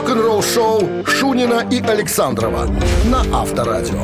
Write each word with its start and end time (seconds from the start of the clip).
рок-н-ролл-шоу 0.00 1.04
Шунина 1.06 1.66
и 1.70 1.82
Александрова 1.82 2.66
на 3.04 3.20
Авторадио. 3.38 4.02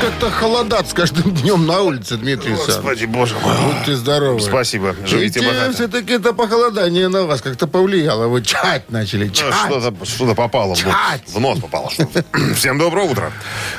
Как-то 0.00 0.30
холодат 0.30 0.88
с 0.88 0.92
каждым 0.92 1.34
днем 1.34 1.66
на 1.66 1.80
улице, 1.80 2.16
Дмитрий 2.16 2.52
Александрович. 2.52 2.76
Господи, 2.76 3.04
боже 3.06 3.36
мой. 3.42 3.54
Будьте 3.72 3.96
здоровы. 3.96 4.40
Спасибо. 4.40 4.94
Живите 5.06 5.40
богато. 5.40 5.72
все-таки 5.72 6.12
это 6.14 6.34
похолодание 6.34 7.08
на 7.08 7.24
вас 7.24 7.40
как-то 7.40 7.66
повлияло. 7.66 8.26
Вы 8.28 8.42
чать 8.42 8.90
начали, 8.90 9.28
Ну, 9.28 9.32
чать. 9.32 9.54
Что-то 9.66 10.04
что 10.04 10.34
попало 10.34 10.74
в 10.74 10.84
нос. 10.84 10.94
Чать. 10.94 11.22
В 11.26 11.40
нос 11.40 11.58
попало 11.58 11.90
что-то. 11.90 12.24
Всем 12.54 12.78
доброе 12.78 13.06
утро. 13.08 13.32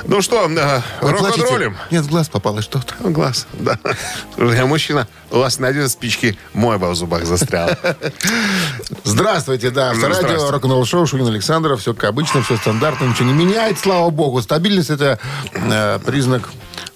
Ну 0.05 0.21
что, 0.23 0.45
э, 0.49 0.81
Вы 1.01 1.13
плачете? 1.13 1.41
рок-н-роллим? 1.41 1.77
Нет, 1.91 2.03
в 2.03 2.09
глаз 2.09 2.27
попало 2.29 2.63
что-то. 2.63 2.95
В 2.99 3.11
Глаз, 3.11 3.45
да. 3.53 3.77
Я 4.37 4.65
мужчина, 4.65 5.07
у 5.35 5.39
вас 5.39 5.59
найдет 5.59 5.91
спички, 5.91 6.37
мой 6.53 6.77
в 6.77 6.95
зубах 6.95 7.25
застрял. 7.25 7.69
Здравствуйте, 9.03 9.69
да. 9.69 9.93
Ну, 9.93 10.07
Авторадио, 10.07 10.49
рок-н-ролл 10.49 10.85
шоу, 10.85 11.05
Шунин 11.05 11.27
Александров. 11.27 11.81
Все 11.81 11.93
как 11.93 12.09
обычно, 12.09 12.41
все 12.41 12.57
стандартно, 12.57 13.05
ничего 13.05 13.27
не 13.29 13.33
меняет, 13.33 13.77
слава 13.77 14.09
богу. 14.09 14.41
Стабильность 14.41 14.89
это 14.89 15.19
э, 15.53 15.99
признак 16.05 16.49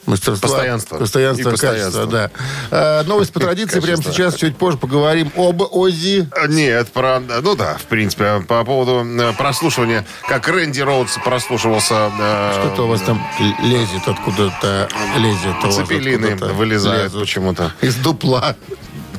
мастерства. 0.09 0.47
Постоянства. 0.49 0.97
Постоянства, 0.97 1.41
И 1.41 1.43
качества, 1.55 1.67
постоянства. 1.67 2.05
да. 2.07 2.31
Э, 2.71 3.03
новость 3.03 3.31
по 3.33 3.39
традиции. 3.39 3.79
Прямо 3.79 3.97
Качество. 3.97 4.13
сейчас, 4.13 4.35
чуть 4.35 4.57
позже 4.57 4.77
поговорим 4.77 5.31
об 5.35 5.61
Ози. 5.71 6.27
А, 6.31 6.47
Нет, 6.47 6.89
про... 6.91 7.19
Ну 7.19 7.55
да, 7.55 7.77
в 7.77 7.83
принципе, 7.83 8.41
по 8.47 8.63
поводу 8.65 9.05
э, 9.05 9.33
прослушивания, 9.37 10.05
как 10.27 10.47
Рэнди 10.47 10.81
Роудс 10.81 11.17
прослушивался... 11.23 12.11
э, 12.19 12.51
Что-то 12.59 12.83
у 12.83 12.87
вас 12.87 13.01
там 13.01 13.25
лезет 13.61 14.07
откуда-то, 14.07 14.89
лезет. 15.17 15.73
Цепелины 15.73 16.35
вылезают 16.53 17.13
почему-то. 17.13 17.71
Из 17.81 17.95
дупла. 17.95 18.55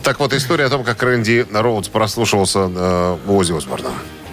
Так 0.03 0.19
вот, 0.19 0.33
история 0.33 0.65
о 0.67 0.71
том, 0.71 0.83
как 0.85 1.03
Рэнди 1.03 1.47
Роудс 1.53 1.89
прослушивался 1.89 2.71
э, 2.75 3.17
Ози 3.29 3.53
Осборна. 3.57 3.91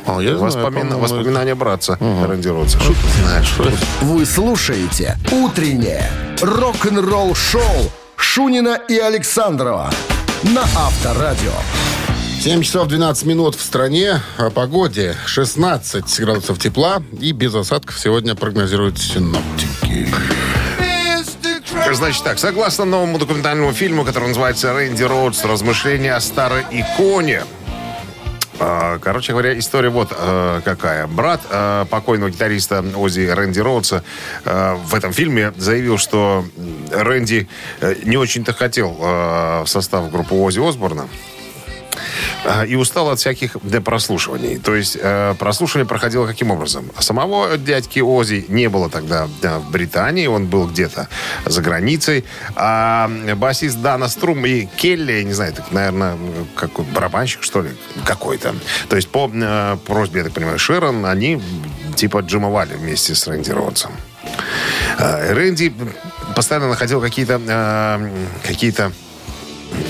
О, 0.08 0.22
я 0.22 0.38
знаю, 0.38 0.52
Воспомина- 0.53 0.63
по-моему, 0.91 1.00
Воспоминания 1.00 1.55
братца 1.55 1.97
Рэнди 2.00 2.47
Роудса. 2.47 2.80
Что 2.80 2.94
ты 2.94 3.23
знаешь? 3.23 3.53
Вы 4.02 4.25
слушаете 4.25 5.17
«Утреннее 5.31 6.09
рок-н-ролл-шоу» 6.41 7.91
Шунина 8.16 8.80
и 8.88 8.97
Александрова 8.97 9.91
на 10.44 10.61
Авторадио. 10.75 11.52
7 12.41 12.61
часов 12.61 12.88
12 12.88 13.25
минут 13.25 13.55
в 13.55 13.61
стране. 13.61 14.22
О 14.38 14.50
погоде 14.50 15.16
16 15.25 16.19
градусов 16.22 16.59
тепла 16.59 17.02
и 17.19 17.31
без 17.31 17.53
осадков 17.55 18.00
сегодня 18.00 18.35
прогнозируют 18.35 18.97
синоптики. 19.00 20.08
Значит 21.94 22.23
так, 22.23 22.38
согласно 22.39 22.85
новому 22.85 23.17
документальному 23.17 23.72
фильму, 23.73 24.03
который 24.05 24.28
называется 24.30 24.73
«Рэнди 24.73 25.03
Роудс. 25.03 25.44
Размышления 25.44 26.13
о 26.16 26.22
старой 26.22 26.63
иконе», 26.72 27.41
А, 27.41 27.56
Короче 28.59 29.33
говоря, 29.33 29.58
история 29.58 29.89
вот 29.89 30.09
э, 30.11 30.61
какая. 30.66 31.08
Брат 31.08 31.41
э, 31.50 31.86
покойного 31.89 32.30
гитариста 32.31 32.83
Ози 32.95 33.27
Рэнди 33.27 33.59
Роудса 33.59 34.03
э, 34.45 34.75
в 34.75 34.95
этом 34.95 35.13
фильме 35.13 35.53
заявил, 35.58 35.97
что 35.97 36.44
Рэнди 36.91 37.47
не 38.03 38.17
очень-то 38.17 38.53
хотел 38.53 38.94
в 38.94 39.66
состав 39.67 40.11
группы 40.11 40.33
Ози 40.33 40.59
Осборна. 40.59 41.08
А, 42.50 42.66
и 42.66 42.76
устал 42.76 43.09
от 43.09 43.20
всяких 43.20 43.58
прослушиваний. 43.84 44.58
То 44.58 44.73
есть 44.73 44.98
э, 45.00 45.36
прослушивание 45.38 45.86
проходило 45.86 46.26
каким 46.26 46.50
образом? 46.52 46.90
Самого 46.98 47.58
дядьки 47.58 48.00
Ози 48.00 48.45
не 48.48 48.70
было 48.70 48.90
тогда 48.90 49.28
да, 49.42 49.59
в 49.59 49.70
Британии, 49.70 50.28
он 50.28 50.45
был 50.45 50.68
где-то 50.68 51.09
за 51.45 51.62
границей. 51.62 52.23
А 52.56 53.12
басист 53.36 53.81
Дана 53.81 54.08
Струм 54.08 54.45
и 54.45 54.66
Келли, 54.78 55.23
не 55.23 55.34
знаю, 55.34 55.53
так, 55.53 55.73
наверное, 55.73 56.18
какой 56.56 56.86
барабанщик, 56.86 57.44
что 57.44 57.62
ли, 57.62 57.72
какой-то. 58.06 58.56
То 58.88 58.95
есть 58.95 59.09
по 59.09 59.30
э, 59.34 59.78
просьбе, 59.86 60.20
я 60.20 60.23
так 60.23 60.34
понимаю, 60.34 60.58
Шерон, 60.58 61.06
они 61.06 61.42
типа 61.98 62.20
джимовали 62.20 62.75
вместе 62.75 63.13
с 63.13 63.28
Рэнди 63.28 63.52
Роудсом. 63.52 63.91
Э, 65.00 65.34
Рэнди 65.34 65.74
постоянно 66.34 66.69
находил 66.69 67.02
какие-то 67.02 67.41
э, 67.46 68.09
какие-то 68.47 68.94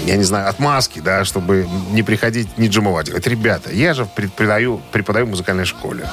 я 0.05 0.15
не 0.15 0.23
знаю, 0.23 0.49
отмазки, 0.49 0.99
да, 0.99 1.25
чтобы 1.25 1.67
не 1.91 2.03
приходить, 2.03 2.57
не 2.57 2.67
джимовать. 2.67 3.07
Говорит, 3.07 3.27
ребята, 3.27 3.71
я 3.71 3.93
же 3.93 4.05
преподаю, 4.05 4.81
преподаю 4.91 5.25
в 5.25 5.29
музыкальной 5.29 5.65
школе 5.65 6.07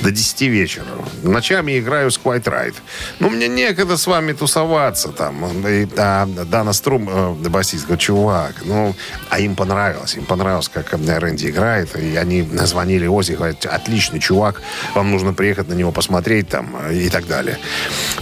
до 0.00 0.10
10 0.10 0.42
вечера. 0.42 0.86
Ночами 1.22 1.78
играю 1.78 2.10
с 2.10 2.18
Quite 2.18 2.44
Right. 2.44 2.74
Ну, 3.18 3.30
мне 3.30 3.48
некогда 3.48 3.96
с 3.96 4.06
вами 4.06 4.32
тусоваться 4.32 5.08
там. 5.08 5.66
И, 5.66 5.88
а 5.96 6.26
Дана 6.26 6.72
Струм, 6.72 7.08
э, 7.08 7.48
басист, 7.48 7.84
говорит, 7.84 8.00
чувак, 8.00 8.54
ну, 8.64 8.94
а 9.28 9.40
им 9.40 9.56
понравилось. 9.56 10.16
Им 10.16 10.24
понравилось, 10.24 10.68
как 10.68 10.94
э, 10.94 11.18
Рэнди 11.18 11.48
играет. 11.48 11.96
И 11.96 12.16
они 12.16 12.42
звонили 12.64 13.06
Ози, 13.06 13.32
говорят, 13.32 13.66
отличный 13.66 14.20
чувак, 14.20 14.62
вам 14.94 15.10
нужно 15.10 15.32
приехать 15.34 15.68
на 15.68 15.74
него 15.74 15.92
посмотреть 15.92 16.48
там 16.48 16.76
э, 16.88 16.94
и 16.94 17.08
так 17.08 17.26
далее. 17.26 17.58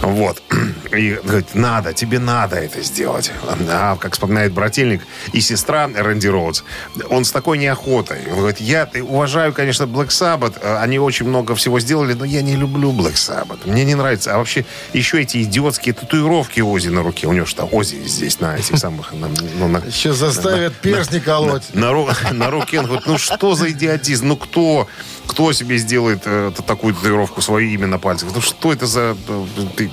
Вот. 0.01 0.41
И 0.91 1.17
говорит, 1.23 1.55
надо, 1.55 1.93
тебе 1.93 2.19
надо 2.19 2.57
это 2.57 2.81
сделать. 2.81 3.31
А, 3.69 3.95
как 3.95 4.13
вспоминает 4.13 4.53
брательник 4.81 5.01
и 5.33 5.41
сестра 5.41 5.87
Рэнди 5.93 6.27
Роудс, 6.27 6.63
он 7.09 7.25
с 7.25 7.31
такой 7.31 7.57
неохотой. 7.57 8.19
Он 8.31 8.37
говорит, 8.39 8.59
я 8.59 8.89
уважаю, 9.01 9.53
конечно, 9.53 9.83
Black 9.83 10.07
Sabbath, 10.09 10.57
э, 10.61 10.77
они 10.77 10.99
очень 10.99 11.27
много 11.27 11.55
всего 11.55 11.79
сделали, 11.79 12.13
но 12.13 12.25
я 12.25 12.41
не 12.41 12.55
люблю 12.55 12.91
Black 12.91 13.13
Sabbath. 13.13 13.59
Мне 13.69 13.85
не 13.85 13.95
нравится. 13.95 14.33
А 14.33 14.37
вообще 14.37 14.65
еще 14.93 15.21
эти 15.21 15.43
идиотские 15.43 15.93
татуировки 15.93 16.61
Ози 16.61 16.89
на 16.89 17.03
руке. 17.03 17.27
У 17.27 17.33
него 17.33 17.45
что, 17.45 17.65
Ози 17.65 18.01
здесь 18.07 18.39
на 18.39 18.57
этих 18.57 18.77
самых... 18.77 19.13
на- 19.13 19.29
ну, 19.59 19.67
на- 19.67 19.81
Сейчас 19.91 20.17
заставят 20.17 20.73
перстни 20.75 21.19
колоть. 21.19 21.73
на, 21.73 21.91
ру- 21.91 22.33
на 22.33 22.49
руке. 22.49 22.79
Он 22.79 22.85
говорит, 22.85 23.05
ну 23.07 23.17
что 23.17 23.55
за 23.55 23.71
идиотизм? 23.71 24.27
Ну 24.27 24.35
кто? 24.37 24.87
Кто 25.31 25.53
себе 25.53 25.77
сделает 25.77 26.23
э, 26.25 26.51
такую 26.67 26.93
татуировку, 26.93 27.41
свое 27.41 27.69
имя 27.73 27.87
на 27.87 27.97
пальцах? 27.97 28.31
Ну 28.35 28.41
что 28.41 28.73
это 28.73 28.85
за... 28.85 29.15
э, 29.29 29.45
ты- 29.77 29.89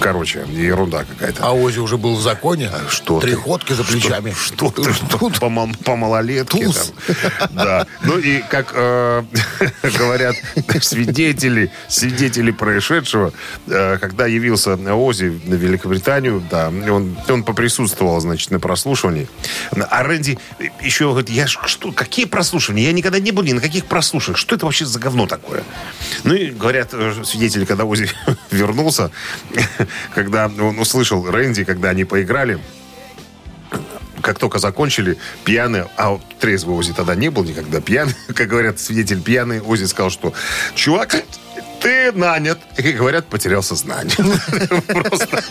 короче, 0.00 0.44
ерунда 0.50 1.04
какая-то. 1.04 1.46
А 1.46 1.52
Ози 1.52 1.78
уже 1.78 1.96
был 1.98 2.16
в 2.16 2.20
законе. 2.20 2.68
Что 2.88 3.20
Три 3.20 3.30
ты? 3.30 3.36
ходки 3.36 3.74
за 3.74 3.84
плечами. 3.84 4.34
Что 4.36 4.72
ты? 4.72 4.92
Что 4.92 5.30
по, 5.30 5.48
мал- 5.48 5.68
по 5.84 5.94
малолетке 5.94 6.64
Туз. 6.66 6.92
там. 7.06 7.48
Да. 7.52 7.86
Ну 8.02 8.18
и 8.18 8.42
как 8.50 8.72
э, 8.74 9.22
говорят 9.98 10.34
свидетели, 10.80 11.70
свидетели 11.86 12.50
происшедшего, 12.50 13.32
э, 13.68 13.98
когда 14.00 14.26
явился 14.26 14.74
Ози 14.74 15.26
в 15.26 15.54
Великобританию, 15.54 16.42
да, 16.50 16.68
он, 16.68 17.16
он 17.28 17.44
поприсутствовал, 17.44 18.18
значит, 18.18 18.50
на 18.50 18.58
прослушивании. 18.58 19.28
А 19.90 20.02
Рэнди 20.02 20.40
еще 20.82 21.08
говорит, 21.10 21.30
я 21.30 21.46
что, 21.46 21.92
какие 21.92 22.24
прослушивания? 22.26 22.82
Я 22.86 22.92
никогда 22.92 23.20
не 23.20 23.30
был 23.30 23.44
ни 23.44 23.52
на 23.52 23.60
каких 23.60 23.84
прослушиваниях. 23.84 24.38
Что 24.38 24.55
это 24.56 24.66
вообще 24.66 24.84
за 24.84 24.98
говно 24.98 25.26
такое? 25.26 25.62
Ну 26.24 26.34
и 26.34 26.50
говорят 26.50 26.90
э, 26.92 27.24
свидетели, 27.24 27.64
когда 27.64 27.84
Ози 27.84 28.10
вернулся, 28.50 29.10
когда 30.14 30.46
он 30.46 30.78
услышал 30.78 31.30
Рэнди, 31.30 31.64
когда 31.64 31.90
они 31.90 32.04
поиграли, 32.04 32.58
как 34.20 34.38
только 34.38 34.58
закончили, 34.58 35.18
пьяный, 35.44 35.84
а 35.96 36.18
трезвый 36.40 36.76
Ози 36.76 36.92
тогда 36.92 37.14
не 37.14 37.30
был 37.30 37.44
никогда 37.44 37.80
пьяный, 37.80 38.14
как 38.34 38.48
говорят 38.48 38.80
свидетель 38.80 39.22
пьяный, 39.22 39.60
Ози 39.60 39.84
сказал, 39.84 40.10
что 40.10 40.32
чувак, 40.74 41.14
ты 41.80 42.10
нанят. 42.12 42.58
И, 42.78 42.92
говорят, 42.92 43.26
потерял 43.26 43.62
сознание. 43.62 44.16
Просто. 44.88 45.44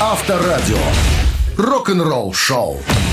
Авторадио. 0.00 0.78
Рок-н-ролл-шоу. 1.56 2.80
Видишь, 2.80 3.11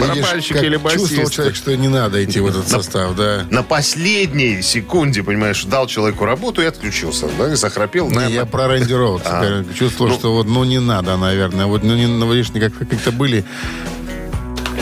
Барабанщик 0.00 0.56
как 0.56 0.64
или 0.64 0.76
чувствовал 0.76 1.22
басист. 1.22 1.32
человек, 1.34 1.56
что 1.56 1.76
не 1.76 1.88
надо 1.88 2.24
идти 2.24 2.40
в 2.40 2.46
этот 2.46 2.68
состав, 2.68 3.14
да. 3.16 3.44
На 3.50 3.62
последней 3.62 4.62
секунде, 4.62 5.22
понимаешь, 5.22 5.64
дал 5.64 5.86
человеку 5.86 6.24
работу 6.24 6.62
и 6.62 6.64
отключился. 6.64 7.28
Да, 7.38 7.52
и 7.52 7.56
захрапел. 7.56 8.08
Не, 8.08 8.14
наверное. 8.14 8.36
я 8.36 8.46
про 8.46 8.68
Рэнди. 8.68 8.94
А. 9.24 9.64
Чувствовал, 9.74 10.12
что 10.12 10.34
вот, 10.34 10.46
ну, 10.46 10.64
не 10.64 10.80
надо, 10.80 11.16
наверное. 11.16 11.66
Вот, 11.66 11.82
ну, 11.84 11.94
не, 11.94 12.06
ну, 12.06 12.32
видишь, 12.32 12.50
как, 12.52 12.76
как-то 12.88 13.12
были 13.12 13.44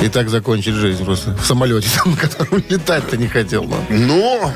и 0.03 0.09
так 0.09 0.29
закончить 0.29 0.75
жизнь 0.75 1.05
просто. 1.05 1.35
В 1.37 1.45
самолете, 1.47 1.89
там, 1.97 2.13
на 2.13 2.17
котором 2.17 2.63
летать-то 2.69 3.17
не 3.17 3.29
хотел. 3.29 3.65
но. 3.65 3.83
Но, 3.89 4.53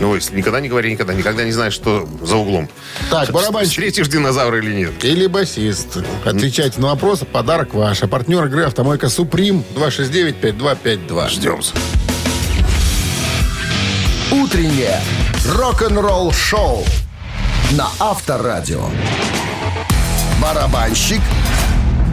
ну, 0.00 0.14
если 0.14 0.36
никогда 0.36 0.60
не 0.60 0.68
говори 0.68 0.92
никогда, 0.92 1.12
никогда 1.14 1.44
не 1.44 1.52
знаешь, 1.52 1.72
что 1.72 2.08
за 2.22 2.36
углом. 2.36 2.68
Так, 3.10 3.30
барабанщик 3.30 3.70
Встретишь 3.72 4.08
динозавра 4.08 4.58
или 4.58 4.72
нет. 4.74 5.04
или 5.04 5.26
басист. 5.26 5.98
Отвечайте 6.24 6.80
на 6.80 6.88
вопросы, 6.88 7.24
подарок 7.24 7.74
ваш. 7.74 8.02
А 8.02 8.08
партнер 8.08 8.44
игры 8.46 8.64
«Автомойка 8.64 9.08
Суприм» 9.08 9.64
269-5252. 9.74 11.28
Ждем. 11.28 11.60
Утреннее 14.30 15.00
рок-н-ролл-шоу 15.56 16.84
на 17.72 17.88
Авторадио. 17.98 18.84
Барабанщик 20.40 21.20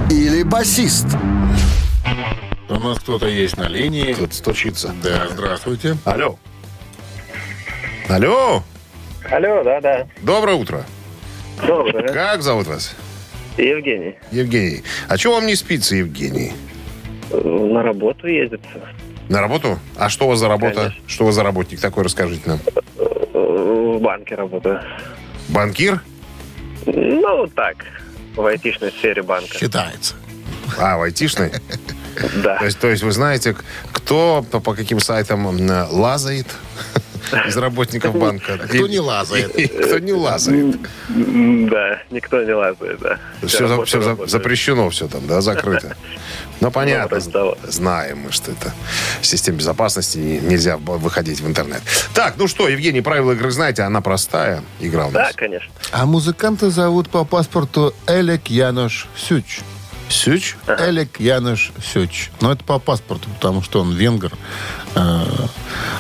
или 0.10 0.44
басист? 0.44 1.06
У 2.70 2.80
нас 2.80 3.00
кто-то 3.00 3.28
есть 3.28 3.58
на 3.58 3.68
линии. 3.68 4.14
Тут 4.14 4.34
стучится. 4.34 4.94
Да, 5.04 5.28
здравствуйте. 5.32 5.98
Алло. 6.06 6.38
Алло. 8.10 8.64
Алло, 9.32 9.64
да-да. 9.64 10.08
Доброе 10.22 10.56
утро. 10.56 10.86
Доброе. 11.66 12.14
Как 12.14 12.44
зовут 12.44 12.68
вас? 12.68 12.96
Евгений. 13.58 14.16
Евгений. 14.32 14.84
А 15.08 15.18
что 15.18 15.32
вам 15.34 15.48
не 15.48 15.56
спится, 15.56 15.96
Евгений? 15.96 16.54
На 17.32 17.82
работу 17.82 18.28
ездится. 18.28 18.68
На 19.30 19.42
работу? 19.42 19.80
А 19.98 20.10
что 20.10 20.26
у 20.26 20.30
вас 20.30 20.40
за 20.40 20.48
работа? 20.48 20.76
Конечно. 20.76 21.04
Что 21.08 21.24
у 21.24 21.28
вас 21.28 21.36
за 21.36 21.44
работник 21.44 21.80
такой, 21.80 22.04
расскажите 22.04 22.44
нам. 22.46 22.60
В 23.34 24.00
банке 24.00 24.36
работаю. 24.36 24.82
Банкир? 25.50 26.02
Ну, 26.86 27.48
так, 27.48 27.78
в 28.36 28.46
айтишной 28.46 28.92
сфере 28.92 29.24
банка. 29.24 29.58
Считается. 29.58 30.16
А, 30.78 30.98
в 30.98 31.02
айтишной? 31.02 31.52
Да. 32.44 32.58
То 32.58 32.66
есть, 32.66 32.80
то 32.80 32.88
есть 32.88 33.04
вы 33.04 33.12
знаете, 33.12 33.56
кто 33.92 34.46
по, 34.52 34.60
по 34.60 34.74
каким 34.76 35.00
сайтам 35.00 35.48
лазает 35.92 36.48
из 37.48 37.58
работников 37.58 38.16
банка? 38.16 38.58
Кто 38.58 38.88
не 38.88 39.00
лазает. 39.00 39.52
Кто 39.54 40.00
не 40.00 40.14
лазает. 40.14 40.78
Да, 41.10 42.02
никто 42.12 42.44
не 42.44 42.54
лазает, 42.54 43.00
да. 43.00 43.20
Все, 43.46 43.86
запрещено 44.28 44.90
все 44.90 45.08
там, 45.08 45.28
да, 45.28 45.42
закрыто. 45.42 45.96
Ну, 46.62 46.72
понятно. 46.72 47.20
Знаем 47.68 48.20
мы, 48.26 48.32
что 48.32 48.52
это 48.52 48.72
система 49.22 49.58
безопасности, 49.58 50.18
и 50.18 50.40
нельзя 50.40 50.78
выходить 50.78 51.42
в 51.42 51.48
интернет. 51.48 51.82
Так, 52.14 52.36
ну 52.38 52.48
что, 52.48 52.68
Евгений, 52.68 53.02
правила 53.02 53.34
игры 53.34 53.52
знаете, 53.52 53.84
она 53.84 54.02
простая. 54.02 54.64
Игра 54.80 55.08
у 55.08 55.12
Да, 55.12 55.24
нас. 55.24 55.36
конечно. 55.36 55.72
А 55.92 56.06
музыканта 56.06 56.70
зовут 56.70 57.10
по 57.10 57.26
паспорту 57.26 57.94
Элек 58.08 58.48
Янош 58.48 59.08
Сюч. 59.18 59.60
Сюч? 60.10 60.56
Элек 60.68 61.20
Янош 61.20 61.72
Сюч. 61.84 62.30
Но 62.42 62.52
это 62.52 62.64
по 62.64 62.80
паспорту, 62.80 63.30
потому 63.30 63.62
что 63.62 63.82
он 63.82 63.92
венгер. 63.94 64.32
А, 64.96 65.26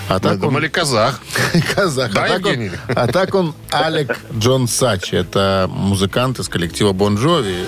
а 0.07 0.13
Мы 0.15 0.19
так 0.19 0.33
он 0.33 0.39
думали, 0.39 0.67
казах. 0.67 1.19
казах. 1.75 2.13
Да, 2.13 2.23
а, 2.25 2.27
так 2.27 2.45
он, 2.45 2.51
Евгений? 2.51 2.71
а 2.87 3.07
так 3.07 3.35
он 3.35 3.53
Алек 3.71 4.17
Джон 4.37 4.67
Сач. 4.67 5.13
Это 5.13 5.67
музыкант 5.69 6.39
из 6.39 6.47
коллектива 6.47 6.93
Bon 6.94 7.15
Jovi. 7.15 7.65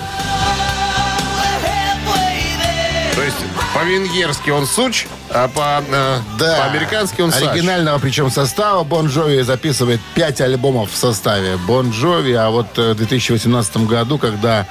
То 3.14 3.22
есть 3.22 3.36
по-венгерски 3.74 4.50
он 4.50 4.66
суч, 4.66 5.06
а 5.30 5.48
по, 5.48 5.82
э, 5.86 6.18
по-американски 6.38 7.20
он. 7.20 7.32
Оригинального 7.32 7.98
причем 7.98 8.30
состава 8.30 8.82
Bon 8.84 9.08
Jovi 9.08 9.42
записывает 9.42 10.00
5 10.14 10.40
альбомов 10.40 10.92
в 10.92 10.96
составе 10.96 11.56
Bon 11.56 11.90
Jovi. 11.90 12.32
А 12.32 12.50
вот 12.50 12.66
э, 12.78 12.92
в 12.92 12.96
2018 12.96 13.76
году, 13.88 14.18
когда, 14.18 14.66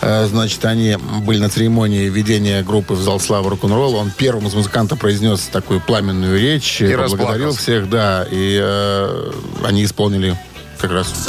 э, 0.00 0.26
значит, 0.26 0.64
они 0.64 0.96
были 1.22 1.38
на 1.38 1.48
церемонии 1.48 2.08
введения 2.08 2.62
группы 2.62 2.94
в 2.94 3.02
зал 3.02 3.20
славы 3.20 3.50
рок-н-ролла, 3.50 3.98
он 3.98 4.10
первым 4.10 4.46
из 4.46 4.54
музыкантов 4.54 4.98
произнес 4.98 5.42
такую 5.52 5.80
пламенную 5.80 6.38
речь. 6.38 6.80
И 6.80 6.94
поблагодарил 6.94 7.52
всех, 7.52 7.88
да. 7.90 8.26
И 8.30 8.58
э, 8.60 9.32
они 9.64 9.84
исполнили 9.84 10.36
как 10.78 10.90
раз 10.92 11.28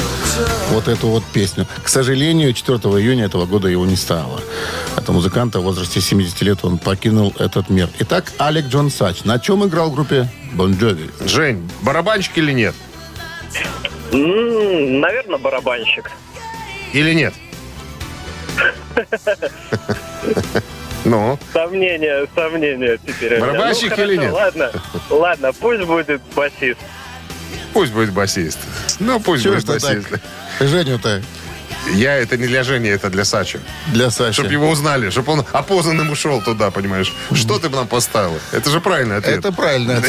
вот 0.70 0.88
эту 0.88 1.08
вот 1.08 1.24
песню. 1.34 1.66
К 1.84 1.90
сожалению, 1.90 2.54
4 2.54 2.78
июня 2.78 3.26
этого 3.26 3.46
года 3.46 3.68
его 3.68 3.86
не 3.86 3.96
стало. 3.96 4.40
Это 4.98 5.12
музыканта 5.12 5.60
в 5.60 5.64
возрасте 5.64 6.02
70 6.02 6.42
лет, 6.42 6.60
он 6.64 6.78
покинул 6.78 7.34
этот 7.40 7.70
мир. 7.70 7.90
Итак, 8.00 8.32
Алек 8.38 8.68
Джон 8.68 8.90
Сач. 8.92 9.24
На 9.24 9.40
чем 9.40 9.66
играл 9.68 9.90
в 9.90 9.96
группе 9.96 10.30
Бон 10.54 10.76
Джови? 10.76 11.10
Жень, 11.26 11.70
барабанщик 11.82 12.38
или 12.38 12.52
нет? 12.52 12.76
наверное, 14.12 15.38
барабанщик. 15.38 16.12
Или 16.94 17.14
нет? 17.14 17.34
Ну, 21.06 21.40
Сомнения, 21.54 22.28
сомнения 22.36 22.98
теперь. 23.06 23.34
у 23.34 23.38
меня. 23.38 23.48
Барабанщик 23.48 23.98
Ну, 23.98 24.04
или 24.04 24.16
хорошо, 24.18 24.22
нет? 24.22 24.34
Ладно, 24.34 24.72
ладно, 25.10 25.54
пусть 25.54 25.84
будет 25.84 26.22
басист. 26.36 26.80
Пусть 27.74 27.92
будет 27.92 28.12
басист. 28.12 28.60
Ну, 29.00 29.20
пусть 29.20 29.44
Чего 29.44 29.56
будет 29.56 29.66
басист. 29.68 30.08
Женю-то 30.60 31.22
Я 31.94 32.16
это 32.16 32.38
не 32.38 32.48
для 32.48 32.64
Жени, 32.64 32.90
это 32.90 33.10
для 33.10 33.26
Сачи. 33.26 33.60
для 33.88 34.10
Саши. 34.10 34.34
Чтобы 34.34 34.52
его 34.52 34.70
узнали, 34.70 35.10
чтобы 35.10 35.34
он 35.34 35.46
опознанным 35.52 36.10
ушел 36.12 36.42
туда, 36.42 36.72
понимаешь. 36.72 37.14
Что 37.34 37.60
ты 37.60 37.70
бы 37.70 37.78
нам 37.78 37.88
поставил? 37.88 38.40
Это 38.52 38.70
же 38.70 38.80
правильный 38.80 39.18
ответ. 39.18 39.40
Это 39.40 39.52
правильно. 39.52 40.02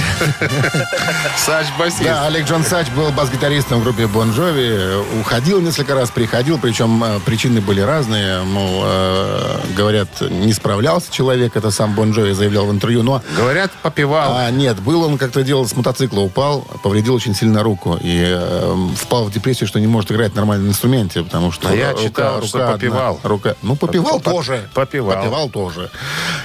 Сач 1.37 1.67
басист. 1.79 2.03
Да, 2.03 2.27
Алек 2.27 2.47
Джон 2.47 2.65
Сач 2.65 2.89
был 2.91 3.11
бас-гитаристом 3.11 3.81
в 3.81 3.85
группе 3.85 4.07
Bon 4.07 4.33
Jovi. 4.33 5.21
Уходил 5.21 5.61
несколько 5.61 5.95
раз, 5.95 6.11
приходил, 6.11 6.59
причем 6.59 7.03
э, 7.03 7.21
причины 7.21 7.61
были 7.61 7.81
разные. 7.81 8.43
Мол, 8.43 8.83
э, 8.85 9.61
говорят, 9.77 10.09
не 10.21 10.53
справлялся 10.53 11.13
человек, 11.13 11.57
это 11.57 11.71
сам 11.71 11.95
Бон 11.95 12.13
Джови 12.13 12.33
заявлял 12.33 12.67
в 12.67 12.71
интервью. 12.71 13.03
Но 13.03 13.23
Говорят, 13.37 13.71
попивал. 13.83 14.35
А, 14.37 14.51
нет, 14.51 14.81
был 14.81 15.03
он 15.03 15.19
как-то 15.19 15.43
делал 15.43 15.67
с 15.67 15.75
мотоцикла, 15.77 16.21
упал, 16.21 16.63
повредил 16.83 17.15
очень 17.15 17.35
сильно 17.35 17.63
руку 17.63 17.99
и 18.01 18.25
э, 18.27 18.77
впал 18.97 19.25
в 19.25 19.33
депрессию, 19.33 19.69
что 19.69 19.81
не 19.81 19.87
может 19.87 20.11
играть 20.13 20.35
на 20.35 20.41
нормальном 20.41 20.69
инструменте, 20.69 21.23
потому 21.23 21.53
что 21.53 21.60
А 21.63 21.75
я 21.75 21.91
рука, 21.93 22.03
читал, 22.03 22.43
что 22.43 22.59
рука 22.59 22.73
попивал. 22.73 23.17
одна, 23.17 23.29
рука, 23.29 23.55
ну, 23.63 23.77
попивал 23.77 24.21
Поп- 24.21 24.35
тоже. 24.35 24.69
попивал. 24.75 25.17
Попивал 25.17 25.49
тоже. 25.51 25.91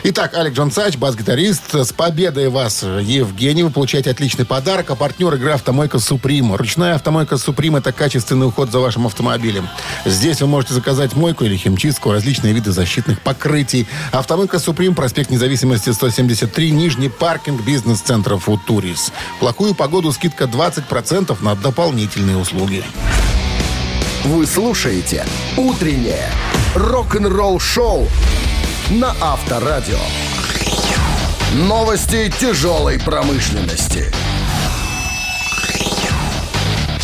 Итак, 0.04 0.34
Алек 0.36 0.54
Джон 0.54 0.72
Сач, 0.72 0.98
бас-гитарист. 0.98 1.74
С 1.74 1.94
победой 1.94 2.50
вас, 2.50 2.84
Евгений. 2.84 3.64
Вы 3.64 3.70
получаете 3.72 4.12
отличный 4.12 4.46
подарок. 4.46 4.90
А 4.92 4.96
партнер 4.96 5.34
игры 5.36 5.52
«Автомойка 5.52 6.00
Суприм». 6.00 6.54
Ручная 6.56 6.96
«Автомойка 6.96 7.38
Суприм»— 7.38 7.76
это 7.78 7.92
качественный 7.92 8.48
уход 8.48 8.72
за 8.72 8.80
вашим 8.80 9.06
автомобилем. 9.06 9.68
Здесь 10.06 10.42
вы 10.42 10.48
можете 10.48 10.74
заказать 10.74 11.16
мойку 11.16 11.46
или 11.46 11.56
химчистку, 11.58 12.12
различные 12.12 12.54
виды 12.54 12.72
защитных 12.72 13.22
покрытий. 13.22 13.88
«Автомойка 14.12 14.60
Суприм», 14.60 14.96
проспект 14.96 15.30
Независимости, 15.30 15.92
173, 15.92 16.72
Нижний 16.72 17.10
паркинг 17.10 17.62
бизнес-центра 17.64 18.38
«Футурис». 18.38 19.12
Плохую 19.40 19.74
погоду 19.76 20.12
скидка 20.12 20.46
20% 20.46 21.42
на 21.42 21.56
дополнительные 21.56 22.38
услуги. 22.38 22.84
Вы 24.26 24.48
слушаете 24.48 25.24
«Утреннее 25.56 26.32
рок-н-ролл-шоу» 26.74 28.08
на 28.90 29.16
Авторадио. 29.22 30.00
Новости 31.54 32.34
тяжелой 32.40 33.00
промышленности. 33.00 34.12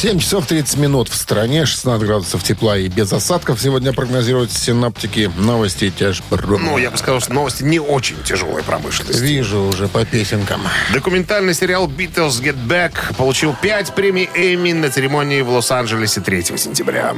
7 0.02 0.18
часов 0.18 0.48
30 0.48 0.78
минут 0.78 1.10
в 1.10 1.16
стране, 1.16 1.68
16 1.68 2.08
градусов 2.08 2.42
тепла 2.42 2.76
и 2.76 2.88
без 2.88 3.14
осадков 3.14 3.62
сегодня 3.62 3.94
прогнозируют 3.94 4.52
синаптики. 4.52 5.30
Новости 5.38 5.92
тяж... 5.92 6.24
Ну, 6.32 6.80
я 6.80 6.90
бы 6.90 6.98
сказал, 6.98 7.20
что 7.20 7.32
новости 7.34 7.62
не 7.62 7.80
очень 7.80 8.16
тяжелой 8.24 8.64
промышленности. 8.64 9.22
Вижу 9.22 9.60
уже 9.60 9.88
по 9.88 10.04
песенкам. 10.04 10.62
Документальный 10.92 11.54
сериал 11.54 11.88
«Beatles 11.88 12.42
Get 12.42 12.58
Back» 12.68 13.16
получил 13.16 13.56
пять 13.62 13.94
премий 13.94 14.28
Эмми 14.34 14.72
на 14.72 14.90
церемонии 14.90 15.42
в 15.42 15.52
Лос-Анджелесе 15.52 16.20
3 16.20 16.46
сентября. 16.58 17.14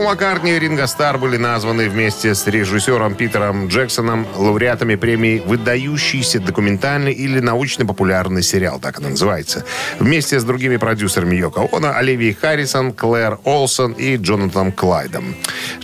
Пол 0.00 0.08
Маккартни 0.08 0.52
и 0.52 0.58
Ринго 0.58 0.86
Стар 0.86 1.18
были 1.18 1.36
названы 1.36 1.90
вместе 1.90 2.34
с 2.34 2.46
режиссером 2.46 3.14
Питером 3.14 3.68
Джексоном 3.68 4.26
лауреатами 4.34 4.94
премии 4.94 5.42
«Выдающийся 5.44 6.40
документальный 6.40 7.12
или 7.12 7.38
научно-популярный 7.38 8.42
сериал», 8.42 8.80
так 8.80 8.98
она 8.98 9.10
называется. 9.10 9.66
Вместе 9.98 10.40
с 10.40 10.44
другими 10.44 10.78
продюсерами 10.78 11.36
Йоко 11.36 11.68
Оно, 11.70 11.94
Оливией 11.94 12.32
Харрисон, 12.32 12.94
Клэр 12.94 13.40
Олсон 13.44 13.92
и 13.92 14.16
Джонатаном 14.16 14.72
Клайдом. 14.72 15.34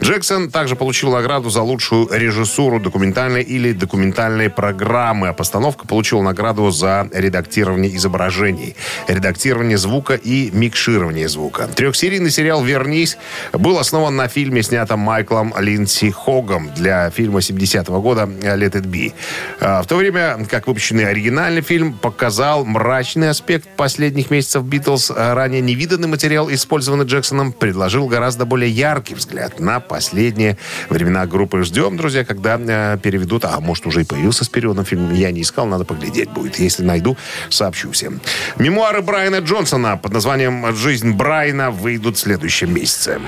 Джексон 0.01 0.51
также 0.51 0.77
получил 0.77 1.13
награду 1.13 1.51
за 1.51 1.61
лучшую 1.61 2.09
режиссуру 2.11 2.81
документальной 2.81 3.43
или 3.43 3.73
документальной 3.73 4.49
программы, 4.49 5.29
а 5.29 5.35
постановка 5.35 5.87
получила 5.87 6.23
награду 6.23 6.71
за 6.71 7.07
редактирование 7.13 7.95
изображений, 7.95 8.77
редактирование 9.09 9.77
звука 9.77 10.15
и 10.15 10.51
микширование 10.53 11.29
звука. 11.29 11.67
Трехсерийный 11.69 12.31
сериал 12.31 12.65
«Вернись» 12.65 13.19
был 13.53 13.79
основан 13.79 14.07
на 14.17 14.29
фильме, 14.29 14.63
снятом 14.63 15.01
Майклом 15.01 15.55
Линдси 15.59 16.11
Хогом 16.11 16.71
для 16.75 17.11
фильма 17.11 17.41
70-го 17.41 18.01
года 18.01 18.23
«Let 18.23 18.73
It 18.73 18.87
Be». 18.87 19.13
А, 19.61 19.83
В 19.83 19.87
то 19.87 19.97
время, 19.97 20.39
как 20.51 20.67
выпущенный 20.67 21.09
оригинальный 21.09 21.61
фильм 21.61 21.93
показал 21.93 22.65
мрачный 22.65 23.29
аспект 23.29 23.69
последних 23.77 24.31
месяцев 24.31 24.65
«Битлз», 24.65 25.13
а 25.15 25.35
ранее 25.35 25.61
невиданный 25.61 26.09
материал, 26.09 26.51
использованный 26.51 27.05
Джексоном, 27.05 27.53
предложил 27.53 28.09
гораздо 28.09 28.47
более 28.47 28.71
яркий 28.71 29.15
взгляд 29.15 29.61
на 29.61 29.81
последние 29.81 30.57
времена 30.89 31.27
группы. 31.27 31.63
Ждем, 31.63 31.97
друзья, 31.97 32.25
когда 32.25 32.59
э, 32.59 32.99
переведут, 33.03 33.45
а 33.45 33.61
может 33.61 33.87
уже 33.87 34.03
и 34.03 34.05
появился 34.05 34.45
с 34.45 34.49
переводом 34.49 34.85
фильм, 34.85 35.13
я 35.13 35.31
не 35.31 35.43
искал, 35.43 35.67
надо 35.67 35.85
поглядеть 35.85 36.31
будет. 36.31 36.59
Если 36.59 36.83
найду, 36.83 37.17
сообщу 37.51 37.91
всем. 37.91 38.21
Мемуары 38.59 39.03
Брайана 39.03 39.39
Джонсона 39.39 39.97
под 39.97 40.13
названием 40.13 40.75
«Жизнь 40.75 41.13
Брайана» 41.13 41.71
выйдут 41.71 42.17
в 42.17 42.21
следующем 42.21 42.75
месяце. 42.75 43.21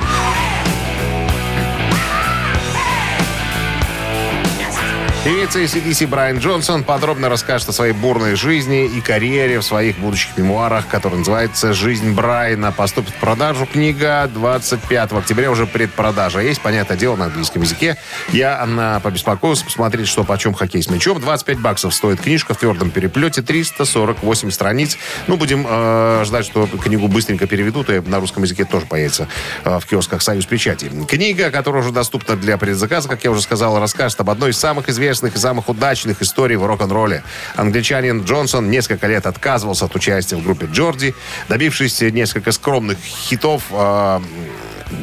Певец 5.24 5.56
ACDC 5.56 6.06
Брайан 6.06 6.38
Джонсон 6.38 6.84
подробно 6.84 7.28
расскажет 7.28 7.68
о 7.68 7.72
своей 7.72 7.92
бурной 7.92 8.36
жизни 8.36 8.86
и 8.86 9.00
карьере 9.00 9.58
в 9.58 9.64
своих 9.64 9.98
будущих 9.98 10.38
мемуарах, 10.38 10.86
который 10.86 11.18
называется 11.18 11.72
«Жизнь 11.72 12.14
Брайана». 12.14 12.70
Поступит 12.70 13.10
в 13.10 13.16
продажу 13.16 13.66
книга 13.66 14.30
25 14.32 15.12
октября, 15.12 15.50
уже 15.50 15.66
предпродажа. 15.66 16.38
Есть, 16.38 16.62
понятное 16.62 16.96
дело, 16.96 17.16
на 17.16 17.24
английском 17.26 17.62
языке. 17.62 17.98
Я 18.28 18.64
на 18.64 19.00
побеспокоился 19.00 19.64
посмотреть, 19.64 20.06
что 20.06 20.22
почем 20.22 20.54
хоккей 20.54 20.82
с 20.82 20.88
мячом. 20.88 21.20
25 21.20 21.58
баксов 21.58 21.94
стоит 21.94 22.20
книжка 22.20 22.54
в 22.54 22.58
твердом 22.58 22.90
переплете, 22.90 23.42
348 23.42 24.50
страниц. 24.52 24.98
Ну, 25.26 25.36
будем 25.36 25.66
э, 25.68 26.22
ждать, 26.26 26.46
что 26.46 26.68
книгу 26.68 27.08
быстренько 27.08 27.48
переведут, 27.48 27.90
и 27.90 28.00
на 28.00 28.20
русском 28.20 28.44
языке 28.44 28.64
тоже 28.64 28.86
появится 28.86 29.26
э, 29.64 29.78
в 29.80 29.84
киосках 29.84 30.22
«Союз 30.22 30.46
печати». 30.46 30.90
Книга, 31.08 31.50
которая 31.50 31.82
уже 31.82 31.92
доступна 31.92 32.36
для 32.36 32.56
предзаказа, 32.56 33.08
как 33.08 33.24
я 33.24 33.32
уже 33.32 33.42
сказал, 33.42 33.78
расскажет 33.80 34.20
об 34.20 34.30
одной 34.30 34.50
из 34.50 34.58
самых 34.58 34.88
известных 34.88 35.07
и 35.36 35.38
самых 35.38 35.68
удачных 35.68 36.22
историй 36.22 36.56
в 36.56 36.66
рок-н-ролле. 36.66 37.22
Англичанин 37.56 38.24
Джонсон 38.24 38.70
несколько 38.70 39.06
лет 39.06 39.26
отказывался 39.26 39.86
от 39.86 39.94
участия 39.94 40.36
в 40.36 40.44
группе 40.44 40.66
Джорди, 40.66 41.14
добившись 41.48 42.00
несколько 42.00 42.52
скромных 42.52 42.98
хитов 42.98 43.64
э, 43.70 44.20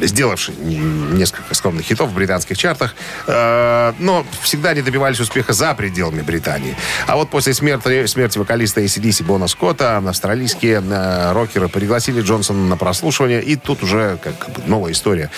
сделавший 0.00 0.54
несколько 0.56 1.54
скромных 1.54 1.84
хитов 1.84 2.10
в 2.10 2.14
британских 2.14 2.58
чартах, 2.58 2.94
э, 3.26 3.92
но 3.98 4.26
всегда 4.42 4.74
не 4.74 4.82
добивались 4.82 5.20
успеха 5.20 5.52
за 5.52 5.74
пределами 5.74 6.22
Британии. 6.22 6.76
А 7.06 7.16
вот 7.16 7.30
после 7.30 7.54
смерти, 7.54 8.06
смерти 8.06 8.38
вокалиста 8.38 8.80
ACDC 8.82 9.24
Бона 9.24 9.48
Скотта 9.48 9.98
австралийские 9.98 10.82
э, 10.82 11.32
рокеры 11.32 11.68
пригласили 11.68 12.20
Джонсона 12.20 12.66
на 12.66 12.76
прослушивание, 12.76 13.42
и 13.42 13.56
тут 13.56 13.82
уже 13.82 14.18
как 14.22 14.34
бы 14.52 14.62
новая 14.66 14.92
история. 14.92 15.30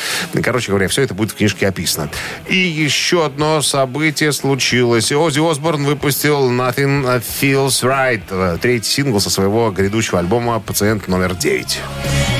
Короче 0.43 0.71
говоря, 0.71 0.89
все 0.89 1.03
это 1.03 1.15
будет 1.15 1.33
в 1.33 1.35
книжке 1.35 1.69
описано. 1.69 2.11
И 2.47 2.57
еще 2.57 3.27
одно 3.27 3.63
событие 3.63 4.33
случилось. 4.33 5.13
Оззи 5.13 5.51
Осборн 5.51 5.85
выпустил 5.85 6.51
Nothing 6.51 7.23
Feels 7.41 7.83
Right, 7.83 8.23
э, 8.31 8.59
третий 8.61 8.91
сингл 8.91 9.21
со 9.21 9.31
своего 9.31 9.71
грядущего 9.71 10.19
альбома 10.19 10.61
«Пациент 10.61 11.09
номер 11.09 11.33
9». 11.33 12.38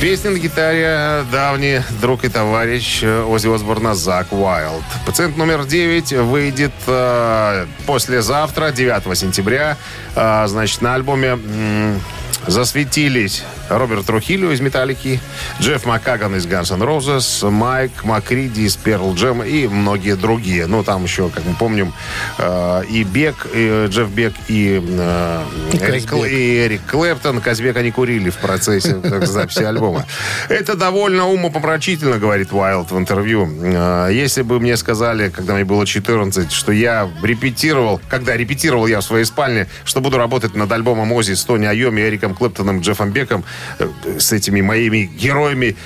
Песня 0.00 0.30
на 0.30 0.38
гитаре 0.38 1.24
давний 1.32 1.80
друг 2.02 2.24
и 2.24 2.28
товарищ 2.28 3.02
Ози 3.02 3.48
Осборна 3.48 3.94
Зак 3.94 4.30
Уайлд. 4.32 4.84
Пациент 5.06 5.38
номер 5.38 5.64
9 5.64 6.12
выйдет 6.12 6.72
э, 6.86 7.66
послезавтра, 7.86 8.72
9 8.72 9.18
сентября. 9.18 9.78
Э, 10.14 10.44
значит, 10.48 10.82
на 10.82 10.94
альбоме 10.94 11.28
м- 11.28 12.00
засветились 12.46 13.42
Роберт 13.68 14.06
Трухилио 14.06 14.52
из 14.52 14.60
«Металлики», 14.60 15.20
Джефф 15.60 15.84
Маккаган 15.84 16.36
из 16.36 16.46
Guns 16.46 16.72
N' 16.72 16.82
Roses, 16.82 17.50
Майк 17.50 18.04
Макриди 18.04 18.60
из 18.60 18.76
Pearl 18.76 19.14
Jam 19.14 19.46
и 19.46 19.66
многие 19.66 20.14
другие. 20.14 20.66
Ну, 20.66 20.84
там 20.84 21.04
еще, 21.04 21.28
как 21.28 21.44
мы 21.44 21.54
помним, 21.54 21.92
э, 22.38 22.82
и 22.88 23.02
Бек, 23.02 23.46
и 23.52 23.86
Джефф 23.88 24.08
Бек, 24.10 24.34
и, 24.48 24.80
э, 24.80 25.44
Эрик, 25.72 26.12
и 26.12 26.66
Эрик 26.66 26.82
Клэптон. 26.86 27.40
Казбек 27.40 27.76
они 27.76 27.90
курили 27.90 28.30
в 28.30 28.36
процессе 28.36 29.00
записи 29.26 29.64
альбома. 29.64 30.06
Это 30.48 30.76
довольно 30.76 31.26
умопомрачительно, 31.28 32.18
говорит 32.18 32.52
Уайлд 32.52 32.90
в 32.90 32.98
интервью. 32.98 33.48
Э, 33.62 34.10
если 34.12 34.42
бы 34.42 34.60
мне 34.60 34.76
сказали, 34.76 35.30
когда 35.30 35.54
мне 35.54 35.64
было 35.64 35.84
14, 35.84 36.52
что 36.52 36.70
я 36.70 37.10
репетировал, 37.22 38.00
когда 38.08 38.36
репетировал 38.36 38.86
я 38.86 39.00
в 39.00 39.04
своей 39.04 39.24
спальне, 39.24 39.66
что 39.84 40.00
буду 40.00 40.18
работать 40.18 40.54
над 40.54 40.70
альбомом 40.70 41.12
Ози 41.12 41.34
с 41.34 41.44
Тони 41.44 41.66
Айоми, 41.66 42.00
Эриком 42.16 42.34
Клэптоном, 42.34 42.80
Джеффом 42.80 43.10
Беком, 43.10 43.44
э, 43.78 43.88
с 44.18 44.32
этими 44.32 44.62
моими 44.62 45.10
героями, 45.18 45.76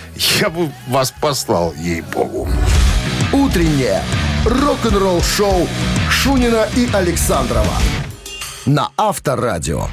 я 0.40 0.48
бы 0.48 0.70
вас 0.88 1.12
послал, 1.20 1.74
ей-богу. 1.76 2.48
Утреннее 3.32 4.02
рок-н-ролл-шоу 4.44 5.68
Шунина 6.08 6.68
и 6.76 6.88
Александрова 6.92 7.74
на 8.66 8.90
Авторадио. 8.96 9.88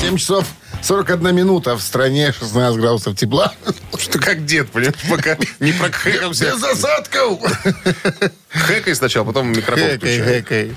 7 0.00 0.16
часов 0.16 0.44
41 0.82 1.34
минута. 1.34 1.76
В 1.76 1.82
стране 1.82 2.32
16 2.32 2.80
градусов 2.80 3.16
тепла. 3.16 3.52
Что 3.98 4.18
как 4.18 4.44
дед, 4.44 4.70
понимаешь, 4.70 4.94
пока 5.08 5.36
не 5.58 5.72
прокхэкался. 5.72 6.44
Без 6.46 6.62
осадков. 6.62 7.40
Хэкай 8.48 8.94
сначала, 8.94 9.24
потом 9.24 9.52
микрофон 9.52 9.90
Хэкай, 9.90 10.18
хэкай. 10.20 10.76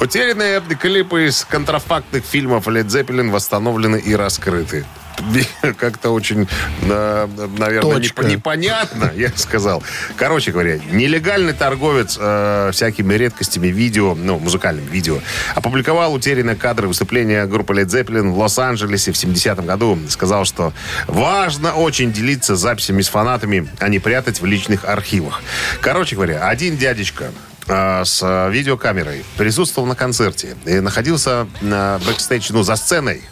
Утерянные 0.00 0.60
клипы 0.60 1.26
из 1.26 1.44
контрафактных 1.44 2.24
фильмов 2.24 2.66
Led 2.68 2.86
Zeppelin 2.86 3.30
восстановлены 3.30 3.96
и 3.96 4.14
раскрыты. 4.14 4.86
Как-то 5.78 6.10
очень, 6.10 6.48
э, 6.82 7.28
наверное, 7.58 7.94
Точка. 7.94 8.24
непонятно, 8.24 9.12
я 9.16 9.30
сказал. 9.34 9.82
Короче 10.16 10.52
говоря, 10.52 10.78
нелегальный 10.90 11.52
торговец 11.52 12.16
э, 12.20 12.70
всякими 12.72 13.14
редкостями 13.14 13.68
видео, 13.68 14.14
ну, 14.14 14.38
музыкальным 14.38 14.84
видео, 14.86 15.18
опубликовал 15.54 16.14
утерянные 16.14 16.56
кадры 16.56 16.88
выступления 16.88 17.46
группы 17.46 17.74
Led 17.74 17.86
Zeppelin 17.86 18.30
в 18.30 18.38
Лос-Анджелесе 18.38 19.12
в 19.12 19.16
70-м 19.16 19.66
году. 19.66 19.98
Сказал, 20.08 20.44
что 20.44 20.72
важно 21.06 21.74
очень 21.74 22.12
делиться 22.12 22.56
записями 22.56 23.02
с 23.02 23.08
фанатами, 23.08 23.68
а 23.78 23.88
не 23.88 23.98
прятать 23.98 24.40
в 24.40 24.46
личных 24.46 24.84
архивах. 24.84 25.42
Короче 25.80 26.16
говоря, 26.16 26.48
один 26.48 26.76
дядечка 26.76 27.30
с 27.70 28.20
э, 28.22 28.50
видеокамерой 28.50 29.24
присутствовал 29.36 29.86
на 29.86 29.94
концерте 29.94 30.56
и 30.66 30.80
находился 30.80 31.46
на 31.60 31.98
бэкстейдж, 32.06 32.48
ну, 32.50 32.62
за 32.62 32.76
сценой 32.76 33.22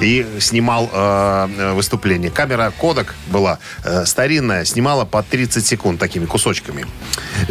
и 0.00 0.26
снимал 0.40 0.88
э, 0.92 1.48
э, 1.58 1.72
выступление. 1.72 2.30
Камера 2.30 2.72
Кодак 2.78 3.14
была 3.28 3.58
э, 3.84 4.04
старинная, 4.06 4.64
снимала 4.64 5.04
по 5.04 5.22
30 5.22 5.66
секунд 5.66 6.00
такими 6.00 6.26
кусочками. 6.26 6.86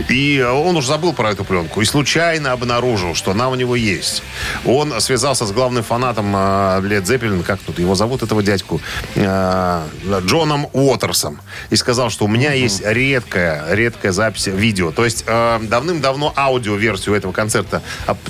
И 0.10 0.42
он 0.42 0.76
уже 0.76 0.88
забыл 0.88 1.14
про 1.14 1.32
эту 1.32 1.44
пленку 1.44 1.82
и 1.82 1.86
случайно 1.86 2.52
обнаружил, 2.52 3.16
что 3.16 3.32
она 3.32 3.50
у 3.50 3.56
него 3.56 3.76
есть. 3.76 4.24
Он 4.66 5.00
связался 5.02 5.46
с 5.46 5.52
главным 5.52 5.84
фанатом 5.84 6.36
э, 6.36 6.40
Led 6.82 7.04
Zeppelin, 7.04 7.44
как 7.44 7.60
тут 7.60 7.80
его 7.80 7.96
зовут, 7.96 8.24
этого 8.24 8.44
дядьку, 8.44 8.82
э, 9.16 9.84
Джоном 10.26 10.68
Уотерсом, 10.74 11.40
и 11.70 11.76
сказал, 11.76 12.10
что 12.10 12.26
у 12.26 12.28
меня 12.28 12.54
есть 12.54 12.82
редкая, 12.84 13.74
редкая 13.74 14.12
запись 14.12 14.48
видео. 14.48 14.92
То 14.92 15.06
есть 15.06 15.24
э, 15.28 15.60
давным-давно 15.62 16.19
аудиоверсию 16.36 17.16
этого 17.16 17.32
концерта 17.32 17.82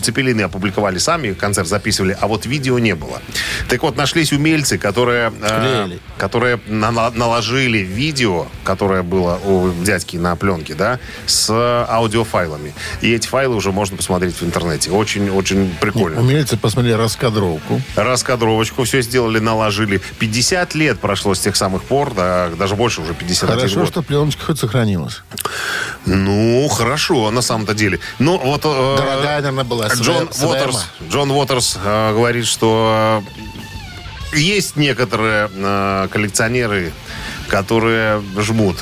Цепелины 0.02 0.42
опубликовали 0.44 0.98
сами, 0.98 1.34
концерт 1.34 1.68
записывали, 1.68 2.18
а 2.20 2.28
вот 2.28 2.46
видео 2.46 2.80
не 2.80 2.96
было. 2.96 3.22
Так 3.70 3.84
вот, 3.84 3.96
нашлись 3.98 4.32
умельцы, 4.32 4.78
которые, 4.78 5.32
э, 5.42 5.98
которые 6.18 6.60
на- 6.68 7.10
наложили 7.12 7.80
видео, 7.80 8.48
которое 8.64 9.04
было 9.04 9.40
у 9.46 9.70
дядьки 9.84 10.18
на 10.18 10.36
пленке, 10.36 10.74
да, 10.76 11.00
с 11.26 11.50
аудиофайлами. 11.90 12.74
И 13.02 13.12
эти 13.14 13.28
файлы 13.28 13.56
уже 13.56 13.72
можно 13.72 13.98
посмотреть 13.98 14.36
в 14.36 14.44
интернете. 14.44 14.92
Очень-очень 14.92 15.76
прикольно. 15.80 16.20
Умельцы 16.22 16.58
посмотрели 16.58 16.94
раскадровку. 16.96 17.82
Раскадровочку 17.96 18.84
все 18.84 19.02
сделали, 19.02 19.40
наложили. 19.40 20.02
50 20.20 20.76
лет 20.76 21.00
прошло 21.00 21.34
с 21.34 21.40
тех 21.40 21.56
самых 21.56 21.84
пор, 21.84 22.14
да, 22.14 22.50
даже 22.58 22.76
больше 22.76 23.02
уже 23.02 23.14
51 23.14 23.58
Хорошо, 23.60 23.80
год. 23.80 23.88
что 23.90 24.02
пленочка 24.02 24.46
хоть 24.46 24.60
сохранилась. 24.60 25.22
Ну, 26.06 26.68
хорошо, 26.70 27.30
на 27.32 27.42
самом-то 27.42 27.74
деле. 27.80 28.00
Ну, 28.20 28.38
вот... 28.38 28.62
э, 28.66 28.96
Дорогая, 28.98 29.38
наверное, 29.42 29.64
была. 29.64 29.88
Джон 29.88 30.30
Своя- 30.30 30.34
своя 30.34 30.64
Уотерс, 30.66 30.86
Джон 31.10 31.32
Уотерс 31.32 31.78
э, 31.84 32.14
говорит, 32.14 32.46
что 32.46 33.24
э, 34.34 34.38
есть 34.38 34.76
некоторые 34.76 35.50
э, 35.54 36.08
коллекционеры, 36.12 36.94
которые 37.48 38.22
жмут 38.38 38.78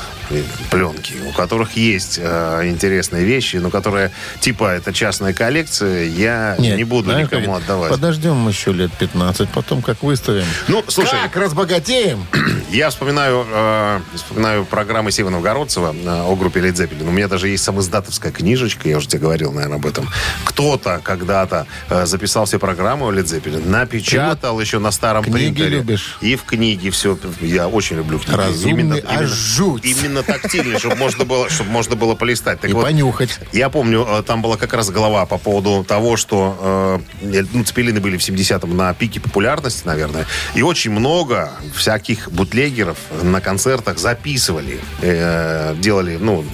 пленки, 0.70 1.14
у 1.28 1.32
которых 1.32 1.76
есть 1.76 2.18
э, 2.22 2.68
интересные 2.68 3.24
вещи, 3.24 3.56
но 3.56 3.70
которые, 3.70 4.10
типа, 4.40 4.64
это 4.74 4.92
частная 4.92 5.32
коллекция, 5.32 6.04
я 6.04 6.56
Нет, 6.58 6.76
не 6.76 6.84
буду 6.84 7.10
знаешь, 7.10 7.26
никому 7.26 7.46
говорит, 7.46 7.64
отдавать. 7.64 7.90
Подождем 7.90 8.48
еще 8.48 8.72
лет 8.72 8.92
15, 8.92 9.48
потом 9.50 9.82
как 9.82 10.02
выставим. 10.02 10.44
Ну, 10.68 10.84
слушай, 10.88 11.18
Как 11.22 11.36
разбогатеем? 11.36 12.26
Я 12.70 12.90
вспоминаю, 12.90 13.46
э, 13.50 14.00
вспоминаю 14.14 14.64
программы 14.64 15.10
Сева 15.10 15.30
Новгородцева 15.30 15.94
э, 15.94 16.22
о 16.22 16.36
группе 16.36 16.60
Led 16.60 16.74
Zeppelin. 16.74 17.08
У 17.08 17.12
меня 17.12 17.28
даже 17.28 17.48
есть 17.48 17.64
самоиздатовская 17.64 18.32
книжечка, 18.32 18.88
я 18.88 18.98
уже 18.98 19.08
тебе 19.08 19.20
говорил, 19.20 19.52
наверное, 19.52 19.76
об 19.76 19.86
этом. 19.86 20.08
Кто-то 20.44 21.00
когда-то 21.02 21.66
э, 21.88 22.06
записал 22.06 22.44
все 22.44 22.58
программы 22.58 23.06
о 23.06 23.12
Led 23.12 23.24
Zeppelin, 23.24 23.68
напечатал 23.68 24.60
еще 24.60 24.78
на 24.78 24.90
старом 24.90 25.24
книги 25.24 25.54
принтере. 25.54 25.68
любишь? 25.78 26.18
И 26.20 26.36
в 26.36 26.44
книге 26.44 26.90
все. 26.90 27.18
Я 27.40 27.68
очень 27.68 27.96
люблю 27.96 28.18
книги. 28.18 28.36
Разумный 28.36 28.70
именно, 28.70 28.96
аж 29.08 29.28
жуть. 29.28 29.84
именно 29.84 30.17
именно 30.18 30.22
тактильный, 30.22 30.78
чтобы 30.78 30.96
можно 30.96 31.24
было, 31.24 31.48
чтобы 31.48 31.70
можно 31.70 31.96
было 31.96 32.14
полистать. 32.14 32.60
Так 32.60 32.70
И 32.70 32.72
вот, 32.72 32.84
понюхать. 32.84 33.38
я 33.52 33.68
помню, 33.68 34.06
э, 34.08 34.22
там 34.22 34.42
была 34.42 34.56
как 34.56 34.72
раз 34.72 34.90
голова 34.90 35.26
по 35.26 35.38
поводу 35.38 35.84
того, 35.84 36.16
что 36.16 37.00
э, 37.22 37.44
ну, 37.52 37.64
цепелины 37.64 38.00
были 38.00 38.16
в 38.16 38.20
70-м 38.20 38.76
на 38.76 38.92
пике 38.94 39.20
популярности, 39.20 39.86
наверное, 39.86 40.26
и 40.54 40.62
очень 40.62 40.90
много 40.90 41.52
всяких 41.74 42.30
бутлегеров 42.30 42.98
на 43.22 43.40
концертах 43.40 43.98
записывали, 43.98 44.80
э, 45.00 45.74
делали, 45.78 46.16
ну, 46.20 46.44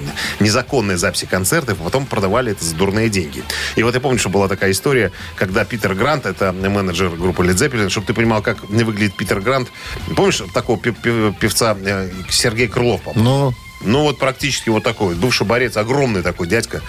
незаконные 0.41 0.99
записи 0.99 1.27
концертов, 1.27 1.79
а 1.81 1.85
потом 1.85 2.07
продавали 2.07 2.53
это 2.53 2.65
за 2.65 2.75
дурные 2.75 3.09
деньги. 3.09 3.43
И 3.77 3.83
вот 3.83 3.95
я 3.95 4.01
помню, 4.01 4.19
что 4.19 4.29
была 4.29 4.49
такая 4.49 4.71
история, 4.73 5.13
когда 5.37 5.65
Питер 5.65 5.95
Грант, 5.95 6.27
это 6.27 6.53
менеджер 6.53 7.11
группы 7.11 7.45
Led 7.45 7.55
Zeppelin, 7.55 7.89
чтобы 7.89 8.07
ты 8.07 8.15
понимал, 8.15 8.43
как 8.43 8.65
выглядит 8.69 9.17
Питер 9.17 9.41
Грант. 9.41 9.69
Помнишь 10.17 10.43
такого 10.53 10.79
певца 10.79 11.77
э, 11.81 12.11
Сергей 12.29 12.69
Крылов, 12.69 13.03
по-моему? 13.03 13.54
Ну, 13.81 14.03
вот 14.03 14.19
практически 14.19 14.71
вот 14.71 14.83
такой, 14.83 15.15
бывший 15.15 15.47
борец, 15.47 15.77
огромный 15.77 16.23
такой 16.23 16.47
дядька. 16.47 16.81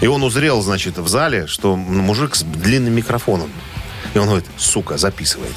И 0.00 0.06
он 0.06 0.22
узрел, 0.22 0.60
значит, 0.62 0.98
в 0.98 1.08
зале, 1.08 1.46
что 1.46 1.76
мужик 1.76 2.34
с 2.34 2.42
длинным 2.42 2.94
микрофоном. 2.94 3.50
И 4.14 4.18
он 4.18 4.26
говорит, 4.26 4.46
сука, 4.56 4.98
записывает. 4.98 5.54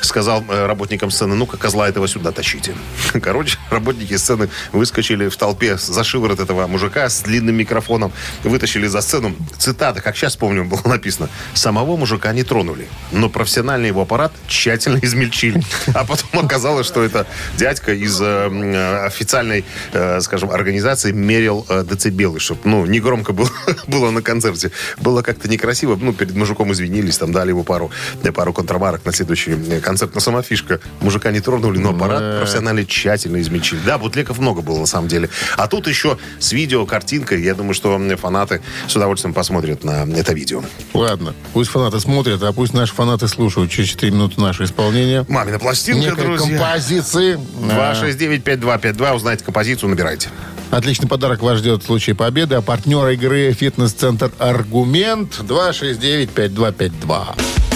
Сказал 0.00 0.44
э, 0.48 0.66
работникам 0.66 1.10
сцены, 1.10 1.34
ну-ка, 1.34 1.56
козла 1.56 1.88
этого 1.88 2.08
сюда 2.08 2.32
тащите. 2.32 2.74
Короче, 3.22 3.58
работники 3.70 4.16
сцены 4.16 4.48
выскочили 4.72 5.28
в 5.28 5.36
толпе 5.36 5.76
за 5.76 6.04
шиворот 6.04 6.40
этого 6.40 6.66
мужика 6.66 7.08
с 7.08 7.20
длинным 7.22 7.56
микрофоном, 7.56 8.12
вытащили 8.44 8.86
за 8.86 9.00
сцену. 9.00 9.34
Цитата, 9.58 10.00
как 10.00 10.16
сейчас 10.16 10.36
помню, 10.36 10.64
было 10.72 10.82
написано. 10.84 11.28
Самого 11.54 11.96
мужика 11.96 12.32
не 12.32 12.42
тронули, 12.44 12.88
но 13.10 13.28
профессиональный 13.28 13.88
его 13.88 14.02
аппарат 14.02 14.32
тщательно 14.46 14.98
измельчили. 15.02 15.62
А 15.94 16.04
потом 16.04 16.44
оказалось, 16.44 16.86
что 16.86 17.02
это 17.02 17.26
дядька 17.56 17.92
из 17.92 18.20
э, 18.20 18.24
э, 18.24 19.06
официальной, 19.06 19.64
э, 19.92 20.20
скажем, 20.20 20.50
организации 20.50 21.12
мерил 21.12 21.66
э, 21.68 21.84
децибелы, 21.88 22.40
чтобы, 22.40 22.60
ну, 22.64 22.86
не 22.86 23.00
громко 23.00 23.32
было, 23.32 23.50
было 23.86 24.10
на 24.10 24.22
концерте. 24.22 24.70
Было 24.98 25.22
как-то 25.22 25.48
некрасиво. 25.48 25.96
Ну, 25.96 26.12
перед 26.12 26.34
мужиком 26.34 26.72
извинились, 26.72 27.18
там 27.18 27.32
дали 27.32 27.50
ему 27.50 27.64
пару, 27.64 27.81
э, 28.22 28.32
пару 28.32 28.52
контрамарок 28.52 29.04
на 29.04 29.12
следующий 29.12 29.52
э, 29.52 29.80
концерт. 29.80 30.14
Но 30.14 30.20
сама 30.20 30.42
фишка. 30.42 30.80
Мужика 31.00 31.30
не 31.30 31.40
тронули, 31.40 31.78
но 31.78 31.90
аппарат 31.90 32.38
профессионально 32.38 32.84
тщательно 32.84 33.40
измельчили. 33.40 33.80
Да, 33.84 33.98
бутлегов 33.98 34.38
много 34.38 34.62
было, 34.62 34.78
на 34.78 34.86
самом 34.86 35.08
деле. 35.08 35.28
А 35.56 35.66
тут 35.66 35.88
еще 35.88 36.18
с 36.38 36.52
видео, 36.52 36.86
картинкой. 36.86 37.42
Я 37.42 37.54
думаю, 37.54 37.74
что 37.74 37.98
фанаты 38.16 38.60
с 38.86 38.94
удовольствием 38.94 39.34
посмотрят 39.34 39.84
на 39.84 40.04
это 40.16 40.32
видео. 40.34 40.62
ладно. 40.94 41.34
Пусть 41.52 41.70
фанаты 41.70 42.00
смотрят, 42.00 42.42
а 42.42 42.52
пусть 42.52 42.74
наши 42.74 42.94
фанаты 42.94 43.28
слушают 43.28 43.70
через 43.70 43.90
4 43.90 44.12
минуты 44.12 44.40
наше 44.40 44.64
исполнение. 44.64 45.24
Мамина 45.28 45.58
пластинка, 45.58 46.10
Некой 46.10 46.24
друзья. 46.24 46.58
композиции. 46.58 47.38
А, 47.70 47.94
269-5252. 47.94 49.14
Узнайте 49.14 49.44
композицию, 49.44 49.90
набирайте. 49.90 50.28
Отличный 50.70 51.08
подарок 51.08 51.42
вас 51.42 51.58
ждет 51.58 51.82
в 51.82 51.86
случае 51.86 52.16
победы. 52.16 52.54
А 52.54 52.62
партнер 52.62 53.06
игры 53.08 53.52
«Фитнес-центр 53.52 54.30
Аргумент» 54.38 55.40
269-5252. 55.40 57.71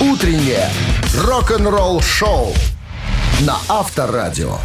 Утреннее 0.00 0.70
рок-н-ролл-шоу 1.12 2.54
на 3.40 3.56
Авторадио. 3.68 4.58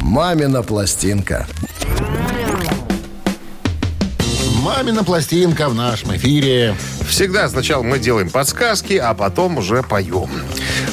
«Мамина 0.00 0.62
пластинка». 0.62 1.46
Мамина 4.62 5.04
пластинка 5.04 5.68
в 5.68 5.74
нашем 5.74 6.16
эфире. 6.16 6.74
Всегда 7.06 7.50
сначала 7.50 7.82
мы 7.82 7.98
делаем 7.98 8.30
подсказки, 8.30 8.94
а 8.94 9.12
потом 9.12 9.58
уже 9.58 9.82
поем. 9.82 10.30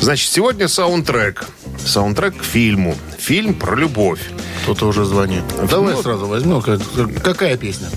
Значит, 0.02 0.30
сегодня 0.30 0.68
саундтрек. 0.68 1.46
Саундтрек 1.86 2.36
к 2.38 2.44
фильму. 2.44 2.96
Фильм 3.18 3.54
про 3.54 3.76
любовь. 3.76 4.20
Кто-то 4.66 4.88
уже 4.88 5.06
звонит. 5.06 5.44
Давай 5.70 5.96
сразу 5.96 6.26
возьмем. 6.26 6.60
Как- 6.60 6.82
Какая 7.24 7.56
песня? 7.56 7.88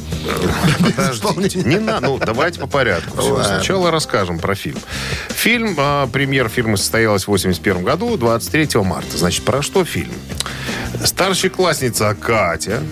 Подождите, 0.94 1.62
не 1.62 1.78
надо. 1.78 2.06
Ну, 2.08 2.18
давайте 2.18 2.60
по 2.60 2.66
порядку. 2.66 3.22
Сначала 3.42 3.90
расскажем 3.90 4.38
про 4.38 4.54
фильм. 4.54 4.78
Фильм, 5.30 5.74
а, 5.78 6.06
премьера 6.08 6.50
фильма 6.50 6.76
состоялась 6.76 7.24
в 7.24 7.28
81 7.28 7.84
году, 7.84 8.16
23 8.18 8.82
марта. 8.84 9.16
Значит, 9.16 9.44
про 9.46 9.62
что 9.62 9.84
фильм? 9.86 10.12
Старшеклассница 11.02 12.14
Катя 12.14 12.82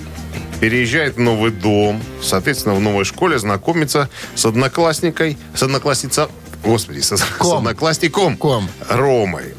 переезжает 0.61 1.17
в 1.17 1.21
новый 1.21 1.51
дом, 1.51 2.03
соответственно, 2.23 2.75
в 2.75 2.81
новой 2.81 3.05
школе 3.05 3.39
знакомится 3.39 4.09
с 4.35 4.47
одноклассникой, 4.47 5.37
с 5.55 5.63
одноклассницей, 5.63 6.25
господи, 6.65 7.01
с, 7.01 7.15
Ком. 7.39 7.59
одноклассником 7.59 8.37
Ком. 8.39 8.69
Ромой. 8.89 9.55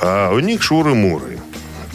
А 0.00 0.30
у 0.32 0.38
них 0.38 0.62
шуры-муры. 0.62 1.35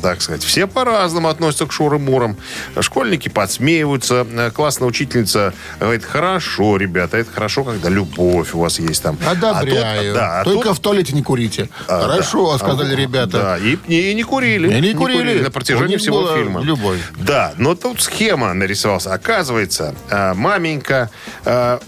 Так 0.02 0.22
сказать. 0.22 0.44
Все 0.44 0.68
по-разному 0.68 1.30
относятся 1.30 1.66
к 1.68 1.72
шуры-мурам. 1.72 2.36
Школьники 2.80 3.30
подсмеиваются. 3.30 4.26
Э, 4.32 4.52
Классная 4.52 4.88
учительница 4.88 5.54
говорит, 5.80 6.04
хорошо, 6.06 6.78
ребята, 6.78 7.18
это 7.18 7.32
хорошо, 7.32 7.64
когда 7.64 7.90
любовь 7.90 8.54
у 8.54 8.60
вас 8.60 8.80
есть 8.80 9.04
там. 9.04 9.18
Одобряю. 9.28 10.02
А 10.02 10.04
тут- 10.04 10.14
да, 10.14 10.42
а 10.42 10.44
Только 10.44 10.70
тут- 10.70 10.78
в 10.78 10.82
туалете 10.82 11.14
не 11.14 11.22
курите. 11.24 11.70
а, 11.88 12.02
Хорошо, 12.10 12.52
да. 12.54 12.58
сказали 12.66 12.94
А, 12.94 12.98
ребята. 12.98 13.32
Да, 13.32 13.58
и, 13.58 13.78
и- 13.88 14.14
не 14.14 14.24
курили. 14.24 14.76
И 14.76 14.82
не 14.82 14.94
курили. 14.94 15.40
на 15.42 15.50
У 15.50 15.52
протяжении 15.52 15.92
них 15.94 16.00
всего 16.02 16.34
фильма. 16.36 16.62
любовь. 16.62 17.00
Да, 17.18 17.54
но 17.58 17.76
тут 17.76 18.02
схема 18.02 18.54
нарисовалась. 18.54 19.08
Оказывается, 19.08 19.94
э, 20.10 20.34
маменька, 20.34 21.10
э, 21.46 21.80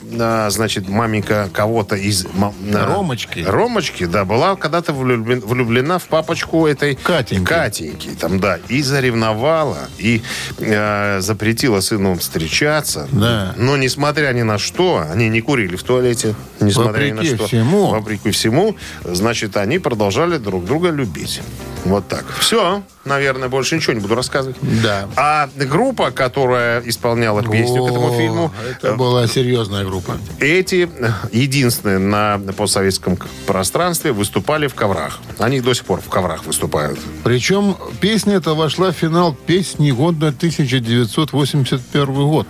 значит, 0.49 0.87
маменька 0.87 1.49
кого-то 1.51 1.95
из... 1.95 2.25
Ромочки. 2.71 3.43
Ромочки, 3.47 4.05
да, 4.05 4.25
была 4.25 4.55
когда-то 4.55 4.91
влюблен- 4.93 5.45
влюблена 5.45 5.97
в 5.99 6.03
папочку 6.05 6.67
этой... 6.67 6.95
Катеньки. 6.95 7.45
Катеньки, 7.45 8.02
там, 8.19 8.39
да. 8.39 8.59
И 8.69 8.81
заревновала, 8.81 9.89
и 9.97 10.21
э, 10.59 11.19
запретила 11.21 11.81
сыну 11.81 12.17
встречаться. 12.17 13.07
Да. 13.11 13.53
Но, 13.57 13.77
несмотря 13.77 14.31
ни 14.33 14.41
на 14.41 14.57
что, 14.57 15.05
они 15.09 15.29
не 15.29 15.41
курили 15.41 15.75
в 15.75 15.83
туалете. 15.83 16.35
Несмотря 16.59 17.05
ни 17.05 17.11
на 17.11 17.17
Вопреки 17.17 17.35
что. 17.35 17.47
всему. 17.47 17.87
Вопреки 17.89 18.31
всему, 18.31 18.75
значит, 19.03 19.57
они 19.57 19.79
продолжали 19.79 20.37
друг 20.37 20.65
друга 20.65 20.89
любить. 20.89 21.41
Вот 21.85 22.07
так. 22.07 22.25
Все, 22.39 22.83
наверное, 23.05 23.49
больше 23.49 23.75
ничего 23.75 23.93
не 23.93 23.99
буду 23.99 24.15
рассказывать. 24.15 24.55
Да. 24.61 25.07
А 25.15 25.49
группа, 25.55 26.11
которая 26.11 26.81
исполняла 26.81 27.41
песню 27.43 27.85
к 27.85 27.89
этому 27.91 28.13
О, 28.13 28.17
фильму, 28.17 28.53
Это 28.69 28.93
была 28.93 29.27
серьезная 29.27 29.83
группа. 29.85 30.17
эти 30.39 30.89
единственные 31.31 31.99
на 31.99 32.39
постсоветском 32.55 33.17
пространстве 33.45 34.11
выступали 34.11 34.67
в 34.67 34.75
коврах. 34.75 35.19
Они 35.39 35.59
до 35.61 35.73
сих 35.73 35.85
пор 35.85 36.01
в 36.01 36.09
коврах 36.09 36.45
выступают. 36.45 36.99
Причем 37.23 37.75
песня 37.99 38.35
эта 38.37 38.53
вошла 38.53 38.91
в 38.91 38.95
финал 38.95 39.33
песни 39.33 39.91
года 39.91 40.27
1981 40.27 42.05
год. 42.13 42.47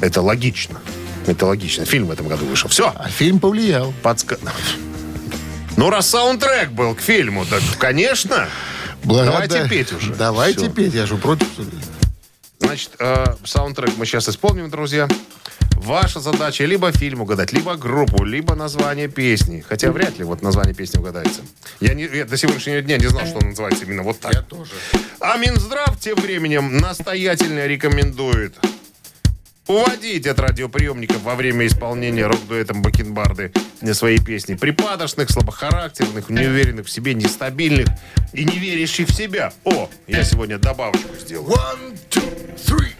Это 0.00 0.22
логично. 0.22 0.80
Это 1.26 1.46
логично. 1.46 1.84
Фильм 1.84 2.06
в 2.08 2.10
этом 2.10 2.28
году 2.28 2.44
вышел. 2.44 2.68
Все. 2.68 2.92
А 2.94 3.08
фильм 3.08 3.38
повлиял. 3.40 3.94
Подска... 4.02 4.36
Ну, 5.76 5.90
раз 5.90 6.08
саундтрек 6.08 6.70
был 6.70 6.94
к 6.94 7.00
фильму, 7.00 7.44
так, 7.46 7.60
конечно. 7.78 8.48
Благодаря- 9.04 9.46
Давайте 9.46 9.68
петь 9.68 9.92
уже. 9.92 10.14
Давайте 10.14 10.60
Всё. 10.60 10.70
петь, 10.70 10.94
я 10.94 11.06
же 11.06 11.16
против. 11.16 11.46
Значит, 12.58 12.90
э, 12.98 13.34
саундтрек 13.44 13.96
мы 13.96 14.06
сейчас 14.06 14.28
исполним, 14.28 14.70
друзья. 14.70 15.08
Ваша 15.76 16.20
задача 16.20 16.64
либо 16.64 16.90
фильм 16.92 17.20
угадать, 17.20 17.52
либо 17.52 17.76
группу, 17.76 18.24
либо 18.24 18.54
название 18.54 19.06
песни. 19.08 19.60
Хотя 19.68 19.92
вряд 19.92 20.16
ли 20.18 20.24
вот 20.24 20.40
название 20.40 20.74
песни 20.74 20.98
угадается. 20.98 21.42
Я, 21.80 21.92
не, 21.92 22.04
я 22.04 22.24
до 22.24 22.36
сегодняшнего 22.38 22.80
дня 22.80 22.96
не 22.96 23.06
знал, 23.06 23.26
что 23.26 23.38
он 23.38 23.50
называется 23.50 23.84
именно 23.84 24.02
вот 24.02 24.18
так. 24.18 24.32
Я 24.32 24.40
тоже. 24.40 24.70
А 25.20 25.36
Минздрав 25.36 25.98
тем 26.00 26.16
временем 26.16 26.78
настоятельно 26.78 27.66
рекомендует 27.66 28.54
уводить 29.66 30.26
от 30.26 30.38
радиоприемников 30.38 31.22
во 31.22 31.34
время 31.34 31.66
исполнения 31.66 32.26
рок-дуэтом 32.26 32.82
Бакенбарды 32.82 33.52
свои 33.92 34.18
песни 34.18 34.54
припадочных, 34.54 35.30
слабохарактерных, 35.30 36.30
неуверенных 36.30 36.86
в 36.86 36.90
себе, 36.90 37.14
нестабильных 37.14 37.88
и 38.32 38.44
не 38.44 38.58
верящих 38.58 39.08
в 39.08 39.14
себя. 39.14 39.52
О, 39.64 39.88
я 40.06 40.24
сегодня 40.24 40.58
добавочку 40.58 41.14
сделал. 41.16 41.46
One, 41.46 41.98
two, 42.10 42.56
three. 42.56 42.94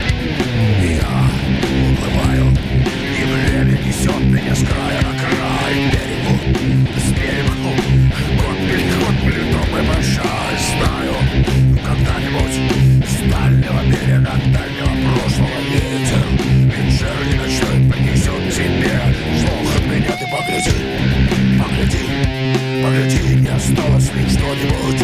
осталось 23.75 24.13
ли 24.15 24.29
что-нибудь? 24.29 25.03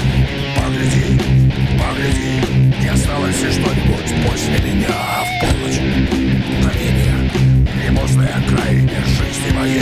Погляди, 0.56 1.18
погляди, 1.78 2.80
не 2.80 2.88
осталось 2.88 3.42
ли 3.42 3.50
что-нибудь 3.50 4.28
после 4.28 4.58
меня 4.64 4.96
в 5.24 5.40
полночь? 5.40 5.80
Мгновение, 6.58 7.30
мимозная 7.84 8.42
крайне 8.48 9.00
жизни 9.06 9.56
моей. 9.56 9.80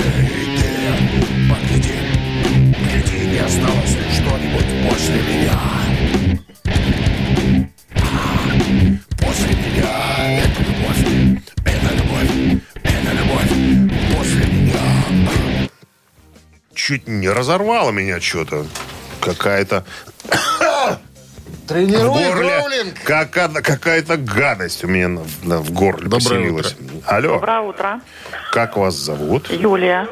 Ты 0.58 0.68
погляди, 1.50 1.98
погляди, 2.78 3.26
не 3.26 3.38
осталось 3.38 3.94
ли 3.94 4.12
что-нибудь 4.14 4.90
после 4.90 5.14
меня? 5.14 5.77
Чуть 16.88 17.06
не 17.06 17.28
разорвало 17.28 17.90
меня 17.90 18.18
что-то. 18.18 18.66
Какая-то 19.20 19.84
в 20.24 21.68
Тренируй 21.68 22.24
горле 22.24 22.56
роулинг. 22.60 22.94
какая-то, 23.04 23.60
какая-то 23.60 24.16
гадость 24.16 24.84
у 24.84 24.86
меня 24.86 25.08
на- 25.42 25.58
в 25.58 25.70
горле 25.70 26.04
Доброе 26.08 26.18
поселилась. 26.18 26.76
Алло, 27.04 27.34
Доброе 27.34 27.60
утро. 27.60 28.00
как 28.52 28.78
вас 28.78 28.94
зовут? 28.94 29.50
Юлия. 29.50 30.08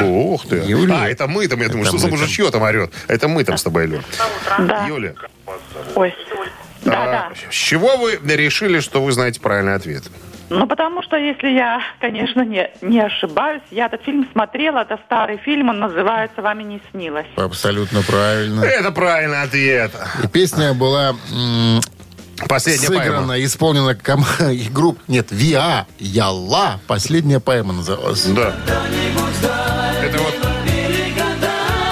Ух 0.00 0.48
ты. 0.48 0.56
Юлия. 0.56 0.94
А, 1.02 1.08
это 1.08 1.26
мы 1.26 1.46
там, 1.48 1.60
я 1.60 1.68
думаю, 1.68 1.84
что 1.84 1.98
за 1.98 2.08
мужичье 2.08 2.50
там 2.50 2.62
орет. 2.62 2.90
Это 3.06 3.28
мы 3.28 3.44
там 3.44 3.58
с 3.58 3.62
тобой, 3.62 3.84
Алло. 3.84 4.00
Да. 4.60 4.86
Юля, 4.86 5.12
Ой. 5.94 6.14
Да, 6.82 7.02
а, 7.02 7.06
да. 7.06 7.32
с 7.50 7.54
чего 7.54 7.98
вы 7.98 8.18
решили, 8.24 8.80
что 8.80 9.02
вы 9.02 9.12
знаете 9.12 9.38
правильный 9.40 9.74
ответ? 9.74 10.04
Ну, 10.50 10.66
потому 10.66 11.02
что, 11.02 11.16
если 11.16 11.48
я, 11.48 11.80
конечно, 12.00 12.40
не, 12.42 12.70
не 12.80 13.00
ошибаюсь, 13.00 13.62
я 13.70 13.86
этот 13.86 14.02
фильм 14.02 14.26
смотрела, 14.32 14.78
это 14.78 14.98
старый 15.06 15.36
фильм, 15.38 15.68
он 15.68 15.78
называется 15.78 16.40
«Вами 16.40 16.62
не 16.62 16.80
снилось». 16.90 17.26
Абсолютно 17.36 18.02
правильно. 18.02 18.62
Это 18.64 18.90
правильный 18.90 19.42
ответ. 19.42 19.92
И 20.24 20.26
песня 20.28 20.72
была 20.72 21.14
м, 21.32 21.80
Последняя 22.48 22.88
поэма. 22.88 23.02
сыграна, 23.04 23.44
исполнена 23.44 23.94
ком... 23.94 24.24
групп... 24.72 24.98
Нет, 25.06 25.26
ВИА, 25.30 25.86
Ялла. 25.98 26.80
Последняя 26.86 27.40
поэма 27.40 27.74
называлась. 27.74 28.24
Да. 28.24 28.54
Это 30.02 30.18
вот... 30.18 30.34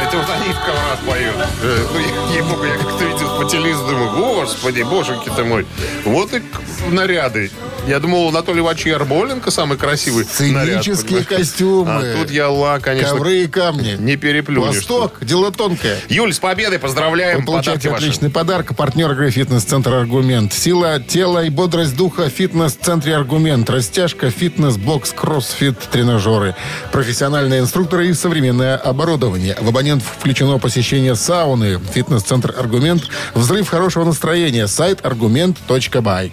Это 0.02 0.16
вот 0.18 0.26
они 0.30 0.52
в 0.52 0.60
коврах 0.64 1.00
поют. 1.06 1.34
Э, 1.62 1.86
Ну, 1.92 1.98
я, 1.98 2.34
ей-богу, 2.36 2.64
я 2.64 2.74
как-то 2.78 3.15
телевизору, 3.48 3.88
думаю, 3.88 4.10
господи, 4.16 4.82
боженьки 4.82 5.30
ты 5.34 5.44
мой. 5.44 5.66
Вот 6.04 6.32
и 6.34 6.42
наряды. 6.90 7.50
Я 7.86 8.00
думал, 8.00 8.26
у 8.26 8.28
Анатолия 8.30 8.60
Ивановича 8.60 8.90
Ярмоленко 8.90 9.50
самый 9.52 9.78
красивый 9.78 10.24
наряд. 10.24 10.82
Сценические 10.82 11.20
понимаешь? 11.22 11.26
костюмы. 11.48 11.90
А 11.92 12.16
тут 12.16 12.30
я 12.32 12.50
ла, 12.50 12.80
конечно, 12.80 13.10
Ковры 13.10 13.42
и 13.44 13.46
камни. 13.46 13.96
не 13.98 14.16
переплюнешь. 14.16 14.76
Восток, 14.76 15.18
дело 15.20 15.52
тонкое. 15.52 15.96
Юль, 16.08 16.34
с 16.34 16.38
победой 16.40 16.80
поздравляем. 16.80 17.40
Вы 17.40 17.44
получаете 17.46 17.82
Подарки 17.82 17.88
ваши. 17.88 18.04
отличный 18.06 18.30
подарок. 18.30 18.74
Партнер 18.76 19.12
игры 19.12 19.30
«Фитнес-центр 19.30 19.94
Аргумент». 19.94 20.52
Сила 20.52 20.98
тела 21.00 21.44
и 21.44 21.48
бодрость 21.50 21.96
духа 21.96 22.24
в 22.24 22.30
фитнес-центре 22.30 23.14
Аргумент. 23.14 23.70
Растяжка, 23.70 24.30
фитнес, 24.30 24.76
бокс, 24.76 25.12
кроссфит, 25.12 25.78
тренажеры. 25.92 26.56
Профессиональные 26.90 27.60
инструкторы 27.60 28.08
и 28.08 28.14
современное 28.14 28.76
оборудование. 28.76 29.56
В 29.60 29.68
абонент 29.68 30.02
включено 30.02 30.58
посещение 30.58 31.14
сауны. 31.14 31.78
Фитнес-центр 31.94 32.52
Аргумент. 32.58 33.04
Взрыв 33.36 33.68
хорошего 33.68 34.04
настроения. 34.04 34.66
Сайт 34.66 35.04
аргумент.бай. 35.04 36.32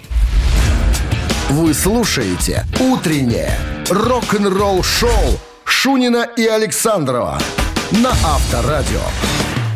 Вы 1.50 1.74
слушаете 1.74 2.64
«Утреннее 2.80 3.58
рок-н-ролл-шоу» 3.90 5.38
Шунина 5.66 6.26
и 6.36 6.46
Александрова 6.46 7.38
на 7.90 8.10
Авторадио. 8.24 9.02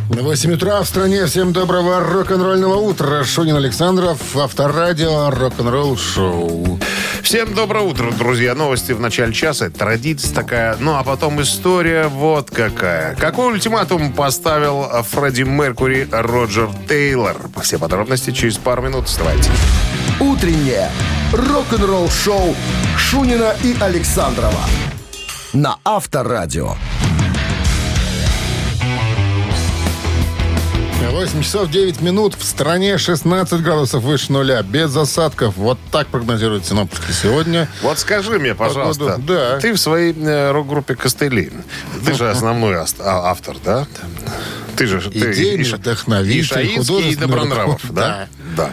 8 0.09 0.53
утра 0.55 0.81
в 0.81 0.89
стране. 0.89 1.27
Всем 1.27 1.53
доброго 1.53 2.01
рок-н-ролльного 2.01 2.77
утра. 2.77 3.23
Шунин 3.25 3.57
Александров, 3.57 4.19
Авторадио, 4.35 5.29
рок-н-ролл 5.29 5.99
шоу. 5.99 6.81
Всем 7.29 7.53
доброе 7.53 7.85
утро, 7.85 8.11
друзья. 8.11 8.55
Новости 8.55 8.93
в 8.93 9.01
начале 9.01 9.35
часа. 9.35 9.69
Традиция 9.69 10.35
такая. 10.35 10.79
Ну, 10.81 10.95
а 10.95 11.05
потом 11.05 11.43
история 11.43 12.09
вот 12.09 12.51
какая. 12.51 13.15
Какой 13.17 13.53
ультиматум 13.53 14.15
поставил 14.15 14.85
Фредди 15.03 15.43
Меркури 15.43 16.09
Роджер 16.11 16.71
Тейлор? 16.89 17.37
Все 17.61 17.79
подробности 17.79 18.31
через 18.31 18.57
пару 18.57 18.81
минут. 18.81 19.09
Вставайте. 19.09 19.51
«Утреннее 20.19 20.91
рок-н-ролл-шоу» 21.35 22.57
Шунина 22.97 23.55
и 23.63 23.77
Александрова 23.79 24.65
на 25.53 25.77
Авторадио. 25.85 26.77
8 31.01 31.43
часов 31.43 31.71
9 31.71 32.01
минут. 32.01 32.35
В 32.35 32.45
стране 32.45 32.99
16 32.99 33.61
градусов 33.63 34.03
выше 34.03 34.33
нуля. 34.33 34.63
Без 34.63 34.95
осадков. 34.97 35.57
Вот 35.57 35.79
так 35.91 36.09
прогнозируют 36.09 36.67
синоптики 36.67 37.13
сегодня. 37.13 37.69
Вот 37.83 37.99
скажи 37.99 38.39
мне, 38.39 38.55
пожалуйста, 38.55 39.05
Погоду, 39.05 39.23
да. 39.27 39.59
ты 39.61 39.73
в 39.73 39.79
своей 39.79 40.13
э, 40.13 40.51
рок-группе 40.51 40.97
«Костыли», 40.97 41.53
ты 42.05 42.15
же 42.15 42.29
основной 42.31 42.77
а- 42.77 42.87
автор, 43.31 43.57
да? 43.65 43.87
Ты 44.77 44.87
же 44.87 45.01
ты 45.11 45.33
Идейный 45.33 45.65
Ша- 45.65 45.77
вдохновитель, 45.77 46.39
и 46.41 46.43
Шаинский, 46.43 47.11
и 47.11 47.17
Добронравов, 47.17 47.83
руководитель. 47.83 47.95
да? 47.95 48.29
Да. 48.59 48.71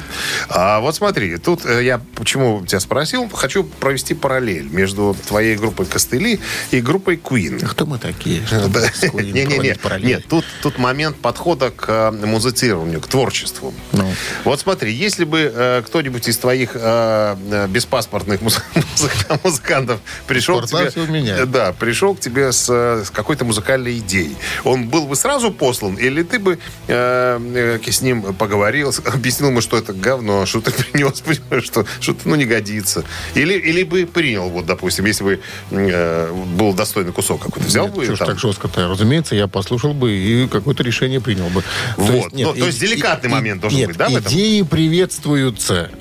А 0.50 0.80
вот 0.80 0.96
смотри, 0.96 1.38
тут 1.38 1.66
э, 1.66 1.84
я 1.84 2.02
почему 2.16 2.66
тебя 2.66 2.80
спросил, 2.80 3.30
хочу 3.30 3.64
провести 3.64 4.16
параллель 4.16 4.68
между 4.68 5.16
твоей 5.28 5.56
группой 5.56 5.86
«Костыли» 5.86 6.40
и 6.72 6.82
группой 6.82 7.18
«Queen». 7.18 7.64
Кто 7.66 7.86
мы 7.86 8.00
такие? 8.00 8.40
Не-не-не. 9.14 9.78
Нет, 10.02 10.26
тут, 10.28 10.44
тут 10.62 10.80
момент 10.80 11.18
подхода 11.18 11.70
к 11.70 11.86
э, 11.88 12.12
музицированию, 12.12 13.00
к 13.00 13.08
творчеству. 13.08 13.74
Ну. 13.92 14.12
Вот 14.44 14.60
смотри, 14.60 14.92
если 14.92 15.24
бы 15.24 15.52
э, 15.54 15.84
кто-нибудь 15.86 16.28
из 16.28 16.38
твоих 16.40 16.72
э, 16.74 17.36
э, 17.52 17.68
беспаспортных 17.68 18.42
муз- 18.42 18.64
музыка- 18.76 19.40
музыкантов 19.44 20.00
пришел 20.28 20.62
к 20.62 20.68
тебе... 20.68 20.92
У 20.96 21.12
меня. 21.12 21.46
Да, 21.46 21.74
пришел 21.74 22.16
к 22.16 22.20
тебе 22.20 22.52
с, 22.52 22.68
с 22.68 23.12
какой-то 23.12 23.46
музыкальной 23.46 24.00
идеей. 24.00 24.36
Он 24.64 24.88
был 24.88 25.06
бы 25.06 25.16
сразу 25.16 25.52
послан, 25.52 25.96
или 25.96 26.24
ты 26.24 26.40
бы 26.40 26.58
э, 26.88 27.78
э, 27.86 27.92
с 27.92 28.02
ним 28.02 28.34
поговорил, 28.34 28.94
объяснил 29.06 29.50
ему, 29.50 29.62
что 29.62 29.75
это 29.78 29.94
говно, 29.94 30.46
что 30.46 30.62
ты 30.62 30.72
принес, 30.92 31.22
понимаешь, 31.22 31.66
что 31.66 31.86
что-то 32.00 32.28
ну, 32.28 32.36
не 32.36 32.46
годится. 32.46 33.04
Или, 33.34 33.54
или 33.54 33.84
бы 33.84 34.06
принял, 34.06 34.50
вот, 34.50 34.66
допустим, 34.66 35.06
если 35.06 35.24
бы 35.24 35.40
э, 35.72 36.34
был 36.58 36.74
достойный 36.74 37.12
кусок 37.12 37.42
какой-то. 37.44 37.68
Взял 37.68 37.86
Нет, 37.88 37.96
бы 37.96 38.06
чё 38.06 38.16
ж 38.16 38.20
там? 38.20 38.28
так 38.28 38.40
жестко-то? 38.40 38.88
Разумеется, 38.88 39.36
я 39.36 39.48
послушал 39.48 39.94
бы 39.94 40.12
и 40.12 40.48
какое-то 40.48 40.84
решение 40.84 41.22
принял 41.22 41.50
бы. 41.50 41.64
Вот. 41.98 42.32
Ну, 42.34 42.54
то 42.54 42.66
есть 42.66 42.80
деликатный 42.80 43.30
момент 43.30 43.62
должен 43.62 43.80
нет, 43.80 43.90
быть, 43.90 43.98
да, 43.98 44.10
в 44.10 44.16
этом? 44.16 44.32
идеи 44.32 44.62
приветствуются, 44.62 45.92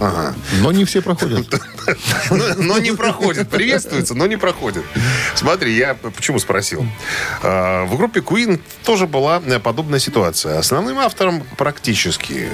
Ага. 0.00 0.34
но 0.60 0.72
не 0.72 0.84
все 0.86 1.02
проходят. 1.02 1.46
Но, 2.56 2.78
не 2.78 2.92
проходит. 2.92 3.48
Приветствуется, 3.48 4.14
но 4.14 4.26
не 4.26 4.36
проходит. 4.36 4.84
Смотри, 5.34 5.74
я 5.74 5.94
почему 5.94 6.38
спросил. 6.38 6.86
А, 7.42 7.84
В 7.86 7.96
группе 7.96 8.20
Queen 8.20 8.60
тоже 8.84 9.06
была 9.06 9.40
подобная 9.62 9.98
ситуация. 9.98 10.58
Основным 10.58 10.98
автором 10.98 11.42
практически 11.56 12.48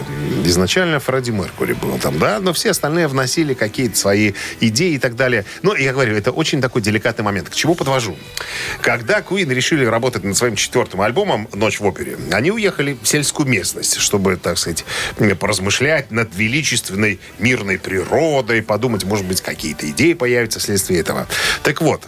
изначально 0.44 1.00
Фредди 1.00 1.30
Меркури 1.30 1.74
был 1.74 1.98
там, 1.98 2.18
да, 2.18 2.38
но 2.40 2.52
все 2.52 2.70
остальные 2.70 3.09
вносили 3.09 3.54
какие-то 3.54 3.96
свои 3.96 4.32
идеи 4.61 4.94
и 4.94 4.98
так 4.98 5.16
далее. 5.16 5.44
Но 5.62 5.74
я 5.74 5.92
говорю, 5.92 6.16
это 6.16 6.30
очень 6.32 6.61
такой 6.61 6.82
деликатный 6.82 7.24
момент. 7.24 7.48
К 7.50 7.54
чему 7.54 7.74
подвожу? 7.74 8.16
Когда 8.80 9.20
Queen 9.20 9.52
решили 9.52 9.85
работать 9.85 10.24
над 10.24 10.37
своим 10.37 10.56
четвертым 10.56 11.00
альбомом 11.00 11.48
«Ночь 11.52 11.80
в 11.80 11.87
опере», 11.87 12.16
они 12.32 12.50
уехали 12.50 12.96
в 13.00 13.06
сельскую 13.06 13.48
местность, 13.48 13.96
чтобы, 13.96 14.37
так 14.37 14.59
сказать, 14.59 14.85
поразмышлять 15.38 16.11
над 16.11 16.35
величественной 16.35 17.20
мирной 17.38 17.79
природой, 17.79 18.62
подумать, 18.62 19.05
может 19.05 19.27
быть, 19.27 19.40
какие-то 19.40 19.88
идеи 19.90 20.12
появятся 20.12 20.59
вследствие 20.59 21.01
этого. 21.01 21.27
Так 21.62 21.81
вот, 21.81 22.03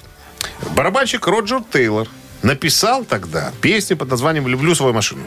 барабанщик 0.74 1.26
Роджер 1.26 1.62
Тейлор 1.72 2.08
написал 2.42 3.04
тогда 3.04 3.52
песню 3.60 3.96
под 3.96 4.10
названием 4.10 4.46
«Люблю 4.46 4.74
свою 4.74 4.92
машину». 4.92 5.22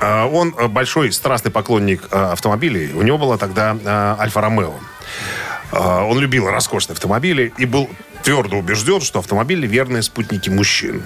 А, 0.00 0.26
Он 0.26 0.52
большой 0.70 1.12
страстный 1.12 1.50
поклонник 1.50 2.02
э, 2.10 2.16
автомобилей. 2.32 2.92
У 2.94 3.02
него 3.02 3.18
была 3.18 3.36
тогда 3.36 3.76
э, 3.76 4.16
Альфа 4.20 4.40
Ромео. 4.40 4.74
А, 5.72 6.04
Он 6.04 6.18
любил 6.18 6.48
роскошные 6.48 6.94
автомобили 6.94 7.52
и 7.58 7.66
был 7.66 7.90
твердо 8.28 8.58
убежден, 8.58 9.00
что 9.00 9.20
автомобили 9.20 9.66
верные 9.66 10.02
спутники 10.02 10.50
мужчин. 10.50 11.02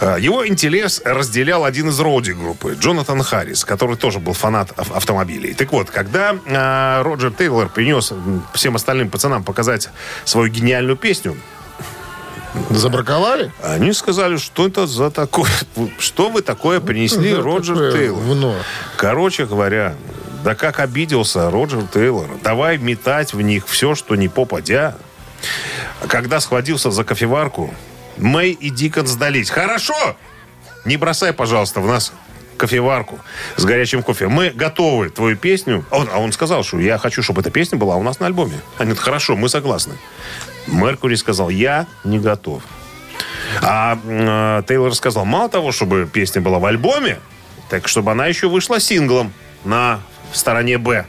А, 0.00 0.16
Его 0.16 0.46
интерес 0.46 1.02
разделял 1.04 1.64
один 1.64 1.88
из 1.88 1.98
роди 1.98 2.32
группы, 2.32 2.76
Джонатан 2.78 3.20
Харрис, 3.24 3.64
который 3.64 3.96
тоже 3.96 4.20
был 4.20 4.32
фанат 4.32 4.70
ав- 4.76 4.92
автомобилей. 4.92 5.54
Так 5.54 5.72
вот, 5.72 5.90
когда 5.90 6.36
а, 6.46 7.02
Роджер 7.02 7.32
Тейлор 7.32 7.68
принес 7.68 8.12
всем 8.54 8.76
остальным 8.76 9.10
пацанам 9.10 9.42
показать 9.42 9.88
свою 10.24 10.46
гениальную 10.52 10.96
песню, 10.96 11.36
Забраковали? 12.70 13.50
они 13.64 13.92
сказали, 13.92 14.36
что 14.36 14.68
это 14.68 14.86
за 14.86 15.10
такое, 15.10 15.50
что 15.98 16.28
вы 16.30 16.42
такое 16.42 16.78
принесли, 16.78 17.34
За 17.34 17.42
Роджер 17.42 17.92
Тейлор. 17.92 18.22
вно. 18.22 18.54
Короче 18.96 19.46
говоря, 19.46 19.96
да 20.44 20.54
как 20.54 20.78
обиделся 20.78 21.50
Роджер 21.50 21.82
Тейлор. 21.92 22.28
Давай 22.44 22.78
метать 22.78 23.32
в 23.34 23.40
них 23.40 23.66
все, 23.66 23.96
что 23.96 24.14
не 24.14 24.28
попадя. 24.28 24.94
Когда 26.08 26.40
схватился 26.40 26.90
за 26.90 27.04
кофеварку, 27.04 27.74
Мэй 28.16 28.52
и 28.52 28.70
Дикон 28.70 29.06
сдались. 29.06 29.50
Хорошо! 29.50 30.16
Не 30.84 30.96
бросай, 30.96 31.32
пожалуйста, 31.32 31.80
в 31.80 31.86
нас 31.86 32.12
кофеварку 32.56 33.18
с 33.56 33.64
горячим 33.64 34.02
кофе. 34.02 34.28
Мы 34.28 34.50
готовы 34.50 35.10
твою 35.10 35.36
песню. 35.36 35.84
Он, 35.90 36.08
а 36.12 36.18
он 36.18 36.32
сказал, 36.32 36.62
что 36.62 36.78
я 36.78 36.98
хочу, 36.98 37.22
чтобы 37.22 37.40
эта 37.40 37.50
песня 37.50 37.78
была 37.78 37.96
у 37.96 38.02
нас 38.02 38.20
на 38.20 38.26
альбоме. 38.26 38.60
Они 38.78 38.90
говорят, 38.90 38.98
хорошо, 38.98 39.36
мы 39.36 39.48
согласны. 39.48 39.94
Меркури 40.66 41.16
сказал, 41.16 41.48
я 41.48 41.86
не 42.04 42.18
готов. 42.18 42.62
А 43.60 43.98
э, 44.04 44.62
Тейлор 44.66 44.94
сказал, 44.94 45.24
мало 45.24 45.48
того, 45.48 45.72
чтобы 45.72 46.08
песня 46.12 46.40
была 46.40 46.58
в 46.58 46.64
альбоме, 46.64 47.18
так 47.68 47.88
чтобы 47.88 48.12
она 48.12 48.26
еще 48.26 48.48
вышла 48.48 48.80
синглом 48.80 49.32
на 49.64 50.00
стороне 50.32 50.78
«Б». 50.78 51.06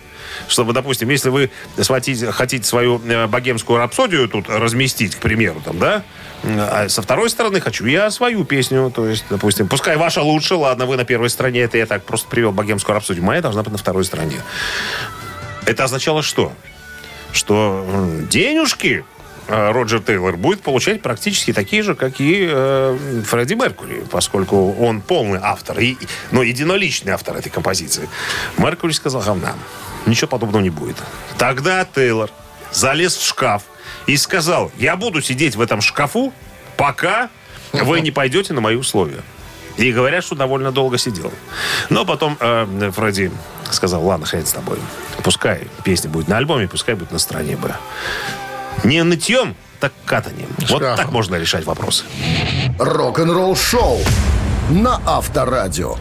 Чтобы, 0.47 0.73
допустим, 0.73 1.09
если 1.09 1.29
вы 1.29 1.51
схватите, 1.79 2.31
хотите 2.31 2.65
свою 2.65 3.01
э, 3.05 3.27
богемскую 3.27 3.77
рапсодию 3.77 4.27
тут 4.27 4.49
разместить, 4.49 5.15
к 5.15 5.19
примеру, 5.19 5.61
там, 5.63 5.79
да, 5.79 6.03
а 6.43 6.89
со 6.89 7.01
второй 7.01 7.29
стороны 7.29 7.61
хочу 7.61 7.85
я 7.85 8.11
свою 8.11 8.43
песню. 8.43 8.91
То 8.93 9.07
есть, 9.07 9.25
допустим, 9.29 9.67
пускай 9.67 9.95
ваша 9.95 10.21
лучше, 10.21 10.55
ладно, 10.55 10.85
вы 10.85 10.97
на 10.97 11.05
первой 11.05 11.29
стороне, 11.29 11.61
это 11.61 11.77
я 11.77 11.85
так 11.85 12.03
просто 12.03 12.27
привел 12.27 12.51
богемскую 12.51 12.95
рапсодию. 12.95 13.23
Моя 13.23 13.41
должна 13.41 13.63
быть 13.63 13.71
на 13.71 13.77
второй 13.77 14.03
стороне. 14.03 14.41
Это 15.65 15.85
означало 15.85 16.21
что? 16.21 16.51
Что 17.31 17.85
денежки 18.29 19.05
э, 19.47 19.71
Роджер 19.71 20.01
Тейлор 20.01 20.35
будет 20.35 20.61
получать 20.61 21.01
практически 21.01 21.53
такие 21.53 21.81
же, 21.81 21.95
как 21.95 22.19
и 22.19 22.45
э, 22.49 22.97
Фредди 23.25 23.53
Меркури, 23.53 24.03
поскольку 24.11 24.73
он 24.73 24.99
полный 24.99 25.39
автор, 25.41 25.79
и, 25.79 25.97
но 26.31 26.43
единоличный 26.43 27.13
автор 27.13 27.37
этой 27.37 27.49
композиции. 27.49 28.09
Меркури 28.57 28.91
сказал, 28.91 29.21
говна, 29.21 29.55
ничего 30.05 30.27
подобного 30.27 30.61
не 30.61 30.69
будет. 30.69 30.97
Тогда 31.37 31.85
Тейлор 31.85 32.29
залез 32.71 33.15
в 33.15 33.25
шкаф 33.25 33.63
и 34.07 34.17
сказал, 34.17 34.71
я 34.77 34.95
буду 34.95 35.21
сидеть 35.21 35.55
в 35.55 35.61
этом 35.61 35.81
шкафу, 35.81 36.33
пока 36.77 37.29
вы 37.71 38.01
не 38.01 38.11
пойдете 38.11 38.53
на 38.53 38.61
мои 38.61 38.75
условия. 38.75 39.21
И 39.77 39.91
говорят, 39.91 40.23
что 40.23 40.35
довольно 40.35 40.71
долго 40.71 40.97
сидел. 40.99 41.31
Но 41.89 42.05
потом 42.05 42.37
э, 42.39 42.91
Фредди 42.95 43.31
сказал, 43.71 44.05
ладно, 44.05 44.25
хрен 44.27 44.45
с 44.45 44.51
тобой. 44.51 44.77
Пускай 45.23 45.67
песня 45.83 46.09
будет 46.09 46.27
на 46.27 46.37
альбоме, 46.37 46.67
пускай 46.67 46.93
будет 46.93 47.11
на 47.11 47.17
стороне 47.17 47.57
Б. 47.57 47.75
Не 48.83 49.03
нытьем, 49.03 49.55
так 49.79 49.91
катанием. 50.05 50.49
Вот 50.69 50.81
Шкафом. 50.81 50.97
так 50.97 51.11
можно 51.11 51.35
решать 51.35 51.65
вопросы. 51.65 52.03
Рок-н-ролл 52.77 53.55
шоу 53.55 53.99
на 54.69 55.01
Авторадио. 55.05 55.95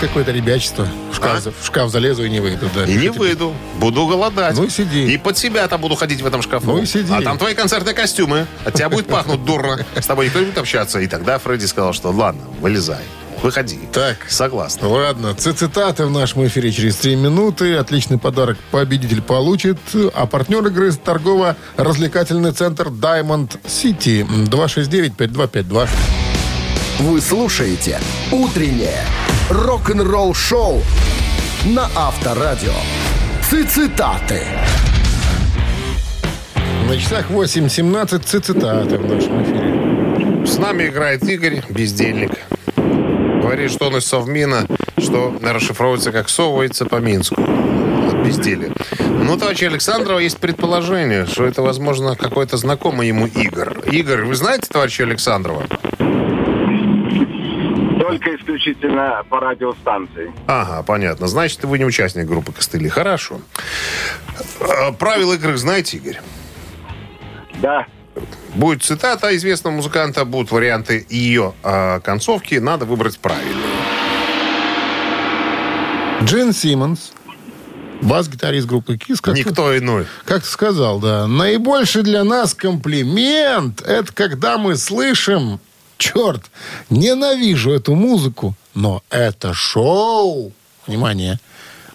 Какое-то 0.00 0.30
ребячество. 0.30 0.86
В 1.10 1.16
шкаф, 1.16 1.40
за- 1.40 1.52
в 1.52 1.64
шкаф 1.64 1.90
залезу 1.90 2.24
и 2.24 2.28
не 2.30 2.40
выйду. 2.40 2.68
Да. 2.74 2.82
А? 2.82 2.86
И 2.86 2.94
не 2.96 3.08
выйду. 3.08 3.54
Буду 3.78 4.06
голодать. 4.06 4.54
Ну 4.54 4.64
и 4.64 4.68
сиди. 4.70 5.06
И 5.12 5.16
под 5.16 5.38
себя 5.38 5.66
там 5.68 5.80
буду 5.80 5.94
ходить 5.96 6.20
в 6.20 6.26
этом 6.26 6.42
шкафу. 6.42 6.66
Ну 6.66 6.82
и 6.82 6.86
сиди. 6.86 7.12
А 7.12 7.22
там 7.22 7.38
твои 7.38 7.54
концертные 7.54 7.94
костюмы. 7.94 8.46
От 8.64 8.74
тебя 8.74 8.90
будет 8.90 9.06
пахнуть 9.06 9.44
дурно. 9.44 9.84
С 9.98 10.06
тобой 10.06 10.26
никто 10.26 10.38
не 10.40 10.46
будет 10.46 10.58
общаться. 10.58 11.00
И 11.00 11.06
тогда 11.06 11.38
Фредди 11.38 11.64
сказал, 11.64 11.94
что 11.94 12.10
ладно, 12.10 12.42
вылезай. 12.60 13.00
Выходи. 13.42 13.78
Так. 13.92 14.16
Согласна. 14.28 14.88
Ладно, 14.88 15.34
цитаты 15.34 16.06
в 16.06 16.10
нашем 16.10 16.46
эфире 16.46 16.72
через 16.72 16.96
3 16.96 17.16
минуты. 17.16 17.76
Отличный 17.76 18.18
подарок 18.18 18.58
победитель 18.70 19.22
получит. 19.22 19.78
А 20.14 20.26
партнер 20.26 20.66
игры 20.66 20.90
торгово-развлекательный 20.92 22.52
центр 22.52 22.88
Diamond 22.88 23.58
City. 23.64 24.26
269-5252. 24.48 25.88
Вы 26.98 27.20
слушаете 27.20 28.00
«Утреннее 28.32 29.04
рок-н-ролл-шоу» 29.50 30.82
на 31.66 31.88
Авторадио. 31.94 32.72
Цитаты. 33.42 34.42
На 36.88 36.96
часах 36.96 37.30
8.17 37.30 38.18
цитаты 38.24 38.98
в 38.98 39.06
нашем 39.12 39.42
эфире. 39.42 40.46
С 40.46 40.58
нами 40.58 40.88
играет 40.88 41.22
Игорь, 41.24 41.62
бездельник. 41.68 42.32
Говорит, 42.76 43.70
что 43.70 43.86
он 43.86 43.96
из 43.96 44.06
Совмина, 44.06 44.66
что 44.98 45.36
расшифровывается 45.42 46.12
как 46.12 46.28
«совывается 46.28 46.84
по 46.84 46.96
Минску». 46.96 47.40
От 47.40 48.26
безделия. 48.26 48.72
Ну, 48.98 49.36
товарищ 49.36 49.62
Александрова, 49.62 50.18
есть 50.18 50.38
предположение, 50.38 51.26
что 51.26 51.44
это, 51.44 51.62
возможно, 51.62 52.16
какой-то 52.16 52.56
знакомый 52.56 53.08
ему 53.08 53.26
Игорь. 53.26 53.74
Игорь, 53.90 54.22
вы 54.22 54.34
знаете 54.34 54.66
товарища 54.70 55.04
Александрова? 55.04 55.66
Только 58.08 58.36
исключительно 58.36 59.22
по 59.28 59.40
радиостанции. 59.40 60.32
Ага, 60.46 60.82
понятно. 60.82 61.26
Значит, 61.26 61.64
вы 61.64 61.78
не 61.78 61.84
участник 61.84 62.26
группы 62.26 62.52
«Костыли». 62.52 62.88
Хорошо. 62.88 63.40
Э, 64.60 64.92
Правила 64.92 65.34
игры 65.34 65.56
знаете, 65.56 65.96
Игорь? 65.96 66.20
Да, 67.60 67.86
Будет 68.54 68.82
цитата 68.82 69.36
известного 69.36 69.74
музыканта, 69.74 70.24
будут 70.24 70.50
варианты 70.50 71.06
ее 71.10 71.52
э, 71.62 72.00
концовки. 72.00 72.54
Надо 72.54 72.86
выбрать 72.86 73.18
правильную. 73.18 73.66
Джин 76.22 76.54
Симмонс, 76.54 77.12
бас-гитарист 78.00 78.66
группы 78.66 78.96
Кис, 78.96 79.20
как 79.20 79.34
Никто 79.34 79.76
иной. 79.76 80.06
Как 80.24 80.42
ты 80.42 80.48
сказал, 80.48 80.98
да. 80.98 81.26
Наибольший 81.26 82.02
для 82.02 82.24
нас 82.24 82.54
комплимент– 82.54 83.82
это 83.86 84.10
когда 84.12 84.56
мы 84.56 84.76
слышим, 84.76 85.60
черт, 85.98 86.50
ненавижу 86.90 87.70
эту 87.70 87.94
музыку, 87.94 88.54
но 88.74 89.02
это 89.10 89.54
шоу, 89.54 90.52
внимание, 90.86 91.38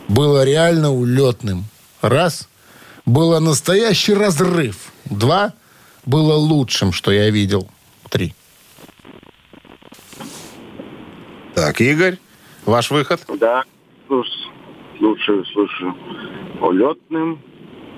было 0.08 0.44
реально 0.44 0.92
улетным. 0.92 1.66
Раз, 2.02 2.48
было 3.06 3.40
настоящий 3.40 4.14
разрыв. 4.14 4.92
Два, 5.06 5.54
было 6.06 6.34
лучшим, 6.34 6.92
что 6.92 7.12
я 7.12 7.30
видел. 7.30 7.68
Три. 8.10 8.34
Так, 11.56 11.80
Игорь, 11.82 12.18
ваш 12.66 12.92
выход. 12.92 13.22
да. 13.40 13.64
Слушаю, 14.98 15.44
слушаю. 15.46 15.96
Улетным, 16.62 17.42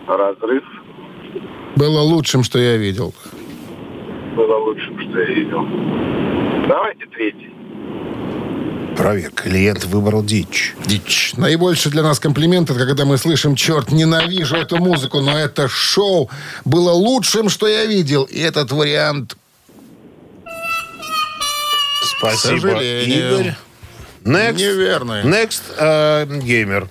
разрыв 0.08 0.64
Было 1.76 2.00
лучшим, 2.00 2.44
что 2.44 2.60
я 2.60 2.78
видел. 2.78 3.14
Было 4.36 4.58
лучшим, 4.58 5.00
что 5.00 5.20
я 5.20 5.26
видел. 5.26 5.66
Давайте 6.68 7.06
третий. 7.08 7.54
Проверка. 8.96 9.44
Клиент 9.44 9.86
выбрал 9.86 10.24
дичь. 10.24 10.76
Дичь. 10.86 11.34
Наибольший 11.36 11.92
для 11.92 12.04
нас 12.04 12.20
комплимент, 12.20 12.70
это 12.70 12.86
когда 12.86 13.06
мы 13.06 13.18
слышим, 13.18 13.56
черт, 13.56 13.92
ненавижу 13.92 14.56
эту 14.56 14.78
музыку, 14.78 15.20
но 15.20 15.38
это 15.38 15.68
шоу 15.68 16.30
было 16.64 16.92
лучшим, 16.92 17.50
что 17.50 17.68
я 17.68 17.86
видел. 17.86 18.24
И 18.24 18.40
этот 18.40 18.72
вариант, 18.72 19.36
Спасибо. 22.20 22.82
Игорь. 22.82 23.56
Next. 24.24 24.54
неверный. 24.54 25.24
Next 25.24 25.64
э, 25.78 26.26
геймер. 26.26 26.88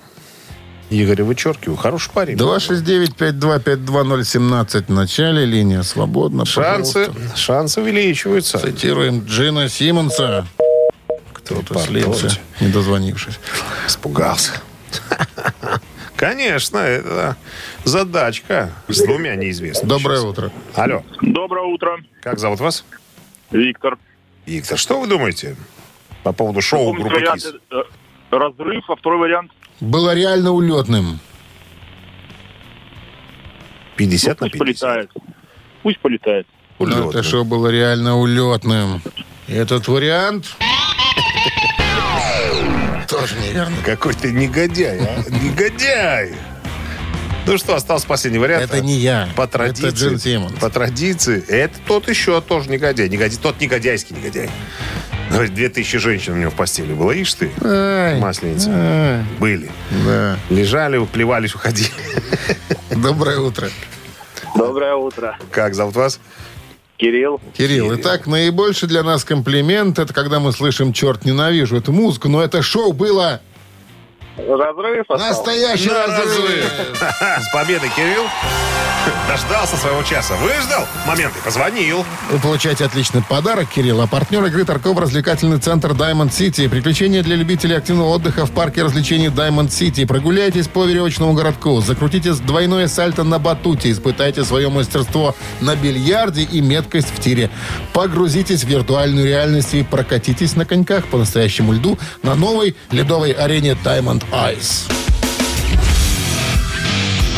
Игорь, 0.92 1.22
вычеркиваю. 1.22 1.76
Хороший 1.78 2.11
парень. 2.12 2.37
269-5252017 2.37 4.85
в 4.87 4.90
начале, 4.90 5.46
линия 5.46 5.83
свободна. 5.83 6.44
Шансы, 6.44 7.07
пожалуйста. 7.07 7.37
шансы 7.37 7.81
увеличиваются. 7.81 8.59
Цитируем 8.59 9.24
Джина 9.24 9.68
Симмонса. 9.70 10.46
Кто-то 11.33 11.78
слился, 11.78 12.31
не 12.61 12.68
дозвонившись. 12.68 13.40
Испугался. 13.87 14.52
Конечно, 16.16 16.76
это 16.78 17.37
задачка 17.85 18.70
с 18.87 19.02
двумя 19.02 19.35
неизвестными. 19.35 19.88
Доброе 19.88 20.18
сейчас. 20.18 20.31
утро. 20.31 20.52
Алло, 20.74 21.02
Доброе 21.22 21.64
утро. 21.64 21.98
как 22.20 22.38
зовут 22.38 22.61
вас? 22.61 22.85
Виктор. 23.50 23.96
Виктор, 24.46 24.78
что 24.78 25.00
вы 25.00 25.07
думаете 25.09 25.57
по 26.22 26.33
поводу 26.33 26.61
шоу 26.61 26.92
группы 26.92 27.20
КИС? 27.35 27.55
э, 27.70 27.83
разрыв, 28.31 28.85
а 28.88 28.94
второй 28.96 29.18
вариант 29.18 29.50
Было 29.83 30.14
реально 30.14 30.53
улетным. 30.53 31.18
50 33.97 34.40
на 34.40 34.49
50. 34.49 35.11
Пусть 35.83 35.99
полетает. 35.99 36.47
Улетным. 36.79 37.09
это 37.09 37.25
шоу 37.25 37.42
было 37.45 37.66
реально 37.66 38.16
улетным. 38.16 39.03
Этот 39.49 39.88
вариант... 39.88 40.57
Тоже 43.09 43.35
неверно. 43.40 43.75
Какой 43.85 44.14
ты 44.14 44.31
негодяй, 44.31 45.01
а? 45.01 45.25
Негодяй! 45.29 46.33
Ну 47.45 47.59
что, 47.59 47.75
остался 47.75 48.07
последний 48.07 48.38
вариант. 48.38 48.62
Это 48.62 48.81
не 48.81 48.95
я. 48.95 49.29
По 49.35 49.49
традиции. 49.49 49.88
Это 49.88 49.97
Джин 49.97 50.18
Симмонс. 50.21 50.61
По 50.61 50.71
традиции. 50.71 51.45
Это 51.49 51.75
тот 51.88 52.09
еще 52.09 52.40
тоже 52.40 52.71
негодяй. 52.71 53.09
негодяй 53.09 53.37
тот 53.37 53.61
негодяйский 53.61 54.14
негодяй. 54.14 54.49
Говорит, 55.35 55.55
две 55.55 55.68
тысячи 55.68 55.99
женщин 55.99 56.35
у 56.35 56.37
него 56.37 56.51
в 56.51 56.55
постели 56.55 56.92
было. 56.92 57.12
Ишь 57.12 57.35
ты, 57.35 57.51
Ай, 57.64 58.18
масленица. 58.21 58.71
ай, 58.73 59.25
Были. 59.38 59.71
да. 60.07 60.37
Лежали, 60.51 61.05
плевались, 61.07 61.55
уходили. 61.55 61.90
Доброе 62.90 63.38
утро. 63.38 63.68
Доброе 64.55 64.95
утро. 64.95 65.38
Как 65.51 65.75
зовут 65.75 65.97
вас? 65.97 66.21
Кирилл. 66.99 67.40
Кирилл, 67.57 67.95
итак, 67.97 68.27
наибольший 68.27 68.88
для 68.88 69.03
нас 69.03 69.25
комплимент 69.25 69.99
это 69.99 70.12
когда 70.14 70.38
мы 70.38 70.53
слышим 70.53 70.92
«Черт, 70.92 71.25
ненавижу 71.25 71.77
эту 71.77 71.92
музыку», 71.92 72.29
но 72.29 72.42
это 72.42 72.62
шоу 72.62 72.92
было 72.92 73.40
Разрыв 74.48 75.05
остался. 75.09 75.28
настоящий 75.28 75.88
На 75.88 76.07
разрыв. 76.07 76.72
С 77.40 77.52
победой, 77.52 77.90
Кирилл. 77.90 78.24
Дождался 79.28 79.76
своего 79.76 80.02
часа. 80.02 80.35
Выждал 80.37 80.87
момент 81.07 81.33
и 81.37 81.44
позвонил. 81.44 82.05
Вы 82.31 82.38
получаете 82.38 82.85
отличный 82.85 83.22
подарок, 83.22 83.68
Кирилл. 83.68 84.00
А 84.00 84.07
партнер 84.07 84.44
игры 84.44 84.64
торгово-развлекательный 84.64 85.59
центр 85.59 85.92
Diamond 85.92 86.31
City. 86.31 86.68
Приключения 86.68 87.22
для 87.22 87.37
любителей 87.37 87.76
активного 87.76 88.09
отдыха 88.11 88.46
в 88.46 88.52
парке 88.52 88.83
развлечений 88.83 89.28
Diamond 89.28 89.68
City. 89.68 90.07
Прогуляйтесь 90.07 90.68
по 90.68 90.85
веревочному 90.85 91.33
городку. 91.33 91.81
Закрутите 91.81 92.33
двойное 92.33 92.88
сальто 92.88 93.24
на 93.24 93.38
батуте. 93.38 93.90
Испытайте 93.90 94.44
свое 94.44 94.68
мастерство 94.68 95.35
на 95.61 95.74
бильярде 95.74 96.42
и 96.42 96.61
меткость 96.61 97.09
в 97.09 97.20
тире. 97.20 97.50
Погрузитесь 97.92 98.64
в 98.64 98.68
виртуальную 98.68 99.26
реальность 99.26 99.74
и 99.74 99.83
прокатитесь 99.83 100.57
на 100.57 100.64
коньках 100.64 101.07
по 101.07 101.18
настоящему 101.18 101.72
льду 101.72 101.98
на 102.22 102.35
новой 102.35 102.76
ледовой 102.90 103.33
арене 103.33 103.76
Diamond 103.85 104.22
Ice. 104.33 104.90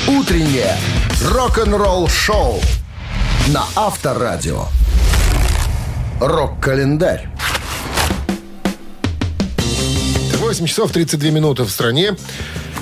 Утреннее 0.06 0.76
рок-н-ролл-шоу 1.24 2.60
на 3.48 3.64
Авторадио. 3.74 4.66
Рок-календарь. 6.20 7.26
8 10.38 10.66
часов 10.66 10.92
32 10.92 11.30
минуты 11.30 11.64
в 11.64 11.70
стране. 11.70 12.14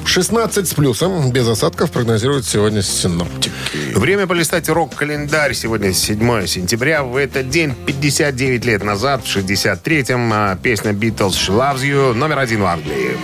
16 0.05 0.69
с 0.69 0.75
плюсом. 0.75 1.33
Без 1.33 1.49
осадков 1.49 1.91
прогнозируют 1.91 2.45
сегодня 2.45 2.83
синоптики. 2.83 3.51
Время 3.95 4.27
полистать 4.27 4.69
рок-календарь. 4.69 5.55
Сегодня 5.55 5.95
7 5.95 6.47
сентября. 6.47 7.03
В 7.03 7.17
этот 7.17 7.49
день, 7.49 7.75
59 7.87 8.67
лет 8.67 8.85
назад, 8.85 9.25
в 9.25 9.35
63-м, 9.35 10.31
а, 10.35 10.57
песня 10.57 10.91
Beatles 10.91 11.31
«She 11.31 11.57
Loves 11.57 11.81
You» 11.81 12.13
номер 12.13 12.41
один 12.41 12.61
в 12.61 12.67
Англии. 12.67 13.17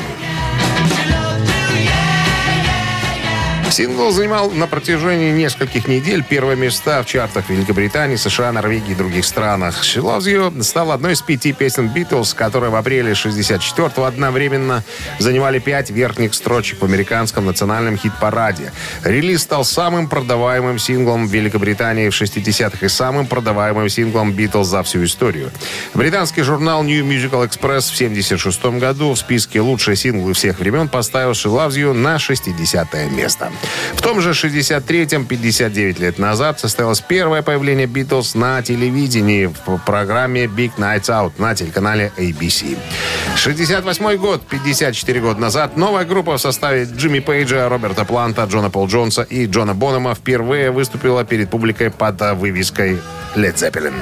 Сингл 3.79 4.11
занимал 4.11 4.51
на 4.51 4.67
протяжении 4.67 5.31
нескольких 5.31 5.87
недель 5.87 6.25
первые 6.29 6.57
места 6.57 7.01
в 7.01 7.07
чартах 7.07 7.49
Великобритании, 7.49 8.17
США, 8.17 8.51
Норвегии 8.51 8.91
и 8.91 8.95
других 8.97 9.25
странах. 9.25 9.85
«She 9.85 10.03
Loves 10.03 10.25
You» 10.25 10.65
стал 10.65 10.91
одной 10.91 11.13
из 11.13 11.23
пяти 11.23 11.53
песен 11.53 11.87
«Битлз», 11.87 12.35
которые 12.35 12.71
в 12.71 12.75
апреле 12.75 13.13
64-го 13.13 14.03
одновременно 14.03 14.83
занимали 15.21 15.61
пять 15.61 15.91
верхних 15.91 16.35
строчек 16.35 16.81
в 16.81 16.85
американском 16.87 17.47
национальном 17.47 17.97
хит-параде. 17.97 18.73
Релиз 19.05 19.43
стал 19.43 19.65
самым 19.65 20.09
продаваемым 20.09 20.81
синглом 20.81 21.29
в 21.29 21.31
Великобритании 21.31 22.09
в 22.09 22.21
60-х 22.21 22.85
и 22.85 22.89
самым 22.89 23.29
продаваемым 23.29 23.89
синглом 23.89 24.33
«Битлз» 24.33 24.67
за 24.67 24.83
всю 24.83 25.05
историю. 25.05 25.53
Британский 25.95 26.43
журнал 26.43 26.83
New 26.83 27.05
Musical 27.05 27.49
Express 27.49 27.93
в 27.93 27.97
76 27.97 28.65
году 28.81 29.13
в 29.13 29.19
списке 29.21 29.61
«Лучшие 29.61 29.95
синглы 29.95 30.35
всех 30.35 30.59
времен» 30.59 30.89
поставил 30.89 31.31
«She 31.31 31.49
Loves 31.49 31.77
You» 31.77 31.93
на 31.93 32.19
60 32.19 33.13
место. 33.13 33.53
В 33.95 34.03
том 34.03 34.21
же 34.21 34.31
63-м, 34.31 35.27
59 35.27 35.99
лет 35.99 36.19
назад, 36.19 36.61
состоялось 36.61 37.01
первое 37.01 37.43
появление 37.43 37.87
Битлз 37.87 38.35
на 38.35 38.63
телевидении 38.63 39.47
в 39.47 39.79
программе 39.85 40.45
Big 40.45 40.73
Nights 40.77 41.09
Out 41.09 41.33
на 41.39 41.55
телеканале 41.55 42.13
ABC. 42.17 42.77
68 43.37 44.17
год, 44.17 44.43
54 44.49 45.21
года 45.21 45.41
назад, 45.41 45.77
новая 45.77 46.05
группа 46.05 46.37
в 46.37 46.41
составе 46.41 46.85
Джимми 46.85 47.21
Пейджа, 47.21 47.69
Роберта 47.69 48.05
Планта, 48.05 48.45
Джона 48.45 48.71
Пол 48.71 48.87
Джонса 48.87 49.23
и 49.23 49.47
Джона 49.47 49.75
Бонома 49.75 50.15
впервые 50.15 50.71
выступила 50.71 51.25
перед 51.25 51.51
публикой 51.51 51.91
под 51.91 52.21
вывеской 52.37 52.99
Led 53.35 53.55
Zeppelin. 53.55 53.95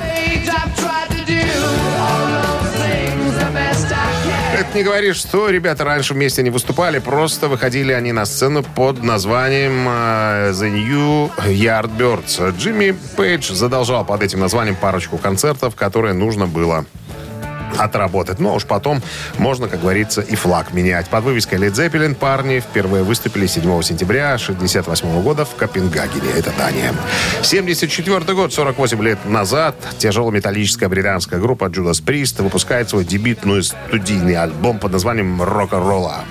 Это 4.57 4.75
не 4.75 4.83
говорит, 4.83 5.17
что 5.17 5.51
ребята 5.51 5.85
раньше 5.85 6.15
вместе 6.15 6.43
не 6.43 6.49
выступали, 6.49 6.99
просто 6.99 7.49
выходили 7.49 7.93
они 7.93 8.13
на 8.13 8.25
сцену 8.25 8.63
под 8.63 9.03
названием 9.03 9.87
э, 9.87 10.53
The 10.53 10.71
New 10.71 11.31
Yardbirds. 11.37 12.57
Джимми 12.57 12.97
Пейдж 13.19 13.53
задолжал 13.53 14.07
под 14.07 14.23
этим 14.23 14.41
названием 14.41 14.75
парочку 14.77 15.19
концертов, 15.19 15.77
которые 15.77 16.15
нужно 16.15 16.47
было 16.47 16.87
отработать. 17.79 18.39
Но 18.39 18.55
уж 18.55 18.65
потом 18.65 19.03
можно, 19.39 19.69
как 19.69 19.81
говорится, 19.81 20.21
и 20.21 20.35
флаг 20.35 20.73
менять. 20.73 21.09
Под 21.09 21.25
вывеской 21.25 21.59
Led 21.59 21.73
Zeppelin 21.73 22.15
парни 22.15 22.61
впервые 22.61 23.03
выступили 23.05 23.47
7 23.47 23.83
сентября 23.83 24.35
1968 24.35 25.23
года 25.23 25.45
в 25.45 25.55
Копенгагене. 25.55 26.31
Это 26.37 26.53
Дания. 26.59 26.95
74 27.43 28.35
год, 28.35 28.53
48 28.53 29.03
лет 29.03 29.19
назад, 29.25 29.75
тяжелометаллическая 29.99 30.89
британская 30.89 31.39
группа 31.39 31.65
Judas 31.65 32.03
Priest 32.05 32.43
выпускает 32.43 32.89
свой 32.89 33.05
дебютный 33.05 33.63
студийный 33.63 34.37
альбом 34.37 34.79
под 34.79 34.93
названием 34.93 35.43
«Рок-н-ролла». 35.43 36.25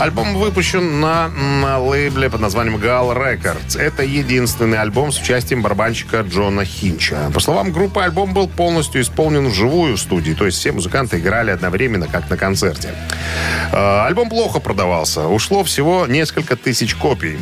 Альбом 0.00 0.34
выпущен 0.34 0.98
на, 1.00 1.28
на 1.28 1.78
лейбле 1.78 2.30
под 2.30 2.40
названием 2.40 2.76
Gal 2.76 3.14
Records. 3.14 3.78
Это 3.78 4.02
единственный 4.02 4.78
альбом 4.78 5.12
с 5.12 5.20
участием 5.20 5.60
барабанщика 5.60 6.22
Джона 6.22 6.64
Хинча. 6.64 7.30
По 7.34 7.40
словам 7.40 7.70
группы, 7.70 8.00
альбом 8.00 8.32
был 8.32 8.48
полностью 8.48 9.02
исполнен 9.02 9.48
вживую 9.48 9.98
в 9.98 10.00
студии, 10.00 10.32
то 10.32 10.46
есть 10.46 10.56
все 10.56 10.72
музыканты 10.72 11.18
играли 11.18 11.50
одновременно, 11.50 12.06
как 12.06 12.30
на 12.30 12.38
концерте. 12.38 12.94
Э, 13.72 14.06
альбом 14.06 14.30
плохо 14.30 14.58
продавался. 14.58 15.28
Ушло 15.28 15.64
всего 15.64 16.06
несколько 16.06 16.56
тысяч 16.56 16.94
копий. 16.94 17.38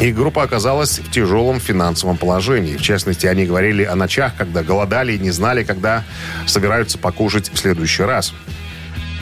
И 0.00 0.10
группа 0.10 0.42
оказалась 0.42 0.98
в 0.98 1.12
тяжелом 1.12 1.60
финансовом 1.60 2.16
положении. 2.16 2.76
В 2.76 2.82
частности, 2.82 3.26
они 3.26 3.44
говорили 3.44 3.84
о 3.84 3.94
ночах, 3.94 4.32
когда 4.36 4.64
голодали 4.64 5.12
и 5.12 5.18
не 5.18 5.30
знали, 5.30 5.62
когда 5.62 6.02
собираются 6.46 6.98
покушать 6.98 7.52
в 7.52 7.56
следующий 7.56 8.02
раз. 8.02 8.34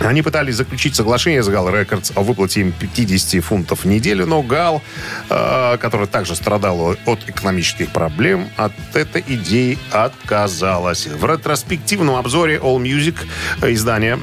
Они 0.00 0.22
пытались 0.22 0.56
заключить 0.56 0.94
соглашение 0.94 1.42
с 1.42 1.48
Гал 1.48 1.68
Рекордс 1.68 2.12
о 2.14 2.22
выплате 2.22 2.62
им 2.62 2.72
50 2.72 3.44
фунтов 3.44 3.84
в 3.84 3.84
неделю, 3.86 4.26
но 4.26 4.42
Гал, 4.42 4.82
э, 5.28 5.76
который 5.78 6.06
также 6.06 6.34
страдал 6.34 6.96
от 7.04 7.28
экономических 7.28 7.90
проблем, 7.90 8.48
от 8.56 8.72
этой 8.94 9.22
идеи 9.26 9.78
отказалась. 9.90 11.06
В 11.06 11.24
ретроспективном 11.26 12.16
обзоре 12.16 12.56
All 12.56 12.78
Music 12.78 13.16
издания 13.62 14.18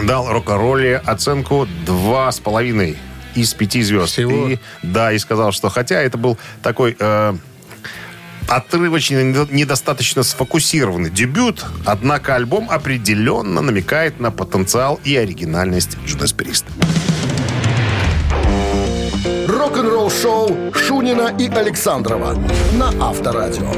дал 0.00 0.32
рок-ролле 0.32 0.98
оценку 0.98 1.66
2,5 1.86 2.96
из 3.34 3.54
5 3.54 3.82
звезд. 3.82 4.12
Всего? 4.12 4.48
И, 4.48 4.58
да, 4.82 5.12
и 5.12 5.18
сказал, 5.18 5.52
что 5.52 5.68
хотя 5.70 6.00
это 6.00 6.18
был 6.18 6.38
такой... 6.62 6.96
Э, 6.98 7.34
отрывочный, 8.48 9.24
недостаточно 9.50 10.22
сфокусированный 10.22 11.10
дебют, 11.10 11.64
однако 11.84 12.34
альбом 12.34 12.68
определенно 12.70 13.60
намекает 13.60 14.20
на 14.20 14.30
потенциал 14.30 15.00
и 15.04 15.16
оригинальность 15.16 15.96
Judas 16.06 16.34
Priest. 16.34 16.64
Рок-н-ролл-шоу 19.48 20.72
Шунина 20.74 21.34
и 21.38 21.48
Александрова 21.48 22.34
на 22.74 22.88
Авторадио. 23.08 23.72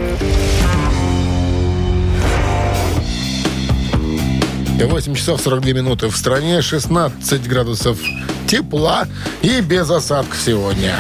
8 4.83 5.15
часов 5.15 5.41
42 5.41 5.73
минуты 5.73 6.09
в 6.09 6.17
стране, 6.17 6.61
16 6.61 7.49
градусов 7.49 7.99
тепла 8.47 9.07
и 9.41 9.61
без 9.61 9.89
осадков 9.89 10.37
сегодня. 10.39 10.95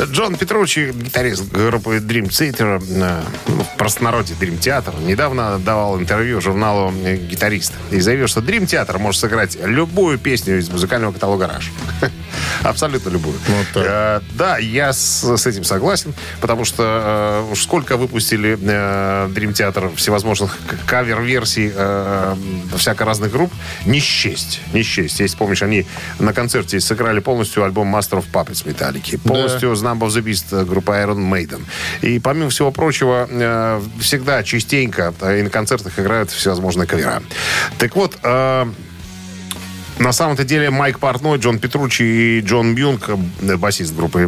Джон 0.00 0.36
Петручи, 0.36 0.92
гитарист 0.92 1.50
группы 1.52 1.98
Dream 1.98 2.28
Theater, 2.28 2.82
э, 2.82 3.22
ну, 3.46 3.62
в 3.62 3.76
простонародье 3.76 4.34
Dream 4.40 4.58
Theater, 4.58 5.04
недавно 5.06 5.58
давал 5.58 5.98
интервью 5.98 6.40
журналу 6.40 6.92
«Гитарист» 6.92 7.72
и 7.90 8.00
заявил, 8.00 8.26
что 8.26 8.40
Dream 8.40 8.64
Theater 8.64 8.98
может 8.98 9.20
сыграть 9.20 9.56
любую 9.64 10.18
песню 10.18 10.58
из 10.58 10.68
музыкального 10.68 11.12
каталога 11.12 11.46
«Раш». 11.46 11.70
Абсолютно 12.62 13.10
любую. 13.10 13.36
Вот 13.48 13.66
так. 13.74 13.86
Э, 13.86 14.20
Да, 14.36 14.58
я 14.58 14.92
с, 14.92 15.22
с 15.36 15.46
этим 15.46 15.64
согласен, 15.64 16.14
потому 16.40 16.64
что 16.64 17.44
э, 17.48 17.52
уж 17.52 17.62
сколько 17.62 17.96
выпустили 17.96 18.58
э, 18.60 19.28
Dream 19.28 19.52
Theater 19.52 19.94
всевозможных 19.96 20.56
кавер-версий 20.86 21.72
э, 21.74 22.36
всяко 22.76 23.04
разных 23.04 23.32
групп, 23.32 23.52
не 23.86 24.00
счесть, 24.00 24.60
не 24.72 24.82
счесть. 24.82 25.20
Если 25.20 25.36
помнишь, 25.36 25.62
они 25.62 25.86
на 26.18 26.32
концерте 26.32 26.80
сыграли 26.80 27.20
полностью 27.20 27.64
альбом 27.64 27.94
Master 27.94 28.22
of 28.22 28.24
Puppets 28.32 28.66
Металлики, 28.66 29.16
полностью 29.16 29.72
The 29.72 29.82
Number 29.82 30.08
of 30.08 30.10
the 30.10 30.22
Beast 30.22 30.64
группа 30.64 30.92
Iron 30.92 31.30
Maiden. 31.30 31.62
И 32.02 32.18
помимо 32.18 32.50
всего 32.50 32.70
прочего, 32.70 33.26
э, 33.30 33.82
всегда 34.00 34.42
частенько 34.42 35.12
и 35.22 35.42
на 35.42 35.50
концертах 35.50 35.98
играют 35.98 36.30
всевозможные 36.30 36.86
кавера. 36.86 37.22
Так 37.78 37.96
вот, 37.96 38.16
э, 38.22 38.66
на 40.02 40.12
самом-то 40.12 40.44
деле 40.44 40.70
Майк 40.70 40.98
Портной, 40.98 41.38
Джон 41.38 41.58
Петручи 41.58 42.02
и 42.02 42.40
Джон 42.40 42.74
Бьюнг, 42.74 43.08
э, 43.08 43.56
басист 43.56 43.94
группы 43.94 44.24
и 44.24 44.26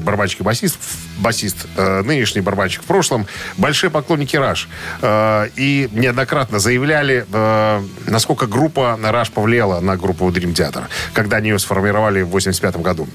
басист, 1.19 1.67
э, 1.77 2.03
нынешний 2.03 2.41
барабанщик 2.41 2.83
в 2.83 2.87
прошлом, 2.87 3.27
большие 3.57 3.91
поклонники 3.91 4.37
Раш. 4.37 4.69
Э, 5.03 5.49
и 5.57 5.89
неоднократно 5.93 6.59
заявляли, 6.59 7.27
э, 7.33 7.83
насколько 8.07 8.47
группа 8.47 8.99
Раш 9.03 9.31
повлияла 9.31 9.81
на 9.81 9.97
группу 9.97 10.29
Dream 10.31 10.55
Theater, 10.55 10.85
когда 11.13 11.39
они 11.39 11.51
ее 11.51 11.59
сформировали 11.59 12.23
в 12.23 12.29
85 12.29 12.77
году. 12.83 13.09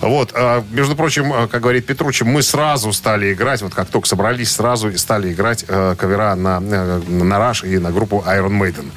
Вот. 0.00 0.32
э, 0.34 0.62
между 0.70 0.96
прочим, 0.96 1.32
э, 1.32 1.48
как 1.48 1.62
говорит 1.62 1.86
Петручи, 1.86 2.24
мы 2.24 2.42
сразу 2.42 2.92
стали 2.92 3.32
играть, 3.32 3.62
вот 3.62 3.74
как 3.74 3.88
только 3.88 4.08
собрались, 4.08 4.50
сразу 4.52 4.96
стали 4.98 5.32
играть 5.32 5.64
э, 5.68 5.94
кавера 5.98 6.34
на, 6.34 6.60
э, 6.62 7.00
на 7.08 7.38
Раш 7.38 7.64
и 7.64 7.78
на 7.78 7.90
группу 7.90 8.22
Iron 8.26 8.58
Maiden. 8.58 8.90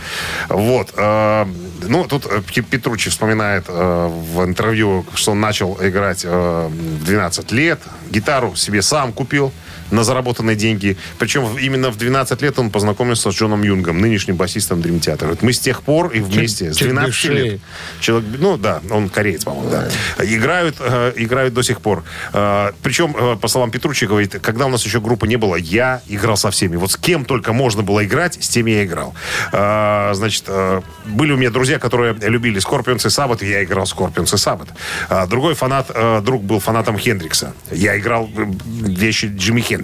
Вот. 0.50 0.94
э, 0.98 1.46
ну, 1.88 2.06
тут 2.06 2.26
э, 2.26 2.42
Пе- 2.54 2.62
Петручи 2.62 3.10
вспоминает 3.10 3.66
э, 3.68 4.08
в 4.08 4.44
интервью, 4.44 5.06
что 5.14 5.32
он 5.32 5.40
начал 5.40 5.78
играть 5.82 6.22
э, 6.26 6.68
в 6.70 7.04
12 7.06 7.52
лет. 7.52 7.80
Гитару 8.10 8.47
себе 8.56 8.82
сам 8.82 9.14
купил. 9.14 9.52
На 9.92 10.04
заработанные 10.04 10.56
деньги. 10.56 10.98
Причем 11.20 11.58
именно 11.58 11.90
в 11.90 11.98
12 11.98 12.42
лет 12.42 12.60
он 12.60 12.70
познакомился 12.70 13.32
с 13.32 13.36
Джоном 13.36 13.64
Юнгом, 13.64 14.00
нынешним 14.00 14.36
басистом 14.36 14.80
Dream 14.80 15.00
Theater. 15.00 15.20
Говорит, 15.22 15.42
Мы 15.42 15.54
с 15.54 15.60
тех 15.60 15.82
пор 15.84 16.12
и 16.12 16.20
вместе, 16.20 16.74
с 16.74 16.78
12 16.78 17.14
Чердышей. 17.14 17.50
лет. 17.52 17.62
Человек, 18.00 18.30
ну 18.40 18.58
да, 18.58 18.82
он 18.90 19.10
кореец, 19.10 19.44
по-моему, 19.44 19.70
да. 19.70 19.88
Играют, 20.24 20.76
э, 20.80 21.14
играют 21.16 21.54
до 21.54 21.64
сих 21.64 21.82
пор. 21.82 22.04
Э, 22.34 22.72
причем, 22.84 23.16
э, 23.18 23.38
по 23.40 23.48
словам 23.48 23.72
Петручи, 23.72 24.06
говорит, 24.06 24.38
когда 24.42 24.66
у 24.66 24.70
нас 24.70 24.86
еще 24.86 25.00
группы 25.00 25.28
не 25.28 25.38
было, 25.38 25.56
я 25.56 26.02
играл 26.08 26.38
со 26.38 26.52
всеми. 26.52 26.76
Вот 26.76 26.92
с 26.92 26.98
кем 26.98 27.26
только 27.26 27.54
можно 27.54 27.84
было 27.84 28.04
играть, 28.06 28.38
с 28.44 28.48
теми 28.50 28.72
я 28.72 28.84
играл. 28.86 29.14
Э, 29.52 30.12
значит, 30.14 30.44
э, 30.48 30.82
были 31.06 31.32
у 31.32 31.38
меня 31.38 31.50
друзья, 31.50 31.80
которые 31.80 32.14
любили 32.14 32.60
Скорпионс 32.60 33.06
и 33.06 33.10
Sabbath, 33.10 33.44
и 33.44 33.50
я 33.50 33.64
играл 33.64 33.86
Скорпионс 33.86 34.34
и 34.34 34.38
Sabbath. 34.38 34.70
А 35.10 35.26
другой 35.28 35.54
фанат, 35.56 35.92
э, 35.94 36.22
друг 36.22 36.44
был 36.44 36.60
фанатом 36.60 36.98
Хендрикса. 36.98 37.54
Я 37.72 37.98
играл 37.98 38.30
э, 38.36 38.46
вещи 38.66 39.32
Джимми 39.36 39.62
Хендрикса. 39.62 39.77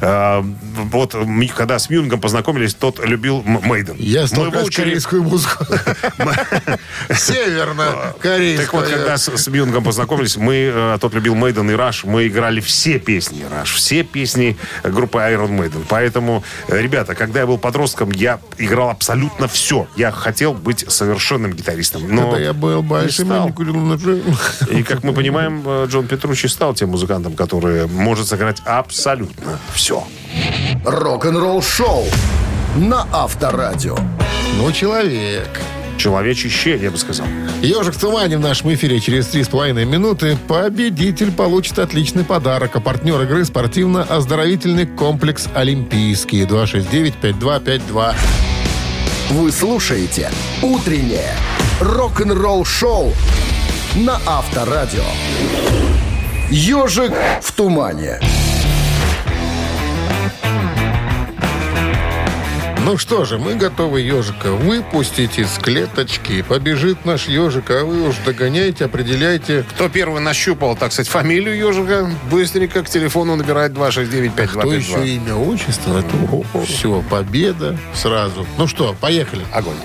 Э, 0.00 0.42
вот 0.90 1.14
м- 1.14 1.48
когда 1.48 1.78
с 1.78 1.88
Мюнгом 1.90 2.20
познакомились, 2.20 2.74
тот 2.74 3.04
любил 3.04 3.42
Maiden. 3.42 3.96
Я 3.98 4.22
Мы 4.22 4.28
столько 4.28 4.58
выучили- 4.58 4.84
корейскую 4.84 5.22
музыку. 5.22 5.64
Северно-корейскую. 7.14 8.58
Так 8.58 8.72
вот, 8.74 8.86
когда 8.88 9.16
с, 9.16 9.48
Бьюнгом 9.48 9.84
познакомились, 9.84 10.36
мы, 10.36 10.70
э, 10.72 10.98
тот 11.00 11.14
любил 11.14 11.34
Maiden 11.34 11.70
и 11.70 11.74
Rush, 11.74 12.04
мы 12.04 12.26
играли 12.26 12.60
все 12.60 12.98
песни 12.98 13.44
Rush, 13.50 13.72
все 13.74 14.02
песни 14.02 14.56
группы 14.82 15.18
Iron 15.18 15.50
Maiden. 15.58 15.84
Поэтому, 15.88 16.44
э, 16.68 16.80
ребята, 16.80 17.14
когда 17.14 17.40
я 17.40 17.46
был 17.46 17.58
подростком, 17.58 18.10
я 18.12 18.38
играл 18.58 18.90
абсолютно 18.90 19.48
все. 19.48 19.86
Я 19.96 20.10
хотел 20.12 20.54
быть 20.54 20.84
совершенным 20.88 21.52
гитаристом. 21.52 22.14
Но 22.14 22.36
я 22.38 22.52
был 22.52 22.82
большим, 22.82 23.26
стал. 23.26 23.48
И, 24.70 24.82
как 24.82 25.02
мы 25.02 25.12
понимаем, 25.12 25.62
э, 25.64 25.86
Джон 25.88 26.06
Петручи 26.06 26.46
стал 26.48 26.74
тем 26.74 26.90
музыкантом, 26.90 27.34
который 27.34 27.86
может 27.86 28.28
сыграть 28.28 28.60
абсолютно 28.64 29.17
все. 29.72 30.04
Рок-н-ролл 30.84 31.62
шоу 31.62 32.04
на 32.76 33.06
Авторадио. 33.12 33.96
Ну, 34.56 34.72
человек. 34.72 35.48
Человечище, 35.98 36.78
я 36.80 36.90
бы 36.90 36.96
сказал. 36.96 37.26
Ежик 37.60 37.94
в 37.94 38.00
тумане 38.00 38.38
в 38.38 38.40
нашем 38.40 38.72
эфире 38.74 39.00
через 39.00 39.26
три 39.26 39.42
с 39.42 39.48
половиной 39.48 39.84
минуты. 39.84 40.38
Победитель 40.46 41.32
получит 41.32 41.78
отличный 41.80 42.24
подарок. 42.24 42.76
А 42.76 42.80
партнер 42.80 43.20
игры 43.22 43.44
спортивно-оздоровительный 43.44 44.86
комплекс 44.86 45.48
«Олимпийский». 45.54 46.44
269-5252. 46.44 48.14
Вы 49.30 49.52
слушаете 49.52 50.30
«Утреннее 50.62 51.34
рок-н-ролл 51.80 52.64
шоу» 52.64 53.12
на 53.96 54.20
Авторадио. 54.24 55.04
«Ежик 56.50 57.12
в 57.42 57.52
тумане». 57.52 58.20
Ну 62.88 62.96
что 62.96 63.26
же, 63.26 63.36
мы 63.36 63.54
готовы 63.54 64.00
ежика 64.00 64.50
выпустить 64.50 65.38
из 65.38 65.58
клеточки. 65.58 66.40
Побежит 66.40 67.04
наш 67.04 67.28
ежик, 67.28 67.70
а 67.70 67.84
вы 67.84 68.08
уж 68.08 68.16
догоняйте, 68.24 68.86
определяйте. 68.86 69.66
Кто 69.74 69.90
первый 69.90 70.22
нащупал, 70.22 70.74
так 70.74 70.92
сказать, 70.92 71.10
фамилию 71.10 71.54
ежика, 71.54 72.10
быстренько 72.30 72.82
к 72.82 72.88
телефону 72.88 73.36
набирает 73.36 73.72
269-5252. 73.72 74.46
Кто 74.46 74.72
еще 74.72 75.06
имя, 75.06 75.34
отчество, 75.34 75.98
это 75.98 76.64
все, 76.64 77.04
победа 77.10 77.76
сразу. 77.92 78.46
Ну 78.56 78.66
что, 78.66 78.96
поехали. 78.98 79.44
Огонь. 79.52 79.76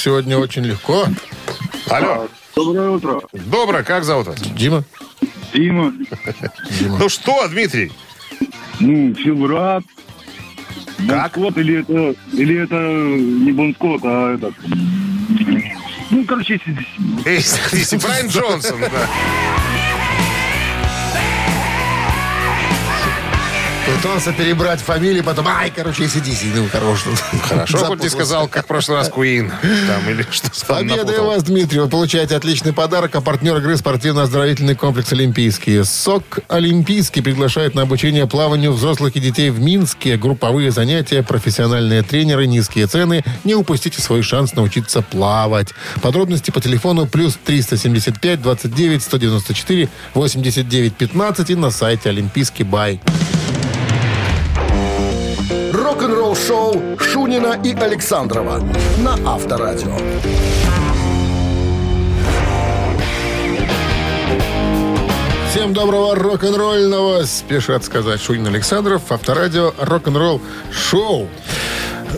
Сегодня 0.00 0.38
очень 0.38 0.64
легко. 0.64 1.06
Алло. 1.88 2.28
Доброе 2.56 2.90
утро. 2.90 3.20
Доброе, 3.32 3.82
как 3.84 4.04
зовут 4.04 4.28
вас? 4.28 4.40
Дима, 4.40 4.82
Дима. 5.52 5.92
Ну 6.80 7.08
что, 7.08 7.46
Дмитрий? 7.48 7.92
Ну, 8.80 9.14
Филбрат. 9.14 9.84
Как? 11.08 11.36
Бонскот 11.36 11.58
или 11.58 11.80
это... 11.80 12.14
Или 12.32 12.62
это 12.62 12.76
не 12.76 13.52
Бонскот, 13.52 14.00
а 14.04 14.34
этот... 14.34 14.54
Ну, 16.10 16.24
короче, 16.24 16.54
если... 16.54 16.86
Эй, 17.24 17.42
смотрите, 17.42 17.98
Брайан 17.98 18.28
Джонсон, 18.28 18.80
да. 18.80 19.08
Пытался 23.96 24.32
перебрать 24.32 24.80
фамилии, 24.80 25.20
потом, 25.20 25.48
ай, 25.48 25.72
короче, 25.74 26.08
сиди, 26.08 26.32
сиди, 26.32 26.52
ну, 26.54 26.68
хорош. 26.68 27.04
Хорошо, 27.42 27.78
хоть 27.78 28.02
не 28.02 28.08
сказал, 28.08 28.48
как 28.48 28.64
в 28.64 28.68
прошлый 28.68 28.98
раз 28.98 29.08
Куин. 29.08 29.50
Там, 29.86 30.08
или 30.08 30.24
что-то 30.30 30.66
там 30.66 30.76
Победа 30.78 31.22
у 31.22 31.26
вас, 31.26 31.42
Дмитрий. 31.42 31.80
Вы 31.80 31.88
получаете 31.88 32.36
отличный 32.36 32.72
подарок, 32.72 33.14
а 33.14 33.20
партнер 33.20 33.56
игры 33.56 33.76
спортивно-оздоровительный 33.76 34.74
комплекс 34.74 35.12
«Олимпийский». 35.12 35.82
СОК 35.82 36.40
«Олимпийский» 36.48 37.20
приглашает 37.20 37.74
на 37.74 37.82
обучение 37.82 38.26
плаванию 38.26 38.72
взрослых 38.72 39.16
и 39.16 39.20
детей 39.20 39.50
в 39.50 39.60
Минске. 39.60 40.16
Групповые 40.16 40.70
занятия, 40.70 41.22
профессиональные 41.22 42.02
тренеры, 42.02 42.46
низкие 42.46 42.86
цены. 42.86 43.24
Не 43.44 43.54
упустите 43.54 44.00
свой 44.00 44.22
шанс 44.22 44.54
научиться 44.54 45.02
плавать. 45.02 45.68
Подробности 46.02 46.50
по 46.50 46.60
телефону 46.60 47.06
плюс 47.06 47.38
375 47.44 48.40
29 48.40 49.02
194 49.02 49.88
89 50.14 50.94
15 50.94 51.50
и 51.50 51.54
на 51.54 51.70
сайте 51.70 52.10
«Олимпийский 52.10 52.64
бай». 52.64 53.00
Рок-н-ролл 56.00 56.34
шоу 56.34 56.98
Шунина 56.98 57.60
и 57.62 57.74
Александрова 57.74 58.58
на 59.00 59.18
Авторадио. 59.30 59.94
Всем 65.50 65.74
доброго 65.74 66.14
рок-н-ролльного, 66.14 67.24
спешат 67.24 67.84
сказать 67.84 68.22
Шунин 68.22 68.46
Александров, 68.46 69.12
авторадио 69.12 69.74
рок-н-ролл 69.78 70.40
шоу. 70.72 71.28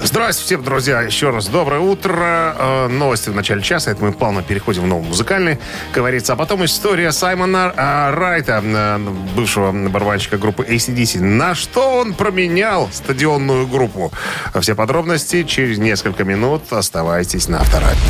Здравствуйте 0.01 0.57
друзья. 0.57 1.03
Еще 1.03 1.30
раз 1.30 1.49
доброе 1.49 1.80
утро. 1.80 2.57
Э, 2.59 2.88
Новости 2.88 3.28
в 3.28 3.34
начале 3.34 3.62
часа. 3.62 3.90
Это 3.90 4.03
мы 4.03 4.12
плавно 4.12 4.43
переходим 4.43 4.82
в 4.82 4.86
новый 4.86 5.07
музыкальный, 5.07 5.59
говорится. 5.95 6.32
А 6.32 6.36
потом 6.36 6.64
история 6.64 7.12
Саймона 7.12 7.72
э, 7.76 8.11
Райта, 8.14 8.62
э, 8.64 8.99
бывшего 9.36 9.72
барабанщика 9.88 10.38
группы 10.38 10.64
ACDC. 10.64 11.20
На 11.20 11.55
что 11.55 11.99
он 11.99 12.14
променял 12.14 12.88
стадионную 12.90 13.66
группу? 13.66 14.12
Все 14.61 14.74
подробности 14.74 15.43
через 15.43 15.78
несколько 15.78 16.24
минут. 16.24 16.72
Оставайтесь 16.72 17.49
на 17.49 17.61
авторадио. 17.61 18.01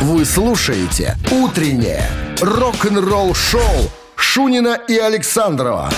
Вы 0.00 0.24
слушаете 0.24 1.16
«Утреннее 1.30 2.08
рок-н-ролл 2.40 3.34
шоу» 3.34 3.90
Шунина 4.16 4.78
и 4.88 4.96
Александрова 4.96 5.90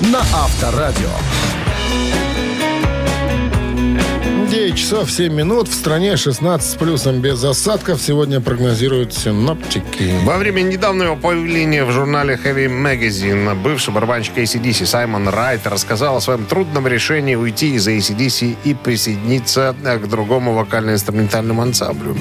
на 0.00 0.20
Авторадио. 0.20 1.10
9 4.52 4.76
часов 4.76 5.10
7 5.10 5.32
минут. 5.32 5.68
В 5.68 5.74
стране 5.74 6.14
16 6.14 6.72
с 6.72 6.74
плюсом 6.74 7.22
без 7.22 7.42
осадков. 7.42 8.02
Сегодня 8.02 8.38
прогнозируют 8.38 9.14
синоптики. 9.14 10.12
Во 10.24 10.36
время 10.36 10.60
недавнего 10.60 11.16
появления 11.16 11.86
в 11.86 11.90
журнале 11.90 12.34
Heavy 12.34 12.66
Magazine 12.66 13.54
бывший 13.54 13.94
барабанщик 13.94 14.36
ACDC 14.36 14.84
Саймон 14.84 15.26
Райт 15.30 15.66
рассказал 15.66 16.18
о 16.18 16.20
своем 16.20 16.44
трудном 16.44 16.86
решении 16.86 17.34
уйти 17.34 17.76
из 17.76 17.88
ACDC 17.88 18.56
и 18.64 18.74
присоединиться 18.74 19.74
э, 19.82 19.98
к 19.98 20.06
другому 20.06 20.52
вокально-инструментальному 20.52 21.62
ансамблю. 21.62 22.14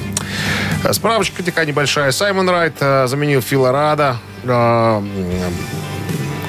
Справочка 0.89 1.43
такая 1.43 1.65
небольшая. 1.65 2.13
Саймон 2.13 2.49
Райт 2.49 2.75
э, 2.79 3.07
заменил 3.07 3.41
Фила 3.41 3.73
Рада, 3.73 4.15
э, 4.45 5.01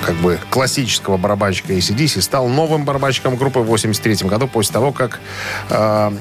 как 0.02 0.16
бы 0.16 0.38
классического 0.50 1.16
барабанщика 1.16 1.72
ACDC, 1.72 2.20
стал 2.20 2.48
новым 2.48 2.84
барабанщиком 2.84 3.36
группы 3.36 3.60
в 3.60 3.66
83 3.66 4.28
году 4.28 4.48
после 4.48 4.72
того, 4.72 4.92
как 4.92 5.20
э, 5.70 6.12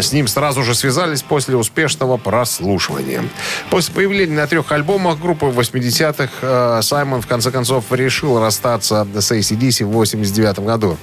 с 0.00 0.12
ним 0.12 0.28
сразу 0.28 0.62
же 0.62 0.74
связались 0.74 1.22
после 1.22 1.56
успешного 1.56 2.16
прослушивания. 2.16 3.24
После 3.70 3.94
появления 3.94 4.34
на 4.34 4.46
трех 4.46 4.70
альбомах 4.72 5.18
группы 5.18 5.46
в 5.46 5.58
80-х 5.58 6.28
э, 6.42 6.80
Саймон 6.82 7.20
в 7.20 7.26
конце 7.26 7.50
концов 7.50 7.84
решил 7.90 8.40
расстаться 8.40 9.06
с 9.14 9.32
ACDC 9.32 9.84
в 9.84 9.90
89 9.90 10.60
году. 10.60 10.96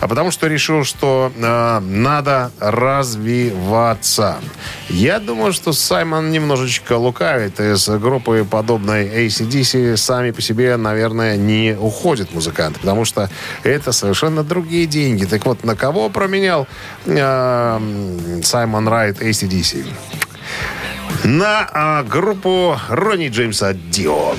А 0.00 0.08
потому 0.08 0.30
что 0.30 0.46
решил, 0.46 0.84
что 0.84 1.32
э, 1.34 1.80
надо 1.80 2.50
развиваться. 2.58 4.38
Я 4.88 5.18
думаю, 5.18 5.52
что 5.52 5.72
Саймон 5.72 6.30
немножечко 6.30 6.94
лукавит. 6.94 7.60
Из 7.60 7.88
группы 7.88 8.46
подобной 8.48 9.26
ACDC 9.26 9.96
сами 9.96 10.30
по 10.30 10.42
себе, 10.42 10.76
наверное, 10.76 11.36
не 11.36 11.76
уходят 11.78 12.32
музыканты, 12.32 12.80
потому 12.80 13.04
что 13.04 13.30
это 13.62 13.92
совершенно 13.92 14.42
другие 14.42 14.86
деньги. 14.86 15.24
Так 15.24 15.46
вот, 15.46 15.64
на 15.64 15.76
кого 15.76 16.08
променял 16.08 16.66
э, 17.06 18.17
Саймон 18.42 18.88
Райт 18.88 19.20
ACDC? 19.20 19.86
На 21.24 21.68
э, 21.72 22.08
группу 22.08 22.76
Ронни 22.88 23.28
Джеймса 23.28 23.72
Дио. 23.72 24.34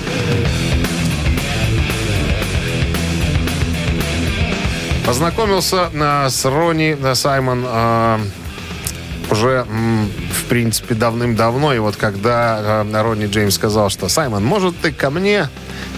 Познакомился 5.06 5.90
э, 5.92 6.28
с 6.28 6.44
Ронни 6.44 6.96
э, 7.00 7.14
Саймон 7.14 7.64
э, 7.66 8.18
уже, 9.30 9.64
в 9.64 10.48
принципе, 10.48 10.94
давным-давно. 10.94 11.74
И 11.74 11.78
вот 11.78 11.96
когда 11.96 12.84
э, 12.84 13.02
Ронни 13.02 13.26
Джеймс 13.26 13.54
сказал, 13.54 13.90
что 13.90 14.08
«Саймон, 14.08 14.44
может, 14.44 14.76
ты 14.80 14.92
ко 14.92 15.10
мне, 15.10 15.48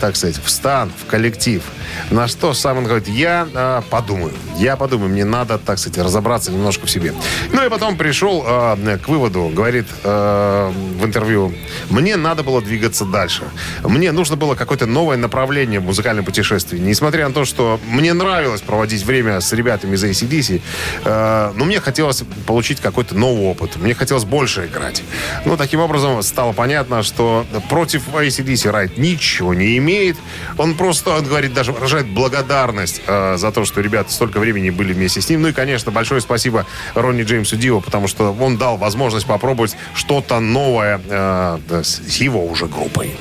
так 0.01 0.17
сказать, 0.17 0.39
в 0.43 0.51
стан, 0.51 0.93
в 0.97 1.07
коллектив?» 1.07 1.63
На 2.11 2.29
что 2.29 2.53
Саймон 2.55 2.85
говорит, 2.85 3.09
я 3.09 3.49
э, 3.53 3.83
подумаю. 3.91 4.33
Я 4.59 4.77
подумаю, 4.77 5.11
мне 5.11 5.25
надо, 5.25 5.59
так 5.59 5.79
сказать, 5.79 5.99
разобраться 5.99 6.51
немножко 6.53 6.87
в 6.87 6.91
себе. 6.91 7.15
Ну 7.53 7.65
и 7.65 7.69
потом 7.69 7.97
пришел 7.97 8.45
э, 8.47 8.99
к 8.99 9.09
выводу, 9.09 9.51
говорит 9.55 9.87
э, 10.05 10.73
в 10.99 11.05
интервью, 11.05 11.53
мне 11.91 12.17
надо 12.17 12.43
было 12.43 12.61
двигаться 12.61 13.05
дальше. 13.05 13.45
Мне 13.83 14.13
нужно 14.13 14.37
было 14.37 14.55
какое-то 14.55 14.87
новое 14.87 15.17
направление 15.17 15.81
в 15.81 15.85
музыкальном 15.85 16.25
путешествии. 16.25 16.79
Несмотря 16.79 17.29
на 17.29 17.35
то, 17.35 17.45
что 17.45 17.81
мне 17.87 18.13
нравилось 18.13 18.61
проводить 18.61 19.05
время 19.05 19.41
с 19.41 19.53
ребятами 19.53 19.95
из 19.95 20.05
ACDC, 20.05 20.61
э, 21.05 21.53
но 21.55 21.65
мне 21.65 21.81
хотелось 21.81 22.23
получить 22.47 22.81
какой-то 22.81 23.15
новый 23.15 23.47
опыт. 23.47 23.77
Мне 23.77 23.95
хотелось 23.95 24.25
больше 24.25 24.67
играть. 24.67 25.03
Ну, 25.45 25.57
таким 25.57 25.81
образом, 25.81 26.23
стало 26.23 26.53
понятно, 26.53 27.03
что 27.03 27.47
против 27.69 28.09
ACDC 28.09 28.71
Райт 28.71 28.99
ничего 28.99 29.55
не 29.55 29.72
имеет. 29.79 30.17
Он 30.59 30.75
просто, 30.75 31.11
он 31.11 31.25
говорит, 31.25 31.55
даже 31.55 31.73
выражает 31.73 32.07
благодарность 32.09 33.03
э, 33.07 33.37
за 33.37 33.53
то, 33.53 33.65
что 33.65 33.81
ребята 33.81 34.13
столько 34.13 34.39
времени 34.39 34.71
были 34.71 34.93
вместе 34.93 35.21
с 35.21 35.29
ним. 35.29 35.43
Ну 35.43 35.49
и, 35.49 35.53
конечно, 35.53 35.91
большое 35.93 36.21
спасибо 36.21 36.67
Ронни 36.95 37.23
Джеймсу 37.23 37.57
Дио, 37.57 37.81
потому 37.81 38.09
что 38.09 38.33
он 38.33 38.57
дал 38.57 38.77
возможность 38.77 39.27
попробовать 39.27 39.77
что-то 39.95 40.41
новое 40.41 41.01
э, 41.09 41.83
с 41.83 42.17
его 42.17 42.47
уже 42.47 42.67
группой. 42.67 43.17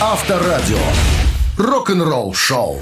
Авторадио. 0.00 0.78
Рок-н-ролл 1.56 2.34
шоу. 2.34 2.80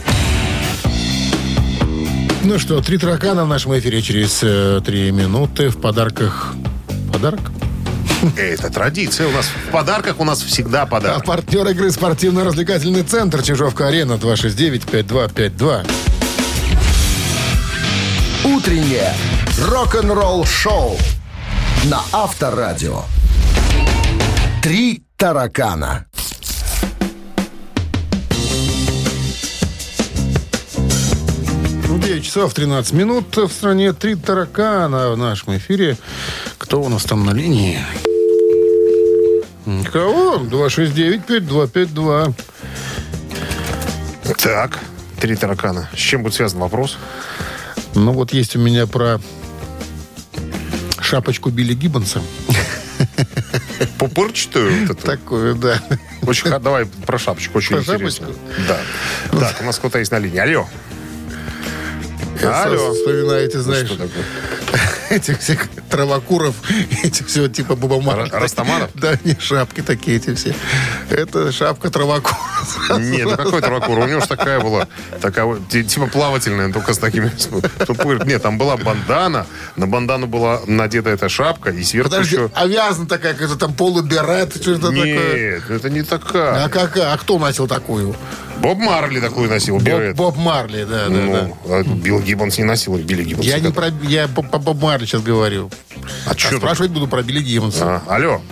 Ну 2.43 2.59
что, 2.59 2.81
три 2.81 2.97
таракана 2.97 3.45
в 3.45 3.49
нашем 3.49 3.79
эфире 3.79 4.01
через 4.01 4.41
э, 4.43 4.81
три 4.85 5.11
минуты. 5.11 5.69
В 5.69 5.79
подарках... 5.79 6.55
Подарок? 7.13 7.41
Это 8.37 8.71
традиция. 8.71 9.29
У 9.29 9.33
нас 9.33 9.47
в 9.47 9.71
подарках 9.71 10.21
у 10.21 10.25
нас 10.25 10.43
всегда 10.43 10.83
А 10.83 10.87
подарок. 10.87 11.25
партнер 11.25 11.67
игры 11.69 11.91
спортивно-развлекательный 11.91 13.03
центр 13.03 13.43
Чижовка-Арена 13.43 14.15
269-5252. 14.15 15.91
Утреннее 18.45 19.15
рок-н-ролл 19.69 20.45
шоу 20.45 20.97
на 21.85 22.01
Авторадио. 22.13 23.03
Три 24.63 25.03
таракана. 25.17 26.07
Ну, 31.89 31.99
9 31.99 32.25
часов 32.25 32.55
13 32.55 32.93
минут 32.93 33.37
в 33.37 33.49
стране. 33.49 33.93
Три 33.93 34.15
таракана 34.15 35.11
в 35.11 35.17
нашем 35.17 35.57
эфире. 35.57 35.97
Кто 36.59 36.83
у 36.83 36.89
нас 36.89 37.05
там 37.05 37.25
на 37.27 37.33
линии? 37.33 37.81
Кого? 39.93 40.39
269-5252. 40.39 42.35
Так, 44.39 44.79
три 45.21 45.37
таракана. 45.37 45.89
С 45.93 45.99
чем 45.99 46.23
будет 46.23 46.35
связан 46.35 46.61
вопрос? 46.61 46.97
Ну, 47.95 48.13
вот 48.13 48.33
есть 48.33 48.57
у 48.57 48.59
меня 48.59 48.87
про 48.87 49.21
шапочку 51.01 51.51
Билли 51.51 51.75
Гиббонса. 51.75 52.23
Пупырчатую? 53.99 54.87
вот? 54.89 54.99
Такую, 55.01 55.55
да. 55.57 55.81
Очень, 56.27 56.51
давай 56.61 56.87
про 56.87 57.19
шапочку, 57.19 57.59
очень 57.59 57.77
Про 57.77 57.81
интересно. 57.95 58.29
шапочку? 58.29 58.41
Да. 58.69 58.79
Так, 59.41 59.57
у 59.61 59.65
нас 59.65 59.79
кто-то 59.79 59.99
есть 59.99 60.13
на 60.13 60.19
линии. 60.19 60.39
Алло. 60.39 60.67
Алло. 62.43 62.93
вспоминаете, 62.95 63.61
знаешь, 63.61 63.87
Что 63.87 63.97
такое? 63.97 64.25
Этих 65.11 65.41
всех 65.41 65.69
травокуров, 65.91 66.55
этих 67.03 67.27
всего 67.27 67.49
типа 67.49 67.75
бубамарок. 67.77 68.33
Ра- 68.33 68.39
растаманов? 68.39 68.91
Да, 68.95 69.19
не 69.25 69.37
шапки 69.39 69.83
такие 69.83 70.17
эти 70.17 70.35
все. 70.35 70.55
Это 71.11 71.53
шапка 71.53 71.91
травокура. 71.91 72.37
Не, 72.99 73.25
ну 73.25 73.37
какой 73.37 73.61
таракур? 73.61 73.99
У 73.99 74.07
него 74.07 74.21
же 74.21 74.27
такая 74.27 74.61
была, 74.61 74.87
такая, 75.21 75.57
типа 75.69 76.07
плавательная, 76.07 76.73
только 76.73 76.95
с 76.95 76.99
такими... 76.99 77.31
Нет, 78.25 78.43
там 78.43 78.59
была 78.59 78.77
бандана, 78.77 79.47
на 79.77 79.87
бандану 79.87 80.27
была 80.27 80.61
надета 80.67 81.11
эта 81.11 81.29
шапка, 81.29 81.71
и 81.71 81.83
сверху 81.83 82.11
Подожди, 82.11 82.37
еще... 82.37 82.51
а 82.55 82.67
вязана 82.67 83.07
такая, 83.07 83.35
какая-то 83.35 83.57
там 83.57 83.75
полуберет, 83.75 84.55
что-то 84.57 84.89
такое. 84.89 85.55
Нет, 85.55 85.71
это 85.71 85.91
не 85.91 86.03
такая. 86.03 86.65
А 86.65 86.69
какая? 86.69 87.13
А 87.13 87.19
кто 87.19 87.39
носил 87.39 87.67
такую? 87.67 88.15
Боб 88.59 88.79
Марли 88.79 89.21
такую 89.21 89.49
носил, 89.49 89.77
Боб, 89.77 89.85
берет. 89.85 90.17
Боб 90.17 90.37
Марли, 90.37 90.85
да, 90.85 91.09
да, 91.09 91.15
да. 91.15 91.17
Ну, 91.17 91.59
а 91.67 91.83
Билл 91.83 92.21
Гиббонс 92.21 92.59
не 92.59 92.65
носил, 92.65 92.97
Билли 92.99 93.25
Гиббонс. 93.25 93.47
Я 93.47 93.59
не 93.59 93.73
про... 93.73 93.89
Я 94.03 94.29
по, 94.29 94.43
по 94.43 94.59
Боб 94.59 94.77
Марли 95.01 95.07
сейчас 95.09 95.23
говорю. 95.23 95.71
А 96.27 96.33
А 96.33 96.35
чё 96.35 96.51
ты? 96.51 96.57
спрашивать 96.59 96.91
буду 96.91 97.09
про 97.09 97.23
Билли 97.23 97.41
Гиббонса. 97.41 98.03
А, 98.07 98.17
алло. 98.17 98.43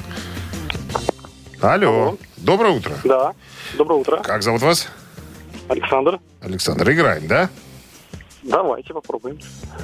Алло. 1.60 2.16
Доброе 2.38 2.72
утро. 2.72 2.94
Да. 3.04 3.34
Доброе 3.76 4.00
утро. 4.00 4.16
Как 4.22 4.42
зовут 4.42 4.62
вас? 4.62 4.88
Александр. 5.68 6.18
Александр. 6.40 6.90
Играем, 6.90 7.26
да? 7.28 7.50
Давайте 8.42 8.94
попробуем. 8.94 9.38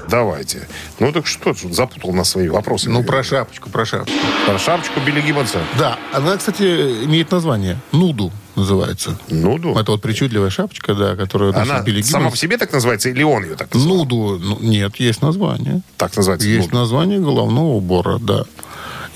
Давайте. 0.08 0.66
Ну 1.00 1.12
так 1.12 1.26
что, 1.26 1.52
тут 1.52 1.74
запутал 1.74 2.12
нас 2.14 2.30
свои 2.30 2.48
вопросы. 2.48 2.88
Ну, 2.88 3.04
про 3.04 3.22
шапочку, 3.22 3.68
про 3.68 3.84
шапочку. 3.84 4.16
Про 4.46 4.58
шапочку 4.58 5.00
Билли 5.00 5.20
Гиббонса. 5.20 5.60
Да, 5.78 5.98
она, 6.14 6.38
кстати, 6.38 6.62
имеет 7.04 7.30
название. 7.30 7.76
Нуду 7.92 8.32
называется. 8.56 9.18
Ну, 9.28 9.58
да. 9.58 9.80
Это 9.80 9.92
вот 9.92 10.02
причудливая 10.02 10.50
шапочка, 10.50 10.94
да, 10.94 11.16
которую 11.16 11.54
Она 11.56 11.82
Билли 11.82 12.02
сама 12.02 12.24
Гиббонс. 12.24 12.32
по 12.32 12.38
себе 12.38 12.58
так 12.58 12.72
называется, 12.72 13.08
или 13.10 13.22
он 13.22 13.44
ее 13.44 13.54
так 13.54 13.72
называет? 13.72 13.98
Нуду, 13.98 14.38
ну, 14.38 14.58
нет, 14.60 14.96
есть 14.96 15.22
название. 15.22 15.82
Так 15.96 16.16
называется. 16.16 16.48
Есть 16.48 16.72
ну, 16.72 16.80
название 16.80 17.20
головного 17.20 17.74
убора, 17.74 18.18
да. 18.18 18.44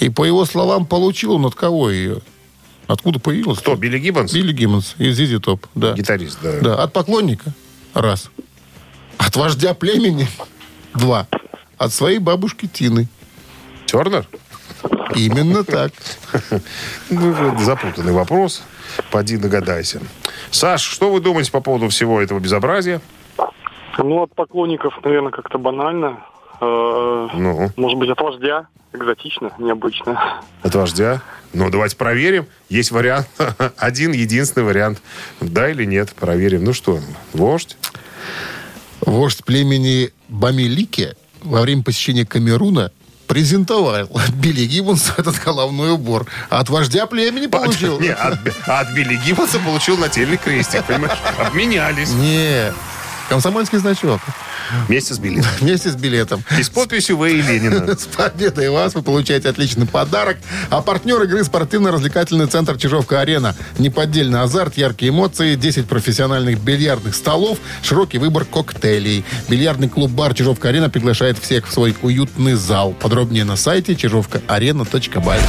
И 0.01 0.11
по 0.11 0.25
его 0.25 0.45
словам, 0.45 0.87
получил 0.87 1.33
он 1.33 1.47
от 1.47 1.55
кого 1.55 1.91
ее? 1.91 2.21
Откуда 2.87 3.19
появилась? 3.19 3.59
Кто, 3.59 3.77
Билли 3.77 3.99
Гиббонс? 3.99 4.33
Билли 4.33 4.53
Гиммонс 4.53 4.95
из 4.99 5.17
Зизи 5.17 5.39
Топ, 5.39 5.67
да. 5.75 5.93
Гитарист, 5.93 6.39
да. 6.43 6.61
Да, 6.61 6.83
от 6.83 6.93
поклонника. 6.93 7.53
Раз. 7.93 8.31
От 9.19 9.37
вождя 9.37 9.75
племени. 9.75 10.29
Два. 10.95 11.27
От 11.77 11.93
своей 11.93 12.19
бабушки 12.19 12.67
Тины. 12.67 13.09
Тернер? 13.87 14.27
Именно 15.15 15.65
так. 15.65 15.93
Ну, 17.11 17.59
запутанный 17.61 18.13
вопрос. 18.13 18.63
Поди 19.11 19.37
догадайся. 19.37 20.01
Саш, 20.51 20.83
что 20.83 21.11
вы 21.13 21.21
думаете 21.21 21.51
по 21.53 21.61
поводу 21.61 21.89
всего 21.89 22.21
этого 22.21 22.39
безобразия? 22.41 23.01
Ну, 23.99 24.23
от 24.23 24.35
поклонников, 24.35 24.95
наверное, 25.05 25.31
как-то 25.33 25.59
банально. 25.59 26.21
Э, 26.61 27.29
Ну, 27.35 27.71
Может 27.77 27.99
быть, 27.99 28.11
от 28.11 28.21
вождя. 28.21 28.67
Экзотично, 28.93 29.53
необычно. 29.59 30.41
от 30.63 30.75
вождя. 30.75 31.21
Ну, 31.53 31.69
давайте 31.71 31.97
проверим. 31.97 32.47
Есть 32.69 32.91
вариант. 32.91 33.29
Один, 33.77 34.13
единственный 34.13 34.65
вариант. 34.65 35.03
Да 35.41 35.69
или 35.71 35.85
нет, 35.85 36.13
проверим. 36.15 36.65
Ну 36.65 36.73
что, 36.73 36.99
вождь? 37.33 37.77
Вождь 39.01 39.45
племени 39.45 40.11
Бамилики 40.29 41.15
во 41.43 41.61
время 41.63 41.83
посещения 41.83 42.27
Камеруна 42.27 42.91
презентовал 43.29 44.09
Билли 44.35 44.65
Гиббонсу 44.65 45.13
этот 45.17 45.39
головной 45.45 45.93
убор. 45.93 46.27
А 46.51 46.59
от 46.59 46.71
вождя 46.71 47.07
племени 47.07 47.47
получил. 47.47 48.01
Не, 48.01 48.09
от, 48.09 48.39
от 48.67 48.91
Билли 48.93 49.21
Гиббонса 49.25 49.61
получил 49.61 49.97
нательный 49.97 50.39
крестик, 50.39 50.85
понимаешь? 50.85 51.19
Обменялись. 51.39 52.11
Не, 52.15 52.73
комсомольский 53.29 53.79
значок. 53.79 54.21
Вместе 54.87 55.15
с 55.15 55.19
билетом. 55.19 55.51
Вместе 55.61 55.91
с 55.91 55.97
билетом. 55.97 56.45
И 56.59 56.63
с 56.63 56.69
подписью 56.69 57.17
В. 57.17 57.27
и 57.27 57.41
Ленина. 57.41 57.87
С 57.99 58.07
победой 58.07 58.71
вас 58.71 58.95
вы 58.95 59.03
получаете 59.03 59.49
отличный 59.49 59.87
подарок. 59.87 60.39
А 60.71 60.83
партнер 60.83 61.23
игры 61.23 61.45
спортивно-развлекательный 61.45 62.47
центр 62.47 62.77
Чижовка-Арена. 62.77 63.55
Неподдельный 63.79 64.41
азарт, 64.41 64.77
яркие 64.77 65.11
эмоции, 65.11 65.55
10 65.55 65.87
профессиональных 65.87 66.61
бильярдных 66.61 67.15
столов, 67.15 67.59
широкий 67.83 68.19
выбор 68.19 68.45
коктейлей. 68.45 69.25
Бильярдный 69.49 69.89
клуб-бар 69.89 70.35
Чижовка-Арена 70.35 70.91
приглашает 70.91 71.39
всех 71.39 71.67
в 71.67 71.73
свой 71.73 71.97
уютный 72.03 72.55
зал. 72.55 72.93
Подробнее 72.93 73.45
на 73.45 73.57
сайте 73.57 73.97
чижовкаарена.бай. 73.97 75.41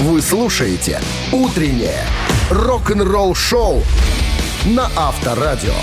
Вы 0.00 0.22
слушаете 0.22 1.00
«Утреннее 1.32 2.04
рок-н-ролл-шоу» 2.50 3.82
на 4.66 4.88
Авторадио. 4.96 5.74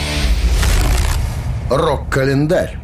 Рок-календарь. 1.70 2.78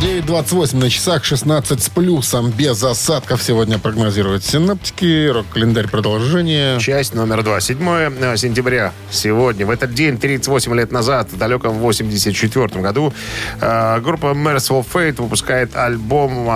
9.28 0.00 0.76
на 0.76 0.88
часах, 0.88 1.24
16 1.24 1.82
с 1.82 1.88
плюсом, 1.90 2.50
без 2.50 2.82
осадков 2.82 3.42
сегодня 3.42 3.78
прогнозируют 3.78 4.42
синаптики. 4.42 5.28
Рок-календарь 5.28 5.88
продолжение. 5.88 6.80
Часть 6.80 7.14
номер 7.14 7.42
два. 7.42 7.60
7 7.60 7.78
э, 7.78 8.36
сентября. 8.38 8.92
Сегодня, 9.10 9.66
в 9.66 9.70
этот 9.70 9.92
день, 9.92 10.16
38 10.16 10.74
лет 10.74 10.92
назад, 10.92 11.30
в 11.30 11.36
далеком 11.36 11.74
84 11.74 12.80
году, 12.80 13.12
э, 13.60 14.00
группа 14.00 14.28
Merciful 14.28 14.86
Fate 14.90 15.20
выпускает 15.20 15.76
альбом 15.76 16.48
э, 16.48 16.52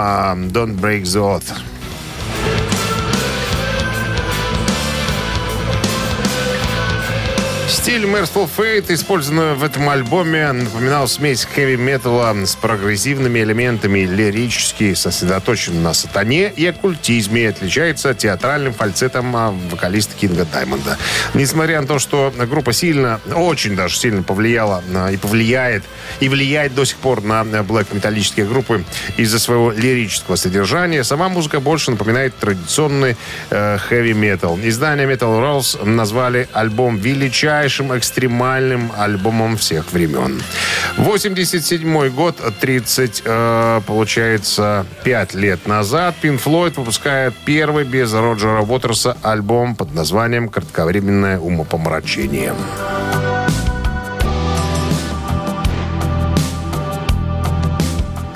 Don't 0.51 0.81
Break 0.81 1.03
the 1.03 1.21
Oath. 1.21 1.53
Стиль 7.93 8.07
Merciful 8.07 8.49
Fate, 8.57 8.87
использованный 8.95 9.53
в 9.53 9.63
этом 9.63 9.87
альбоме, 9.91 10.51
напоминал 10.51 11.07
смесь 11.07 11.45
хэви-металла 11.45 12.47
с 12.47 12.57
прогрессивными 12.57 13.41
элементами, 13.41 14.07
лирически 14.07 14.95
сосредоточен 14.95 15.83
на 15.83 15.93
сатане 15.93 16.51
и 16.57 16.65
оккультизме, 16.65 17.43
и 17.43 17.47
отличается 17.49 18.15
театральным 18.15 18.73
фальцетом 18.73 19.37
а, 19.37 19.55
вокалиста 19.71 20.17
Кинга 20.17 20.47
Даймонда. 20.47 20.97
Несмотря 21.35 21.83
на 21.83 21.87
то, 21.87 21.99
что 21.99 22.33
группа 22.35 22.73
сильно, 22.73 23.21
очень 23.31 23.77
даже 23.77 23.99
сильно 23.99 24.23
повлияла 24.23 24.83
и 25.13 25.19
повлияет, 25.19 25.85
и 26.21 26.31
влияет 26.31 26.75
до 26.75 26.87
сих 26.87 26.97
пор 26.97 27.23
на 27.23 27.45
блэк-металлические 27.45 28.47
группы 28.47 28.87
из-за 29.19 29.39
своего 29.39 29.71
лирического 29.71 30.37
содержания, 30.37 31.05
сама 31.05 31.29
музыка 31.29 31.61
больше 31.61 31.91
напоминает 31.91 32.35
традиционный 32.39 33.19
э, 33.51 33.77
хэви-метал. 33.77 34.59
Издание 34.63 35.07
Metal 35.07 35.43
Rolls 35.43 35.85
назвали 35.85 36.49
альбом 36.55 36.97
величайшим 36.97 37.82
экстремальным 37.97 38.93
альбомом 38.97 39.57
всех 39.57 39.93
времен. 39.93 40.43
87 40.97 42.09
год, 42.11 42.37
30, 42.61 43.23
э, 43.25 43.81
получается, 43.87 44.87
5 45.05 45.35
лет 45.35 45.67
назад 45.67 46.15
Pink 46.23 46.43
Floyd 46.43 46.75
выпускает 46.77 47.35
первый 47.45 47.85
без 47.85 48.13
Роджера 48.13 48.63
Уотерса 48.63 49.17
альбом 49.23 49.75
под 49.75 49.95
названием 49.95 50.49
«Кратковременное 50.49 51.39
умопомрачение». 51.39 52.53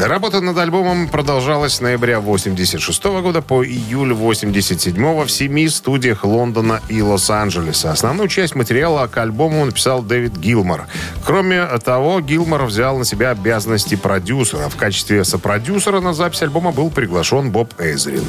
Работа 0.07 0.41
над 0.41 0.57
альбомом 0.57 1.09
продолжалась 1.09 1.75
с 1.75 1.81
ноября 1.81 2.21
86 2.21 3.05
года 3.05 3.43
по 3.43 3.65
июль 3.67 4.13
87 4.13 5.25
в 5.25 5.29
семи 5.29 5.69
студиях 5.69 6.25
Лондона 6.25 6.81
и 6.89 7.03
Лос-Анджелеса. 7.03 7.91
Основную 7.91 8.29
часть 8.29 8.55
материала 8.55 9.09
к 9.09 9.19
альбому 9.19 9.65
написал 9.65 10.03
Дэвид 10.03 10.37
Гилмор. 10.37 10.87
Кроме 11.25 11.67
того, 11.79 12.21
Гилмор 12.21 12.67
взял 12.67 12.97
на 12.99 13.05
себя 13.05 13.31
обязанности 13.31 13.97
продюсера. 13.97 14.69
В 14.69 14.77
качестве 14.77 15.25
сопродюсера 15.25 15.99
на 15.99 16.15
запись 16.15 16.43
альбома 16.43 16.71
был 16.71 16.91
приглашен 16.91 17.51
Боб 17.51 17.75
Эзрин. 17.81 18.27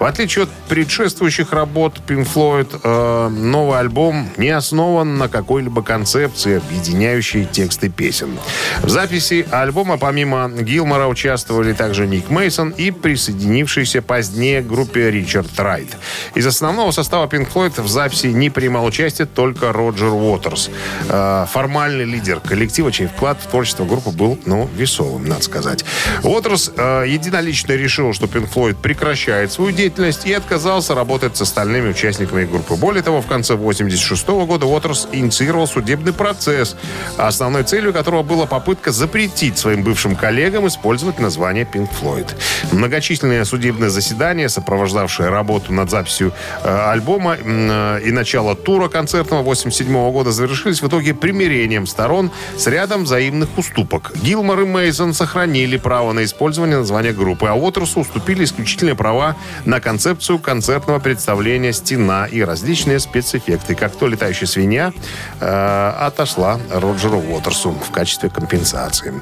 В 0.00 0.04
отличие 0.04 0.44
от 0.44 0.50
предшествующих 0.70 1.52
работ 1.52 2.00
Pink 2.08 2.26
Floyd, 2.34 2.80
э, 2.82 3.28
новый 3.28 3.78
альбом 3.78 4.30
не 4.38 4.48
основан 4.48 5.18
на 5.18 5.28
какой-либо 5.28 5.82
концепции, 5.82 6.56
объединяющей 6.56 7.44
тексты 7.44 7.90
песен. 7.90 8.38
В 8.82 8.88
записи 8.88 9.46
альбома 9.50 9.98
помимо 9.98 10.48
Гилмора 10.48 11.06
участвовали 11.18 11.72
также 11.72 12.06
Ник 12.06 12.30
Мейсон 12.30 12.70
и 12.70 12.92
присоединившийся 12.92 14.02
позднее 14.02 14.62
группе 14.62 15.10
Ричард 15.10 15.58
Райт. 15.58 15.96
Из 16.36 16.46
основного 16.46 16.92
состава 16.92 17.26
Pink 17.26 17.48
Floyd 17.52 17.82
в 17.82 17.88
записи 17.88 18.28
не 18.28 18.50
принимал 18.50 18.84
участие 18.84 19.26
только 19.26 19.72
Роджер 19.72 20.12
Уотерс. 20.12 20.70
Э, 21.08 21.46
формальный 21.50 22.04
лидер 22.04 22.38
коллектива, 22.38 22.92
чей 22.92 23.08
вклад 23.08 23.40
в 23.42 23.48
творчество 23.48 23.84
группы 23.84 24.10
был, 24.10 24.38
ну, 24.46 24.70
весовым, 24.76 25.26
надо 25.26 25.42
сказать. 25.42 25.84
Уотерс 26.22 26.70
э, 26.76 27.06
единолично 27.08 27.72
решил, 27.72 28.14
что 28.14 28.26
Pink 28.26 28.48
Floyd 28.54 28.76
прекращает 28.80 29.50
свою 29.50 29.72
деятельность 29.72 30.24
и 30.24 30.32
отказался 30.32 30.94
работать 30.94 31.36
с 31.36 31.40
остальными 31.40 31.90
участниками 31.90 32.44
группы. 32.44 32.76
Более 32.76 33.02
того, 33.02 33.22
в 33.22 33.26
конце 33.26 33.56
86 33.56 34.28
года 34.28 34.66
Уотерс 34.66 35.08
инициировал 35.10 35.66
судебный 35.66 36.12
процесс, 36.12 36.76
основной 37.16 37.64
целью 37.64 37.92
которого 37.92 38.22
была 38.22 38.46
попытка 38.46 38.92
запретить 38.92 39.58
своим 39.58 39.82
бывшим 39.82 40.14
коллегам 40.14 40.68
использовать 40.68 40.97
название 41.18 41.64
Pink 41.64 41.88
Floyd. 41.90 42.28
Многочисленные 42.72 43.44
судебные 43.44 43.90
заседания, 43.90 44.48
сопровождавшие 44.48 45.28
работу 45.28 45.72
над 45.72 45.90
записью 45.90 46.32
э, 46.62 46.90
альбома 46.90 47.36
э, 47.38 48.00
и 48.04 48.12
начало 48.12 48.54
тура 48.54 48.88
концертного 48.88 49.42
87 49.42 50.12
года, 50.12 50.32
завершились 50.32 50.82
в 50.82 50.88
итоге 50.88 51.14
примирением 51.14 51.86
сторон 51.86 52.30
с 52.56 52.66
рядом 52.66 53.04
взаимных 53.04 53.48
уступок. 53.56 54.12
Гилмор 54.16 54.60
и 54.60 54.64
Мейсон 54.64 55.14
сохранили 55.14 55.76
право 55.76 56.12
на 56.12 56.24
использование 56.24 56.78
названия 56.78 57.12
группы, 57.12 57.46
а 57.46 57.54
Уотерсу 57.54 58.00
уступили 58.00 58.44
исключительные 58.44 58.94
права 58.94 59.36
на 59.64 59.80
концепцию 59.80 60.38
концертного 60.38 60.98
представления 60.98 61.72
«Стена» 61.72 62.26
и 62.26 62.42
различные 62.42 62.98
спецэффекты. 62.98 63.74
Как 63.74 63.94
то 63.94 64.08
летающая 64.08 64.46
свинья 64.46 64.92
э, 65.40 65.92
отошла 66.00 66.58
Роджеру 66.70 67.20
Уотерсу 67.20 67.70
в 67.70 67.90
качестве 67.90 68.30
компенсации. 68.30 69.14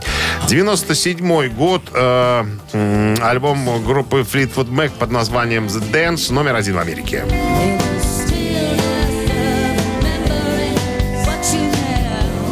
97 0.48 1.48
год. 1.50 1.65
Э, 1.92 2.44
м, 2.72 3.14
альбом 3.22 3.84
группы 3.84 4.20
Fleetwood 4.20 4.70
Mac 4.70 4.90
под 4.98 5.10
названием 5.10 5.66
The 5.66 5.82
Dance 5.92 6.32
номер 6.32 6.54
один 6.54 6.76
в 6.76 6.78
Америке. 6.78 7.24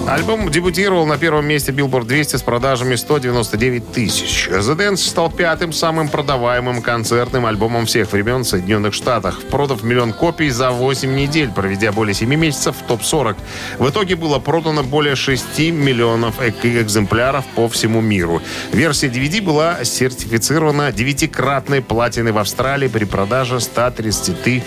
Альбом 0.06 0.50
дебютировал 0.50 1.06
на 1.06 1.16
первом 1.16 1.46
месте 1.46 1.72
Billboard 1.72 2.04
200 2.04 2.36
с 2.36 2.42
продажами 2.42 2.94
199 2.94 3.90
тысяч. 3.92 4.48
The 4.50 4.76
Dance 4.76 4.98
стал 4.98 5.30
пятым 5.30 5.72
самым 5.72 6.08
продаваемым 6.08 6.82
концертным 6.82 7.46
альбомом 7.46 7.86
всех 7.86 8.12
времен 8.12 8.42
в 8.42 8.46
Соединенных 8.46 8.92
Штатах, 8.92 9.40
продав 9.50 9.82
миллион 9.82 10.12
копий 10.12 10.50
за 10.50 10.70
8 10.72 11.14
недель, 11.16 11.50
проведя 11.50 11.90
более 11.90 12.12
7 12.14 12.28
месяцев 12.34 12.76
в 12.76 12.86
топ-40. 12.86 13.36
В 13.78 13.88
итоге 13.88 14.14
было 14.14 14.38
продано 14.38 14.82
более 14.82 15.16
6 15.16 15.58
миллионов 15.70 16.38
эк- 16.38 16.64
экземпляров 16.82 17.46
по 17.54 17.66
всему 17.70 18.02
миру. 18.02 18.42
Версия 18.72 19.08
DVD 19.08 19.40
была 19.40 19.84
сертифицирована 19.84 20.92
девятикратной 20.92 21.80
платиной 21.80 22.32
в 22.32 22.38
Австралии 22.38 22.88
при 22.88 23.04
продаже 23.06 23.58
130 23.58 24.62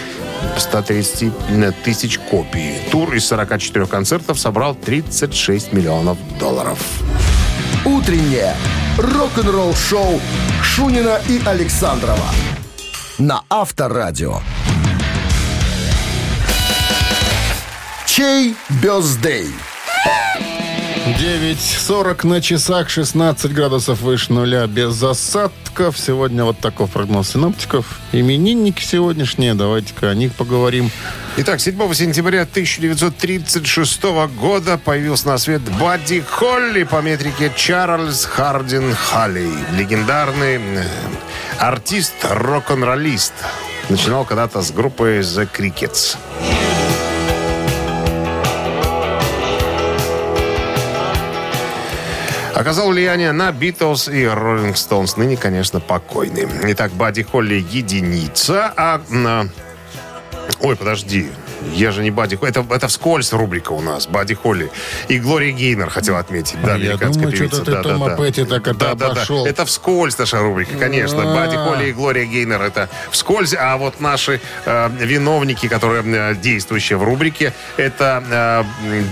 130 0.57 1.83
тысяч 1.83 2.19
копий. 2.19 2.75
Тур 2.91 3.13
из 3.13 3.25
44 3.27 3.85
концертов 3.85 4.39
собрал 4.39 4.75
36 4.75 5.73
миллионов 5.73 6.17
долларов. 6.39 6.79
Утреннее 7.85 8.55
рок-н-ролл-шоу 8.97 10.19
Шунина 10.63 11.19
и 11.29 11.41
Александрова 11.45 12.29
на 13.17 13.41
Авторадио. 13.49 14.39
Чей 18.05 18.55
бездей? 18.81 19.47
9.40 21.15 22.27
на 22.27 22.41
часах, 22.41 22.89
16 22.89 23.53
градусов 23.53 24.01
выше 24.01 24.33
нуля, 24.33 24.67
без 24.67 25.01
осадков. 25.01 25.97
Сегодня 25.97 26.43
вот 26.43 26.59
такой 26.59 26.87
прогноз 26.87 27.29
синоптиков. 27.29 27.99
Именинники 28.11 28.83
сегодняшние, 28.83 29.53
давайте-ка 29.53 30.09
о 30.09 30.15
них 30.15 30.33
поговорим. 30.33 30.91
Итак, 31.37 31.61
7 31.61 31.93
сентября 31.93 32.41
1936 32.41 34.03
года 34.37 34.77
появился 34.77 35.27
на 35.27 35.37
свет 35.37 35.61
Бадди 35.79 36.19
Холли 36.19 36.83
по 36.83 37.01
метрике 37.01 37.53
Чарльз 37.55 38.25
Хардин 38.25 38.93
Халли. 38.93 39.49
Легендарный 39.77 40.55
э, 40.57 40.85
артист, 41.57 42.15
рок-н-роллист. 42.29 43.33
Начинал 43.87 44.25
когда-то 44.25 44.61
с 44.61 44.71
группы 44.71 45.19
The 45.19 45.47
Crickets. 45.49 46.17
Оказал 52.57 52.89
влияние 52.89 53.33
на 53.33 53.51
Битлз 53.51 54.07
и 54.09 54.25
Роллинг 54.25 54.77
Стоунс. 54.77 55.15
Ныне, 55.15 55.37
конечно, 55.37 55.79
покойный. 55.79 56.47
Итак, 56.71 56.91
Бадди 56.91 57.21
Холли 57.21 57.63
единица, 57.69 58.73
а... 58.75 58.99
на- 59.09 59.47
Ой, 60.61 60.75
подожди. 60.75 61.29
Я 61.73 61.91
же 61.91 62.03
не 62.03 62.11
Бадди 62.11 62.35
Холли. 62.35 62.51
Это, 62.51 62.65
это 62.73 62.87
вскользь 62.87 63.31
рубрика 63.33 63.71
у 63.71 63.81
нас. 63.81 64.07
Бадди 64.07 64.35
Холли. 64.35 64.71
И 65.07 65.19
Глория 65.19 65.51
Гейнер 65.51 65.89
хотел 65.89 66.15
отметить. 66.17 66.57
Да, 66.61 66.75
А 66.75 66.77
я 66.77 66.91
американская 66.91 67.23
думаю, 67.25 67.31
певица. 67.37 67.55
что-то 67.63 67.83
ты 67.83 67.89
Тома 67.89 68.15
Петти 68.15 68.43
так 68.45 68.67
это 68.67 68.73
да, 68.79 68.95
да, 68.95 69.13
да. 69.13 69.49
Это 69.49 69.65
вскользь 69.65 70.17
наша 70.17 70.39
рубрика, 70.39 70.77
конечно. 70.77 71.21
А. 71.23 71.35
Бадди 71.35 71.55
Холли 71.55 71.89
и 71.89 71.93
Глория 71.93 72.25
Гейнер 72.25 72.61
это 72.61 72.89
вскользь. 73.11 73.53
А 73.57 73.77
вот 73.77 73.99
наши 74.01 74.39
э, 74.65 74.89
виновники, 74.99 75.67
которые 75.67 76.03
э, 76.05 76.35
действующие 76.35 76.97
в 76.97 77.03
рубрике, 77.03 77.53
это 77.77 78.23
э, 78.29 78.63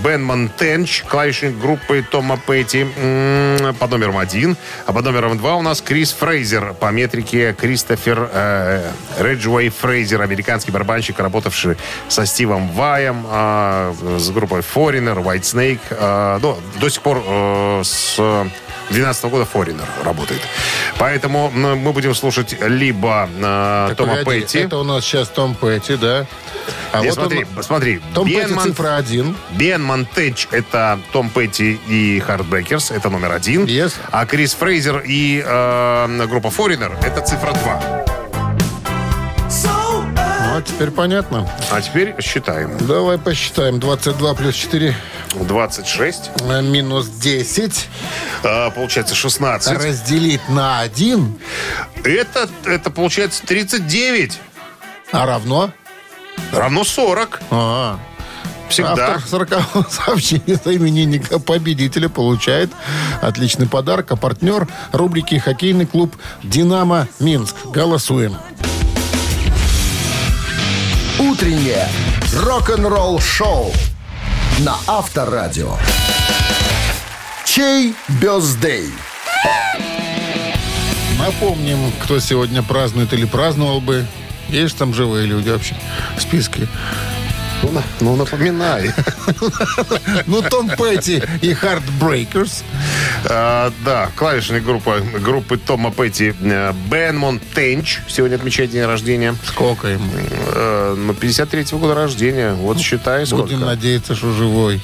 Бен 0.04 0.22
Монтенч, 0.24 1.04
клавишник 1.08 1.58
группы 1.58 2.04
Тома 2.10 2.38
Петти 2.38 2.86
м, 2.96 3.74
под 3.74 3.90
номером 3.90 4.18
один. 4.18 4.56
А 4.86 4.92
под 4.92 5.04
номером 5.04 5.36
два 5.38 5.56
у 5.56 5.62
нас 5.62 5.80
Крис 5.80 6.12
Фрейзер 6.12 6.74
по 6.74 6.90
метрике 6.90 7.52
Кристофер 7.54 8.28
э, 8.32 8.90
Реджуэй 9.18 9.68
Фрейзер, 9.70 10.20
американский 10.22 10.70
барабанщик, 10.70 11.18
работавший 11.18 11.76
со 12.08 12.26
Стивом 12.36 12.68
Ваем, 12.72 13.24
э, 13.26 13.94
с 14.18 14.28
группой 14.28 14.60
Foreigner, 14.60 15.24
White 15.24 15.40
Snake. 15.40 15.80
э, 15.88 16.38
ну, 16.42 16.58
до 16.78 16.90
сих 16.90 17.00
пор 17.00 17.22
э, 17.26 17.80
с 17.82 18.16
2012 18.90 19.24
года 19.30 19.48
Foreigner 19.50 19.86
работает. 20.04 20.42
Поэтому 20.98 21.50
мы 21.50 21.92
будем 21.94 22.14
слушать 22.14 22.54
либо 22.60 23.26
э, 23.38 23.86
Так, 23.88 23.96
Тома 23.96 24.16
погоди, 24.16 24.40
Петти. 24.42 24.58
Это 24.58 24.76
у 24.76 24.84
нас 24.84 25.02
сейчас 25.02 25.28
Том 25.28 25.54
Петти, 25.54 25.96
да. 25.96 26.26
А 26.92 27.00
Не, 27.00 27.06
вот 27.06 27.14
смотри, 27.14 27.46
он- 27.56 27.62
смотри. 27.62 28.00
Том 28.12 28.28
Бен 28.28 28.42
Петти 28.42 28.54
Мон- 28.54 28.64
цифра 28.64 28.96
один. 28.96 29.34
Бен 29.52 29.82
Монтенч 29.82 30.48
это 30.50 30.98
Том 31.12 31.30
Петти 31.30 31.80
и 31.88 32.20
Heartbreakers, 32.20 32.90
это 32.90 33.08
номер 33.08 33.32
один. 33.32 33.64
Yes. 33.64 33.94
А 34.10 34.26
Крис 34.26 34.52
Фрейзер 34.52 35.04
и 35.06 35.42
э, 35.42 36.26
группа 36.28 36.48
Foreigner 36.48 36.92
это 37.02 37.22
цифра 37.22 37.52
два. 37.52 38.04
А 40.56 40.62
теперь 40.62 40.90
понятно. 40.90 41.46
А 41.70 41.82
теперь 41.82 42.14
считаем. 42.22 42.78
Давай 42.86 43.18
посчитаем. 43.18 43.78
22 43.78 44.34
плюс 44.34 44.54
4 44.54 44.96
26, 45.42 46.30
э, 46.40 46.62
минус 46.62 47.08
10 47.08 47.88
э, 48.42 48.70
получается 48.70 49.14
16. 49.14 49.76
разделить 49.76 50.48
на 50.48 50.80
1, 50.80 51.38
Это, 52.04 52.48
это 52.64 52.90
получается 52.90 53.42
39. 53.44 54.38
а 55.12 55.26
равно... 55.26 55.72
Равно 56.52 56.84
40. 56.84 57.40
А, 57.50 57.98
Всегда. 58.70 59.16
Автор 59.16 59.20
40 59.28 59.90
сообщения 59.90 60.58
за 60.62 60.74
именинника 60.74 61.38
победителя 61.38 62.08
получает 62.08 62.70
отличный 63.20 63.68
подарок. 63.68 64.10
А 64.12 64.16
партнер 64.16 64.66
рубрики 64.92 65.34
«Хоккейный 65.36 65.86
клуб 65.86 66.16
«Динамо 66.42 67.08
Минск». 67.20 67.54
Голосуем. 67.66 68.36
Утреннее 71.18 71.88
рок-н-ролл-шоу 72.34 73.72
на 74.58 74.76
Авторадио. 74.86 75.78
Чей 77.46 77.94
бездей? 78.20 78.90
Напомним, 81.18 81.90
кто 82.02 82.18
сегодня 82.20 82.62
празднует 82.62 83.14
или 83.14 83.24
праздновал 83.24 83.80
бы. 83.80 84.04
Есть 84.50 84.76
там 84.76 84.92
живые 84.92 85.26
люди 85.26 85.48
вообще 85.48 85.74
в 86.18 86.20
списке? 86.20 86.68
Ну, 87.62 87.82
ну, 88.00 88.16
напоминай. 88.16 88.90
Ну, 90.26 90.42
Том 90.42 90.68
Петти 90.70 91.22
и 91.42 91.50
Heartbreakers. 91.52 92.62
А, 93.24 93.72
да, 93.84 94.10
клавишная 94.16 94.60
группа 94.60 95.00
группы 95.20 95.56
Тома 95.58 95.90
Петти 95.92 96.32
э, 96.40 96.72
Бен 96.90 97.18
Монтенч 97.18 98.00
сегодня 98.08 98.36
отмечает 98.36 98.70
день 98.70 98.84
рождения. 98.84 99.34
Сколько 99.44 99.88
ему? 99.88 100.04
Э, 100.54 100.94
ну, 100.96 101.12
53-го 101.12 101.78
года 101.78 101.94
рождения. 101.94 102.52
Вот 102.54 102.78
считай, 102.78 103.26
сколько. 103.26 103.44
Будем 103.44 103.60
надеяться, 103.60 104.14
что 104.14 104.32
живой. 104.32 104.80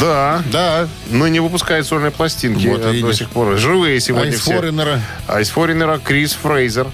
Да. 0.00 0.42
Да. 0.52 0.88
Но 1.10 1.26
не 1.28 1.40
выпускает 1.40 1.86
сольные 1.86 2.10
пластинки 2.10 2.66
Вот 2.66 2.82
до 2.82 2.90
видишь. 2.90 3.16
сих 3.16 3.30
пор. 3.30 3.56
Живые 3.56 4.00
сегодня 4.00 4.32
из 4.32 4.40
все. 4.40 4.56
Форинера, 4.58 5.00
А 5.26 5.40
из 5.40 5.48
Форинера 5.50 5.98
Крис 5.98 6.32
Фрейзер, 6.34 6.88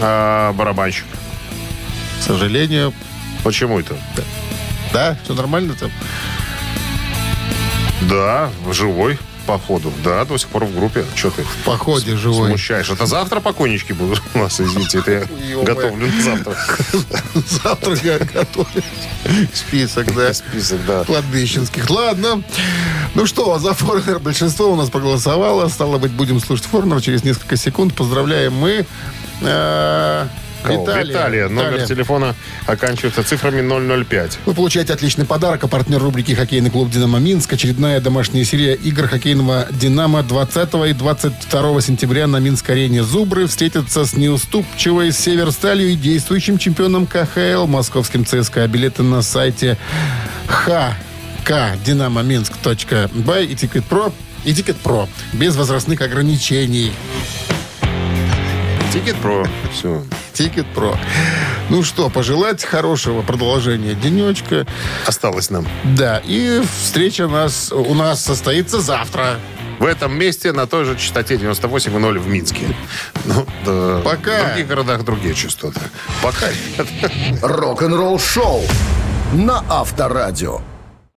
а, 0.00 0.52
барабанщик. 0.52 1.04
к 2.20 2.22
сожалению, 2.22 2.92
Почему 3.46 3.78
это? 3.78 3.96
да, 4.92 5.16
все 5.22 5.34
нормально 5.34 5.74
там? 5.78 5.90
Да, 8.10 8.50
живой, 8.72 9.18
походу. 9.46 9.92
Да, 10.02 10.24
до 10.24 10.36
сих 10.36 10.48
пор 10.48 10.64
в 10.64 10.74
группе. 10.76 11.04
Что 11.14 11.30
ты 11.30 11.44
В 11.44 11.64
походе 11.64 12.16
живой. 12.16 12.48
смущаешь? 12.48 12.90
Это 12.90 13.06
завтра 13.06 13.38
покойнички 13.38 13.92
будут 13.92 14.20
у 14.34 14.38
нас, 14.38 14.60
извините. 14.60 14.98
Это 14.98 15.10
я 15.12 15.62
готовлю 15.62 16.10
завтра. 16.22 16.56
Завтра 17.34 17.96
я 18.02 18.18
готовлю 18.18 18.82
список, 19.52 20.12
да. 20.14 20.34
Список, 20.34 20.84
да. 20.84 21.04
Кладбищенских. 21.04 21.88
Ладно. 21.88 22.42
Ну 23.14 23.26
что, 23.26 23.60
за 23.60 23.74
Форнер 23.74 24.18
большинство 24.18 24.72
у 24.72 24.74
нас 24.76 24.90
проголосовало. 24.90 25.68
Стало 25.68 25.98
быть, 25.98 26.10
будем 26.10 26.40
слушать 26.40 26.66
Форнер 26.66 27.00
через 27.00 27.22
несколько 27.22 27.56
секунд. 27.56 27.94
Поздравляем 27.94 28.54
мы. 28.54 28.84
Кого? 30.66 30.82
Виталия. 30.82 31.04
Виталия. 31.04 31.48
Номер 31.48 31.66
Виталия. 31.66 31.86
телефона 31.86 32.34
оканчивается 32.66 33.22
цифрами 33.22 33.62
005. 34.04 34.38
Вы 34.46 34.54
получаете 34.54 34.92
отличный 34.92 35.24
подарок. 35.24 35.64
А 35.64 35.68
партнер 35.68 35.98
рубрики 36.02 36.32
«Хоккейный 36.32 36.70
клуб 36.70 36.90
«Динамо 36.90 37.18
Минск». 37.18 37.52
Очередная 37.52 38.00
домашняя 38.00 38.44
серия 38.44 38.74
игр 38.74 39.06
хоккейного 39.08 39.66
«Динамо» 39.70 40.22
20 40.22 40.74
и 40.88 40.92
22 40.92 41.80
сентября 41.80 42.26
на 42.26 42.38
Минск-арене 42.38 43.02
«Зубры» 43.02 43.46
встретятся 43.46 44.04
с 44.04 44.14
неуступчивой 44.16 45.12
«Северсталью» 45.12 45.90
и 45.90 45.94
действующим 45.96 46.58
чемпионом 46.58 47.06
КХЛ 47.06 47.66
московским 47.66 48.26
ЦСКА. 48.26 48.66
Билеты 48.66 49.02
на 49.02 49.22
сайте 49.22 49.78
hkdinamominsk.by 51.46 53.44
и 53.46 53.56
Про. 53.80 54.12
И 54.44 54.54
Про. 54.82 55.08
Без 55.32 55.56
возрастных 55.56 56.00
ограничений. 56.00 56.92
Ticket 58.92 59.16
Pro. 59.16 59.46
Все. 59.72 60.02
Ticket 60.36 60.66
Pro. 60.74 60.98
Ну 61.70 61.82
что, 61.82 62.10
пожелать 62.10 62.62
хорошего 62.62 63.22
продолжения 63.22 63.94
денечка. 63.94 64.66
Осталось 65.06 65.48
нам. 65.48 65.66
Да, 65.82 66.20
и 66.26 66.62
встреча 66.82 67.26
нас, 67.26 67.72
у 67.72 67.94
нас 67.94 68.22
состоится 68.22 68.82
завтра. 68.82 69.38
В 69.78 69.86
этом 69.86 70.18
месте 70.18 70.52
на 70.52 70.66
той 70.66 70.84
же 70.84 70.96
частоте 70.96 71.36
98,0 71.36 72.18
в 72.18 72.28
Минске. 72.28 72.66
Ну, 73.24 73.46
да. 73.64 74.02
Пока. 74.04 74.42
В 74.42 74.46
других 74.48 74.66
городах 74.68 75.04
другие 75.04 75.34
частоты. 75.34 75.80
Пока. 76.22 76.48
ребят. 76.50 76.86
Рок-н-ролл-шоу 77.42 78.62
на 79.32 79.64
Авторадио. 79.70 80.60